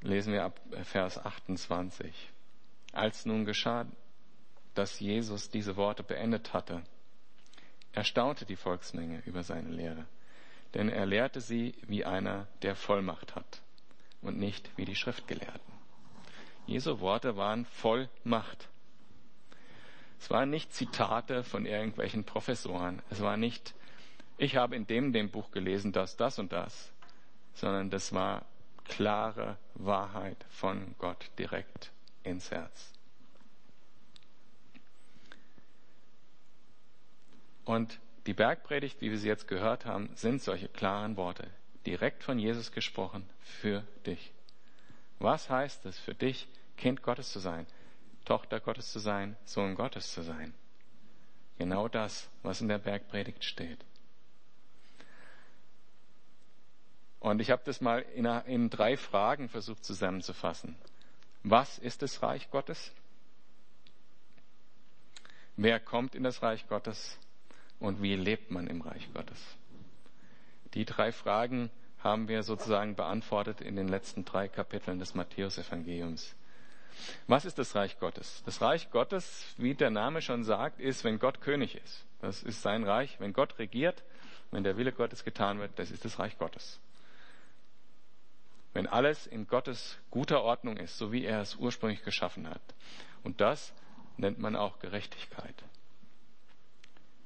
lesen 0.00 0.32
wir 0.32 0.44
ab 0.44 0.60
Vers 0.84 1.18
28. 1.18 2.30
Als 2.92 3.26
nun 3.26 3.44
geschah, 3.44 3.84
dass 4.74 5.00
Jesus 5.00 5.50
diese 5.50 5.76
Worte 5.76 6.04
beendet 6.04 6.52
hatte, 6.52 6.82
erstaunte 7.92 8.46
die 8.46 8.54
Volksmenge 8.54 9.24
über 9.26 9.42
seine 9.42 9.70
Lehre, 9.70 10.06
denn 10.74 10.88
er 10.88 11.04
lehrte 11.04 11.40
sie 11.40 11.74
wie 11.88 12.04
einer, 12.04 12.46
der 12.62 12.76
Vollmacht 12.76 13.34
hat 13.34 13.60
und 14.20 14.38
nicht 14.38 14.70
wie 14.76 14.84
die 14.84 14.94
Schriftgelehrten. 14.94 15.72
Jesu 16.66 17.00
Worte 17.00 17.36
waren 17.36 17.64
voll 17.64 18.08
Macht. 18.22 18.68
Es 20.20 20.30
waren 20.30 20.50
nicht 20.50 20.72
Zitate 20.72 21.42
von 21.42 21.66
irgendwelchen 21.66 22.22
Professoren. 22.22 23.02
Es 23.10 23.20
war 23.20 23.36
nicht, 23.36 23.74
ich 24.42 24.56
habe 24.56 24.74
in 24.74 24.88
dem, 24.88 25.12
dem 25.12 25.30
Buch 25.30 25.52
gelesen, 25.52 25.92
das, 25.92 26.16
das 26.16 26.40
und 26.40 26.50
das, 26.50 26.92
sondern 27.54 27.90
das 27.90 28.12
war 28.12 28.44
klare 28.84 29.56
Wahrheit 29.74 30.44
von 30.50 30.96
Gott 30.98 31.30
direkt 31.38 31.92
ins 32.24 32.50
Herz. 32.50 32.92
Und 37.64 38.00
die 38.26 38.34
Bergpredigt, 38.34 39.00
wie 39.00 39.12
wir 39.12 39.18
sie 39.18 39.28
jetzt 39.28 39.46
gehört 39.46 39.86
haben, 39.86 40.10
sind 40.16 40.42
solche 40.42 40.68
klaren 40.68 41.16
Worte, 41.16 41.48
direkt 41.86 42.24
von 42.24 42.40
Jesus 42.40 42.72
gesprochen 42.72 43.24
für 43.42 43.84
dich. 44.06 44.32
Was 45.20 45.50
heißt 45.50 45.86
es 45.86 46.00
für 46.00 46.14
dich, 46.14 46.48
Kind 46.76 47.02
Gottes 47.02 47.30
zu 47.30 47.38
sein, 47.38 47.64
Tochter 48.24 48.58
Gottes 48.58 48.90
zu 48.90 48.98
sein, 48.98 49.36
Sohn 49.44 49.76
Gottes 49.76 50.12
zu 50.12 50.22
sein? 50.22 50.52
Genau 51.58 51.86
das, 51.86 52.28
was 52.42 52.60
in 52.60 52.66
der 52.66 52.78
Bergpredigt 52.78 53.44
steht. 53.44 53.84
Und 57.22 57.40
ich 57.40 57.52
habe 57.52 57.62
das 57.64 57.80
mal 57.80 58.00
in, 58.16 58.26
in 58.26 58.68
drei 58.68 58.96
Fragen 58.96 59.48
versucht 59.48 59.84
zusammenzufassen. 59.84 60.74
Was 61.44 61.78
ist 61.78 62.02
das 62.02 62.20
Reich 62.20 62.50
Gottes? 62.50 62.92
Wer 65.56 65.78
kommt 65.78 66.16
in 66.16 66.24
das 66.24 66.42
Reich 66.42 66.66
Gottes? 66.66 67.16
Und 67.78 68.02
wie 68.02 68.16
lebt 68.16 68.50
man 68.50 68.66
im 68.66 68.80
Reich 68.80 69.08
Gottes? 69.14 69.38
Die 70.74 70.84
drei 70.84 71.12
Fragen 71.12 71.70
haben 72.00 72.26
wir 72.26 72.42
sozusagen 72.42 72.96
beantwortet 72.96 73.60
in 73.60 73.76
den 73.76 73.86
letzten 73.86 74.24
drei 74.24 74.48
Kapiteln 74.48 74.98
des 74.98 75.14
Matthäusevangeliums. 75.14 76.34
Was 77.28 77.44
ist 77.44 77.56
das 77.56 77.76
Reich 77.76 78.00
Gottes? 78.00 78.42
Das 78.46 78.60
Reich 78.60 78.90
Gottes, 78.90 79.54
wie 79.58 79.76
der 79.76 79.90
Name 79.90 80.22
schon 80.22 80.42
sagt, 80.42 80.80
ist, 80.80 81.04
wenn 81.04 81.20
Gott 81.20 81.40
König 81.40 81.76
ist. 81.76 82.04
Das 82.20 82.42
ist 82.42 82.62
sein 82.62 82.82
Reich. 82.82 83.20
Wenn 83.20 83.32
Gott 83.32 83.60
regiert, 83.60 84.02
wenn 84.50 84.64
der 84.64 84.76
Wille 84.76 84.90
Gottes 84.90 85.22
getan 85.22 85.60
wird, 85.60 85.78
das 85.78 85.92
ist 85.92 86.04
das 86.04 86.18
Reich 86.18 86.36
Gottes. 86.36 86.80
Wenn 88.72 88.86
alles 88.86 89.26
in 89.26 89.46
Gottes 89.46 89.98
guter 90.10 90.42
Ordnung 90.42 90.76
ist, 90.76 90.96
so 90.96 91.12
wie 91.12 91.24
er 91.24 91.40
es 91.40 91.56
ursprünglich 91.56 92.02
geschaffen 92.02 92.48
hat. 92.48 92.62
Und 93.22 93.40
das 93.40 93.72
nennt 94.16 94.38
man 94.38 94.56
auch 94.56 94.78
Gerechtigkeit. 94.78 95.54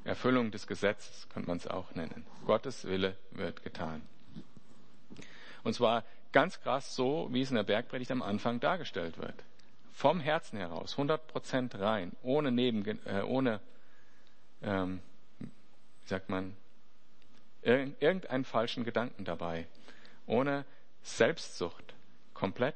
Erfüllung 0.05 0.51
des 0.51 0.66
Gesetzes 0.66 1.28
könnte 1.30 1.49
man 1.49 1.59
es 1.59 1.66
auch 1.66 1.94
nennen. 1.94 2.24
Gottes 2.47 2.84
Wille 2.84 3.16
wird 3.32 3.62
getan. 3.62 4.03
Und 5.64 5.74
zwar 5.74 6.05
ganz 6.32 6.61
krass 6.61 6.94
so, 6.94 7.28
wie 7.32 7.40
es 7.40 7.51
in 7.51 7.57
der 7.57 7.64
Bergpredigt 7.64 8.12
am 8.12 8.22
Anfang 8.22 8.61
dargestellt 8.61 9.18
wird. 9.18 9.34
Vom 9.92 10.20
Herzen 10.20 10.59
heraus, 10.59 10.92
100 10.92 11.26
Prozent 11.26 11.74
rein, 11.76 12.12
ohne 12.22 12.53
Neben, 12.53 12.84
äh, 13.07 13.22
ohne, 13.22 13.61
ähm, 14.62 15.01
wie 15.40 16.09
sagt 16.09 16.28
man, 16.28 16.57
irgendeinen 17.62 18.44
falschen 18.44 18.84
Gedanken 18.84 19.24
dabei, 19.24 19.66
ohne 20.26 20.64
Selbstsucht, 21.07 21.94
komplett 22.34 22.74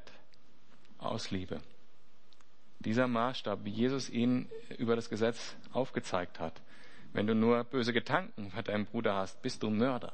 aus 0.97 1.31
Liebe. 1.31 1.61
Dieser 2.79 3.07
Maßstab, 3.07 3.65
wie 3.65 3.69
Jesus 3.69 4.09
ihn 4.09 4.49
über 4.79 4.95
das 4.95 5.09
Gesetz 5.09 5.55
aufgezeigt 5.73 6.39
hat. 6.39 6.59
Wenn 7.13 7.27
du 7.27 7.35
nur 7.35 7.65
böse 7.65 7.93
Gedanken 7.93 8.49
für 8.49 8.63
deinen 8.63 8.85
Bruder 8.85 9.15
hast, 9.15 9.41
bist 9.41 9.61
du 9.61 9.69
Mörder. 9.69 10.13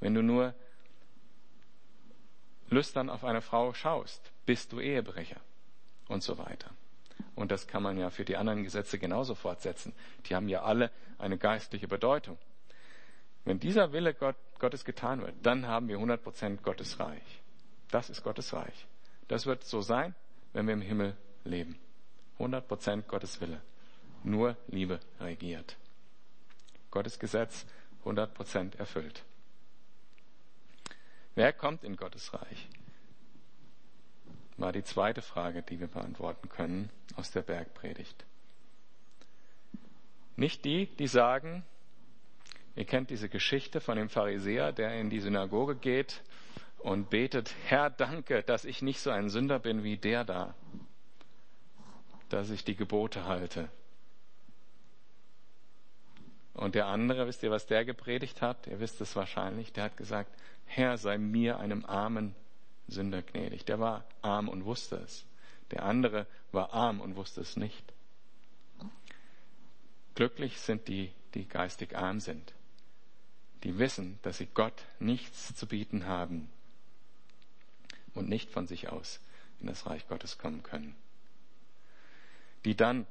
Wenn 0.00 0.14
du 0.14 0.22
nur 0.22 0.54
lüstern 2.70 3.10
auf 3.10 3.24
eine 3.24 3.42
Frau 3.42 3.74
schaust, 3.74 4.30
bist 4.46 4.72
du 4.72 4.80
Ehebrecher 4.80 5.40
und 6.08 6.22
so 6.22 6.38
weiter. 6.38 6.70
Und 7.34 7.50
das 7.50 7.66
kann 7.66 7.82
man 7.82 7.98
ja 7.98 8.10
für 8.10 8.24
die 8.24 8.36
anderen 8.36 8.62
Gesetze 8.62 8.98
genauso 8.98 9.34
fortsetzen. 9.34 9.92
Die 10.26 10.36
haben 10.36 10.48
ja 10.48 10.62
alle 10.62 10.92
eine 11.18 11.36
geistliche 11.36 11.88
Bedeutung. 11.88 12.38
Wenn 13.46 13.60
dieser 13.60 13.92
Wille 13.92 14.12
Gott, 14.12 14.34
Gottes 14.58 14.84
getan 14.84 15.22
wird, 15.22 15.34
dann 15.42 15.68
haben 15.68 15.86
wir 15.88 15.98
100% 15.98 16.62
Gottes 16.62 16.98
Reich. 16.98 17.40
Das 17.92 18.10
ist 18.10 18.24
Gottes 18.24 18.52
Reich. 18.52 18.86
Das 19.28 19.46
wird 19.46 19.62
so 19.62 19.80
sein, 19.82 20.16
wenn 20.52 20.66
wir 20.66 20.74
im 20.74 20.82
Himmel 20.82 21.16
leben. 21.44 21.78
100% 22.40 23.02
Gottes 23.02 23.40
Wille. 23.40 23.62
Nur 24.24 24.56
Liebe 24.66 24.98
regiert. 25.20 25.76
Gottes 26.90 27.20
Gesetz 27.20 27.66
100% 28.04 28.78
erfüllt. 28.78 29.22
Wer 31.36 31.52
kommt 31.52 31.84
in 31.84 31.96
Gottes 31.96 32.34
Reich? 32.34 32.68
War 34.56 34.72
die 34.72 34.82
zweite 34.82 35.22
Frage, 35.22 35.62
die 35.62 35.78
wir 35.78 35.86
beantworten 35.86 36.48
können 36.48 36.90
aus 37.14 37.30
der 37.30 37.42
Bergpredigt. 37.42 38.24
Nicht 40.34 40.64
die, 40.64 40.86
die 40.96 41.06
sagen, 41.06 41.62
ihr 42.76 42.84
kennt 42.84 43.10
diese 43.10 43.28
Geschichte 43.28 43.80
von 43.80 43.96
dem 43.96 44.08
Pharisäer, 44.08 44.72
der 44.72 45.00
in 45.00 45.10
die 45.10 45.20
Synagoge 45.20 45.74
geht 45.74 46.22
und 46.78 47.10
betet, 47.10 47.54
Herr, 47.64 47.90
danke, 47.90 48.42
dass 48.42 48.64
ich 48.64 48.82
nicht 48.82 49.00
so 49.00 49.10
ein 49.10 49.28
Sünder 49.28 49.58
bin 49.58 49.82
wie 49.82 49.96
der 49.96 50.24
da, 50.24 50.54
dass 52.28 52.50
ich 52.50 52.64
die 52.64 52.76
Gebote 52.76 53.24
halte. 53.24 53.68
Und 56.54 56.74
der 56.74 56.86
andere, 56.86 57.26
wisst 57.26 57.42
ihr, 57.42 57.50
was 57.50 57.66
der 57.66 57.84
gepredigt 57.84 58.40
hat? 58.40 58.66
Ihr 58.66 58.80
wisst 58.80 59.00
es 59.00 59.14
wahrscheinlich. 59.14 59.72
Der 59.74 59.84
hat 59.84 59.96
gesagt, 59.98 60.30
Herr, 60.64 60.96
sei 60.96 61.18
mir 61.18 61.58
einem 61.58 61.84
armen 61.84 62.34
Sünder 62.88 63.22
gnädig. 63.22 63.66
Der 63.66 63.78
war 63.78 64.04
arm 64.22 64.48
und 64.48 64.64
wusste 64.64 64.96
es. 64.96 65.26
Der 65.70 65.82
andere 65.82 66.26
war 66.52 66.72
arm 66.72 67.00
und 67.00 67.16
wusste 67.16 67.42
es 67.42 67.56
nicht. 67.56 67.92
Glücklich 70.14 70.58
sind 70.58 70.88
die, 70.88 71.12
die 71.34 71.46
geistig 71.46 71.94
arm 71.94 72.20
sind, 72.20 72.54
die 73.66 73.78
wissen, 73.78 74.18
dass 74.22 74.38
sie 74.38 74.46
Gott 74.46 74.84
nichts 74.98 75.54
zu 75.54 75.66
bieten 75.66 76.06
haben 76.06 76.48
und 78.14 78.28
nicht 78.28 78.50
von 78.50 78.66
sich 78.66 78.88
aus 78.88 79.20
in 79.60 79.66
das 79.66 79.86
Reich 79.86 80.08
Gottes 80.08 80.38
kommen 80.38 80.62
können. 80.62 80.94
Die 82.64 82.74
dann 82.74 83.06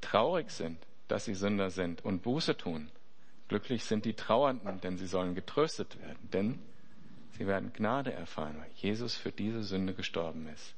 traurig 0.00 0.50
sind, 0.50 0.78
dass 1.08 1.26
sie 1.26 1.34
Sünder 1.34 1.70
sind 1.70 2.04
und 2.04 2.22
Buße 2.22 2.56
tun 2.56 2.90
Glücklich 3.48 3.84
sind 3.84 4.04
die 4.04 4.14
Trauernden, 4.14 4.80
denn 4.80 4.96
sie 4.96 5.06
sollen 5.06 5.34
getröstet 5.34 6.00
werden, 6.00 6.30
denn 6.32 6.58
sie 7.36 7.46
werden 7.46 7.72
Gnade 7.72 8.12
erfahren, 8.12 8.56
weil 8.58 8.70
Jesus 8.74 9.14
für 9.14 9.32
diese 9.32 9.62
Sünde 9.62 9.92
gestorben 9.94 10.48
ist. 10.48 10.74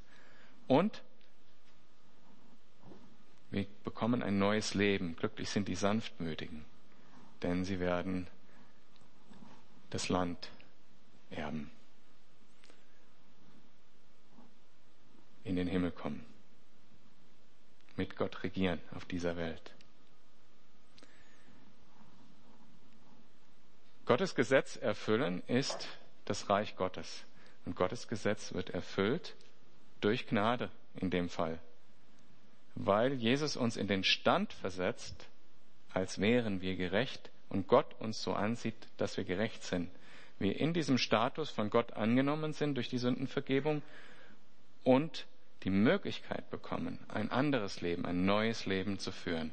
Und 0.66 1.02
wir 3.50 3.66
bekommen 3.84 4.22
ein 4.22 4.38
neues 4.38 4.74
Leben. 4.74 5.14
Glücklich 5.14 5.48
sind 5.48 5.68
die 5.68 5.76
Sanftmütigen, 5.76 6.64
denn 7.42 7.64
sie 7.64 7.78
werden 7.78 8.26
das 9.90 10.08
Land 10.08 10.50
erben, 11.30 11.70
in 15.44 15.56
den 15.56 15.68
Himmel 15.68 15.92
kommen, 15.92 16.24
mit 17.96 18.16
Gott 18.16 18.42
regieren 18.42 18.80
auf 18.94 19.04
dieser 19.04 19.36
Welt. 19.36 19.74
Gottes 24.04 24.34
Gesetz 24.34 24.76
erfüllen 24.76 25.42
ist 25.46 25.88
das 26.24 26.48
Reich 26.48 26.76
Gottes. 26.76 27.24
Und 27.64 27.74
Gottes 27.74 28.06
Gesetz 28.06 28.54
wird 28.54 28.70
erfüllt 28.70 29.34
durch 30.00 30.26
Gnade 30.28 30.70
in 30.94 31.10
dem 31.10 31.28
Fall. 31.28 31.58
weil 32.76 33.14
Jesus 33.14 33.56
uns 33.56 33.76
in 33.76 33.88
den 33.88 34.04
Stand 34.04 34.52
versetzt, 34.52 35.28
als 35.92 36.20
wären 36.20 36.60
wir 36.60 36.76
gerecht 36.76 37.30
und 37.48 37.68
Gott 37.68 37.94
uns 38.00 38.22
so 38.22 38.32
ansieht, 38.32 38.74
dass 38.96 39.16
wir 39.16 39.24
gerecht 39.24 39.62
sind. 39.62 39.90
Wir 40.38 40.58
in 40.58 40.74
diesem 40.74 40.98
Status 40.98 41.50
von 41.50 41.70
Gott 41.70 41.94
angenommen 41.94 42.52
sind 42.52 42.74
durch 42.74 42.88
die 42.88 42.98
Sündenvergebung 42.98 43.82
und 44.84 45.26
die 45.62 45.70
Möglichkeit 45.70 46.50
bekommen, 46.50 46.98
ein 47.08 47.30
anderes 47.30 47.80
Leben, 47.80 48.04
ein 48.04 48.26
neues 48.26 48.66
Leben 48.66 48.98
zu 48.98 49.10
führen. 49.10 49.52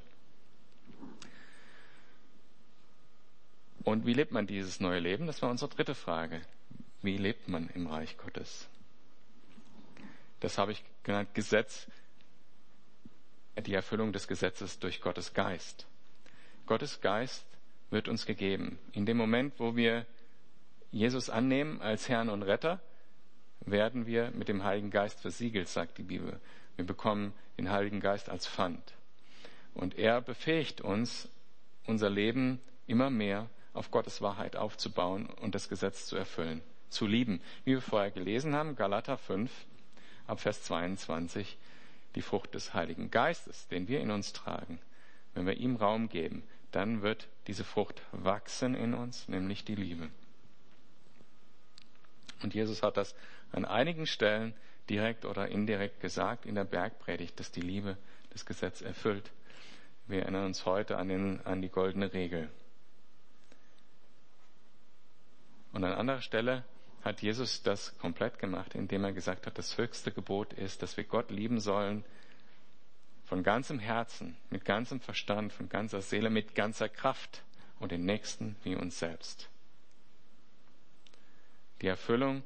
Und 3.84 4.06
wie 4.06 4.14
lebt 4.14 4.32
man 4.32 4.48
dieses 4.48 4.80
neue 4.80 5.00
Leben? 5.00 5.28
Das 5.28 5.42
war 5.42 5.50
unsere 5.50 5.74
dritte 5.74 5.96
Frage. 5.96 6.42
Wie 7.02 7.18
lebt 7.18 7.50
man 7.50 7.70
im 7.70 7.88
Reich 7.88 8.18
Gottes? 8.18 8.68
Das 10.40 10.58
habe 10.58 10.72
ich 10.72 10.84
genannt 11.04 11.34
Gesetz, 11.34 11.88
die 13.58 13.74
Erfüllung 13.74 14.14
des 14.14 14.28
Gesetzes 14.28 14.80
durch 14.80 15.02
Gottes 15.02 15.34
Geist. 15.34 15.86
Gottes 16.66 17.02
Geist 17.02 17.46
wird 17.94 18.10
uns 18.10 18.26
gegeben. 18.26 18.80
In 18.92 19.06
dem 19.06 19.18
Moment, 19.18 19.54
wo 19.60 19.76
wir 19.76 20.06
Jesus 20.92 21.30
annehmen 21.30 21.82
als 21.82 22.10
Herrn 22.10 22.30
und 22.30 22.44
Retter, 22.44 22.82
werden 23.62 24.06
wir 24.06 24.32
mit 24.32 24.50
dem 24.50 24.64
Heiligen 24.64 24.90
Geist 24.90 25.22
versiegelt, 25.22 25.70
sagt 25.70 25.98
die 25.98 26.04
Bibel. 26.04 26.40
Wir 26.76 26.86
bekommen 26.86 27.34
den 27.58 27.70
Heiligen 27.70 28.02
Geist 28.02 28.30
als 28.30 28.48
Pfand. 28.48 28.94
Und 29.74 29.98
er 29.98 30.22
befähigt 30.22 30.82
uns, 30.82 31.30
unser 31.86 32.10
Leben 32.10 32.60
immer 32.88 33.10
mehr 33.10 33.50
auf 33.74 33.92
Gottes 33.92 34.22
Wahrheit 34.22 34.56
aufzubauen 34.56 35.28
und 35.28 35.56
das 35.56 35.70
Gesetz 35.70 36.06
zu 36.06 36.16
erfüllen, 36.16 36.62
zu 36.90 37.08
lieben. 37.08 37.42
Wie 37.64 37.72
wir 37.72 37.82
vorher 37.82 38.12
gelesen 38.12 38.56
haben, 38.56 38.76
Galater 38.76 39.18
5, 39.18 39.52
ab 40.28 40.40
Vers 40.40 40.64
22, 40.64 41.58
die 42.16 42.22
Frucht 42.22 42.54
des 42.54 42.74
Heiligen 42.74 43.10
Geistes, 43.10 43.68
den 43.68 43.88
wir 43.88 44.00
in 44.02 44.12
uns 44.12 44.34
tragen. 44.34 44.80
Wenn 45.34 45.48
wir 45.48 45.58
ihm 45.58 45.76
Raum 45.76 46.10
geben, 46.10 46.44
dann 46.76 47.02
wird 47.02 47.28
diese 47.48 47.64
Frucht 47.64 48.02
wachsen 48.12 48.76
in 48.76 48.94
uns, 48.94 49.28
nämlich 49.28 49.64
die 49.64 49.76
Liebe. 49.76 50.10
Und 52.42 52.54
Jesus 52.54 52.84
hat 52.84 52.98
das 52.98 53.16
an 53.52 53.66
einigen 53.66 54.06
Stellen 54.06 54.54
direkt 54.90 55.26
oder 55.26 55.48
indirekt 55.48 56.02
gesagt 56.02 56.46
in 56.46 56.56
der 56.56 56.66
Bergpredigt, 56.66 57.40
dass 57.40 57.52
die 57.52 57.62
Liebe 57.62 57.98
das 58.32 58.46
Gesetz 58.46 58.82
erfüllt. 58.82 59.32
Wir 60.08 60.24
erinnern 60.24 60.48
uns 60.48 60.66
heute 60.66 60.98
an, 60.98 61.08
den, 61.08 61.46
an 61.46 61.62
die 61.62 61.70
goldene 61.70 62.12
Regel. 62.12 62.50
Und 65.72 65.84
an 65.84 65.94
anderer 65.94 66.22
Stelle 66.22 66.66
hat 67.04 67.22
Jesus 67.22 67.64
das 67.64 67.98
komplett 67.98 68.40
gemacht, 68.40 68.76
indem 68.76 69.04
er 69.04 69.14
gesagt 69.14 69.48
hat, 69.48 69.58
das 69.58 69.78
höchste 69.78 70.12
Gebot 70.12 70.54
ist, 70.54 70.82
dass 70.82 70.98
wir 70.98 71.04
Gott 71.04 71.32
lieben 71.32 71.60
sollen 71.60 72.04
von 73.34 73.42
ganzem 73.42 73.80
Herzen, 73.80 74.38
mit 74.52 74.64
ganzem 74.64 75.00
Verstand, 75.00 75.52
von 75.54 75.68
ganzer 75.68 76.04
Seele, 76.04 76.30
mit 76.30 76.54
ganzer 76.54 76.88
Kraft 76.88 77.42
und 77.80 77.92
den 77.92 78.06
Nächsten 78.06 78.56
wie 78.64 78.76
uns 78.76 79.00
selbst. 79.00 79.50
Die 81.82 81.88
Erfüllung 81.88 82.44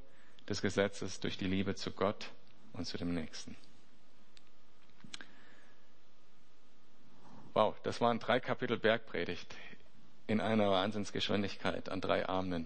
des 0.47 0.61
Gesetzes 0.61 1.19
durch 1.19 1.37
die 1.37 1.47
Liebe 1.47 1.75
zu 1.75 1.91
Gott 1.91 2.31
und 2.71 2.85
zu 2.85 2.97
dem 2.97 3.13
Nächsten. 3.13 3.57
Wow, 7.51 7.75
das 7.83 7.99
waren 7.99 8.19
drei 8.19 8.39
Kapitel 8.39 8.77
Bergpredigt 8.77 9.53
in 10.27 10.39
einer 10.39 10.71
Wahnsinnsgeschwindigkeit 10.71 11.89
an 11.89 11.99
drei 11.99 12.29
Abenden. 12.29 12.65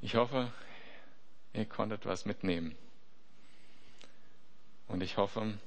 Ich 0.00 0.14
hoffe, 0.14 0.52
ihr 1.52 1.64
konntet 1.64 2.06
was 2.06 2.26
mitnehmen. 2.26 2.76
Und 4.94 5.00
ich 5.00 5.16
hoffe, 5.16 5.58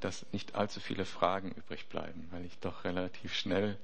dass 0.00 0.26
nicht 0.32 0.56
allzu 0.56 0.80
viele 0.80 1.04
Fragen 1.04 1.52
übrig 1.52 1.86
bleiben, 1.88 2.26
weil 2.32 2.44
ich 2.44 2.58
doch 2.58 2.82
relativ 2.82 3.32
schnell 3.32 3.78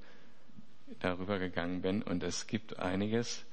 darüber 0.99 1.39
gegangen 1.39 1.83
bin. 1.83 2.03
Und 2.03 2.21
es 2.21 2.47
gibt 2.47 2.77
einiges, 2.77 3.45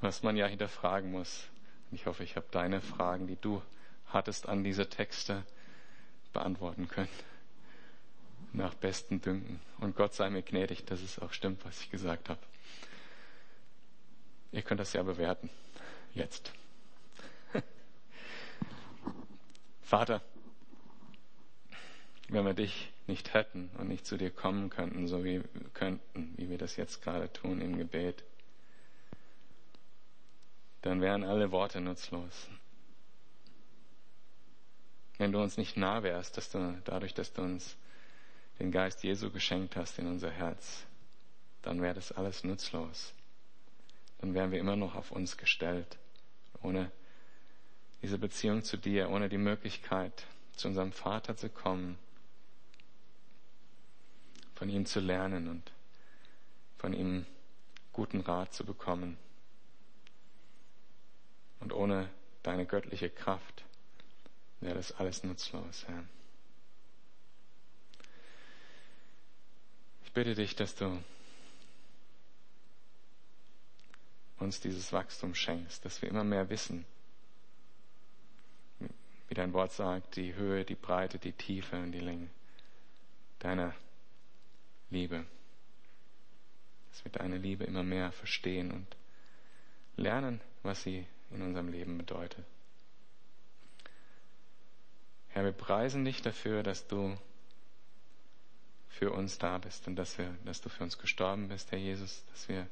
was 0.00 0.22
man 0.22 0.36
ja 0.36 0.46
hinterfragen 0.46 1.10
muss. 1.10 1.48
Und 1.90 1.96
ich 1.96 2.06
hoffe, 2.06 2.22
ich 2.22 2.36
habe 2.36 2.46
deine 2.52 2.80
Fragen, 2.80 3.26
die 3.26 3.34
du 3.34 3.60
hattest 4.12 4.48
an 4.48 4.62
diese 4.62 4.88
Texte, 4.88 5.42
beantworten 6.32 6.86
können. 6.86 7.08
Nach 8.52 8.74
besten 8.74 9.20
Dünken. 9.20 9.58
Und 9.80 9.96
Gott 9.96 10.14
sei 10.14 10.30
mir 10.30 10.42
gnädig, 10.42 10.84
dass 10.84 11.02
es 11.02 11.18
auch 11.18 11.32
stimmt, 11.32 11.64
was 11.64 11.80
ich 11.80 11.90
gesagt 11.90 12.28
habe. 12.28 12.40
Ihr 14.52 14.62
könnt 14.62 14.78
das 14.78 14.92
ja 14.92 15.02
bewerten. 15.02 15.50
Jetzt. 16.14 16.52
Vater, 19.88 20.22
wenn 22.28 22.44
wir 22.44 22.54
dich 22.54 22.92
nicht 23.06 23.32
hätten 23.32 23.70
und 23.78 23.88
nicht 23.88 24.04
zu 24.06 24.18
dir 24.18 24.30
kommen 24.30 24.68
könnten, 24.68 25.08
so 25.08 25.24
wie 25.24 25.42
könnten, 25.72 26.34
wie 26.36 26.50
wir 26.50 26.58
das 26.58 26.76
jetzt 26.76 27.02
gerade 27.02 27.32
tun 27.32 27.60
im 27.60 27.78
Gebet, 27.78 28.22
dann 30.82 31.00
wären 31.00 31.24
alle 31.24 31.50
Worte 31.50 31.80
nutzlos. 31.80 32.48
Wenn 35.16 35.32
du 35.32 35.40
uns 35.42 35.56
nicht 35.56 35.76
nah 35.76 36.02
wärst, 36.02 36.36
dass 36.36 36.50
du, 36.50 36.80
dadurch, 36.84 37.14
dass 37.14 37.32
du 37.32 37.42
uns 37.42 37.76
den 38.58 38.70
Geist 38.70 39.02
Jesu 39.02 39.30
geschenkt 39.30 39.74
hast 39.74 39.98
in 39.98 40.06
unser 40.06 40.30
Herz, 40.30 40.86
dann 41.62 41.80
wäre 41.80 41.94
das 41.94 42.12
alles 42.12 42.44
nutzlos 42.44 43.14
dann 44.18 44.34
wären 44.34 44.50
wir 44.50 44.58
immer 44.58 44.76
noch 44.76 44.94
auf 44.94 45.10
uns 45.10 45.36
gestellt, 45.36 45.96
ohne 46.62 46.90
diese 48.02 48.18
Beziehung 48.18 48.62
zu 48.62 48.76
dir, 48.76 49.10
ohne 49.10 49.28
die 49.28 49.38
Möglichkeit, 49.38 50.26
zu 50.56 50.68
unserem 50.68 50.92
Vater 50.92 51.36
zu 51.36 51.48
kommen, 51.48 51.98
von 54.54 54.68
ihm 54.68 54.86
zu 54.86 55.00
lernen 55.00 55.48
und 55.48 55.72
von 56.78 56.92
ihm 56.92 57.26
guten 57.92 58.20
Rat 58.20 58.54
zu 58.54 58.64
bekommen. 58.64 59.16
Und 61.60 61.72
ohne 61.72 62.08
deine 62.42 62.66
göttliche 62.66 63.10
Kraft 63.10 63.64
wäre 64.60 64.76
das 64.76 64.92
alles 64.92 65.24
nutzlos, 65.24 65.86
Herr. 65.86 66.04
Ich 70.04 70.12
bitte 70.12 70.34
dich, 70.34 70.56
dass 70.56 70.74
du 70.74 71.02
uns 74.38 74.60
dieses 74.60 74.92
Wachstum 74.92 75.34
schenkst, 75.34 75.84
dass 75.84 76.00
wir 76.00 76.08
immer 76.08 76.24
mehr 76.24 76.48
wissen, 76.48 76.84
wie 79.28 79.34
dein 79.34 79.52
Wort 79.52 79.72
sagt, 79.72 80.16
die 80.16 80.34
Höhe, 80.34 80.64
die 80.64 80.74
Breite, 80.74 81.18
die 81.18 81.32
Tiefe 81.32 81.76
und 81.76 81.92
die 81.92 82.00
Länge 82.00 82.28
deiner 83.38 83.74
Liebe. 84.90 85.24
Dass 86.90 87.04
wir 87.04 87.12
deine 87.12 87.36
Liebe 87.36 87.64
immer 87.64 87.82
mehr 87.82 88.10
verstehen 88.10 88.72
und 88.72 88.86
lernen, 89.96 90.40
was 90.62 90.82
sie 90.82 91.06
in 91.30 91.42
unserem 91.42 91.68
Leben 91.68 91.98
bedeutet. 91.98 92.44
Herr, 95.28 95.44
wir 95.44 95.52
preisen 95.52 96.04
dich 96.04 96.22
dafür, 96.22 96.62
dass 96.62 96.86
du 96.86 97.16
für 98.88 99.12
uns 99.12 99.38
da 99.38 99.58
bist 99.58 99.86
und 99.86 99.96
dass, 99.96 100.18
wir, 100.18 100.34
dass 100.44 100.60
du 100.60 100.68
für 100.68 100.82
uns 100.82 100.98
gestorben 100.98 101.48
bist, 101.48 101.70
Herr 101.70 101.78
Jesus, 101.78 102.24
dass 102.30 102.48
wir 102.48 102.66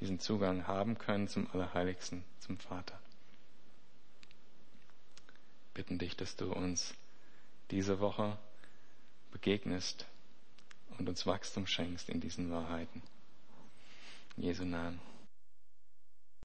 diesen 0.00 0.20
Zugang 0.20 0.66
haben 0.66 0.98
können 0.98 1.26
zum 1.26 1.50
Allerheiligsten, 1.52 2.22
zum 2.38 2.58
Vater. 2.58 3.00
Bitten 5.74 5.98
dich, 5.98 6.16
dass 6.16 6.36
du 6.36 6.52
uns 6.52 6.94
diese 7.70 8.00
Woche 8.00 8.38
begegnest 9.30 10.06
und 10.98 11.08
uns 11.08 11.26
Wachstum 11.26 11.66
schenkst 11.66 12.08
in 12.08 12.20
diesen 12.20 12.50
Wahrheiten. 12.50 13.02
In 14.36 14.44
Jesu 14.44 14.64
Namen. 14.64 15.00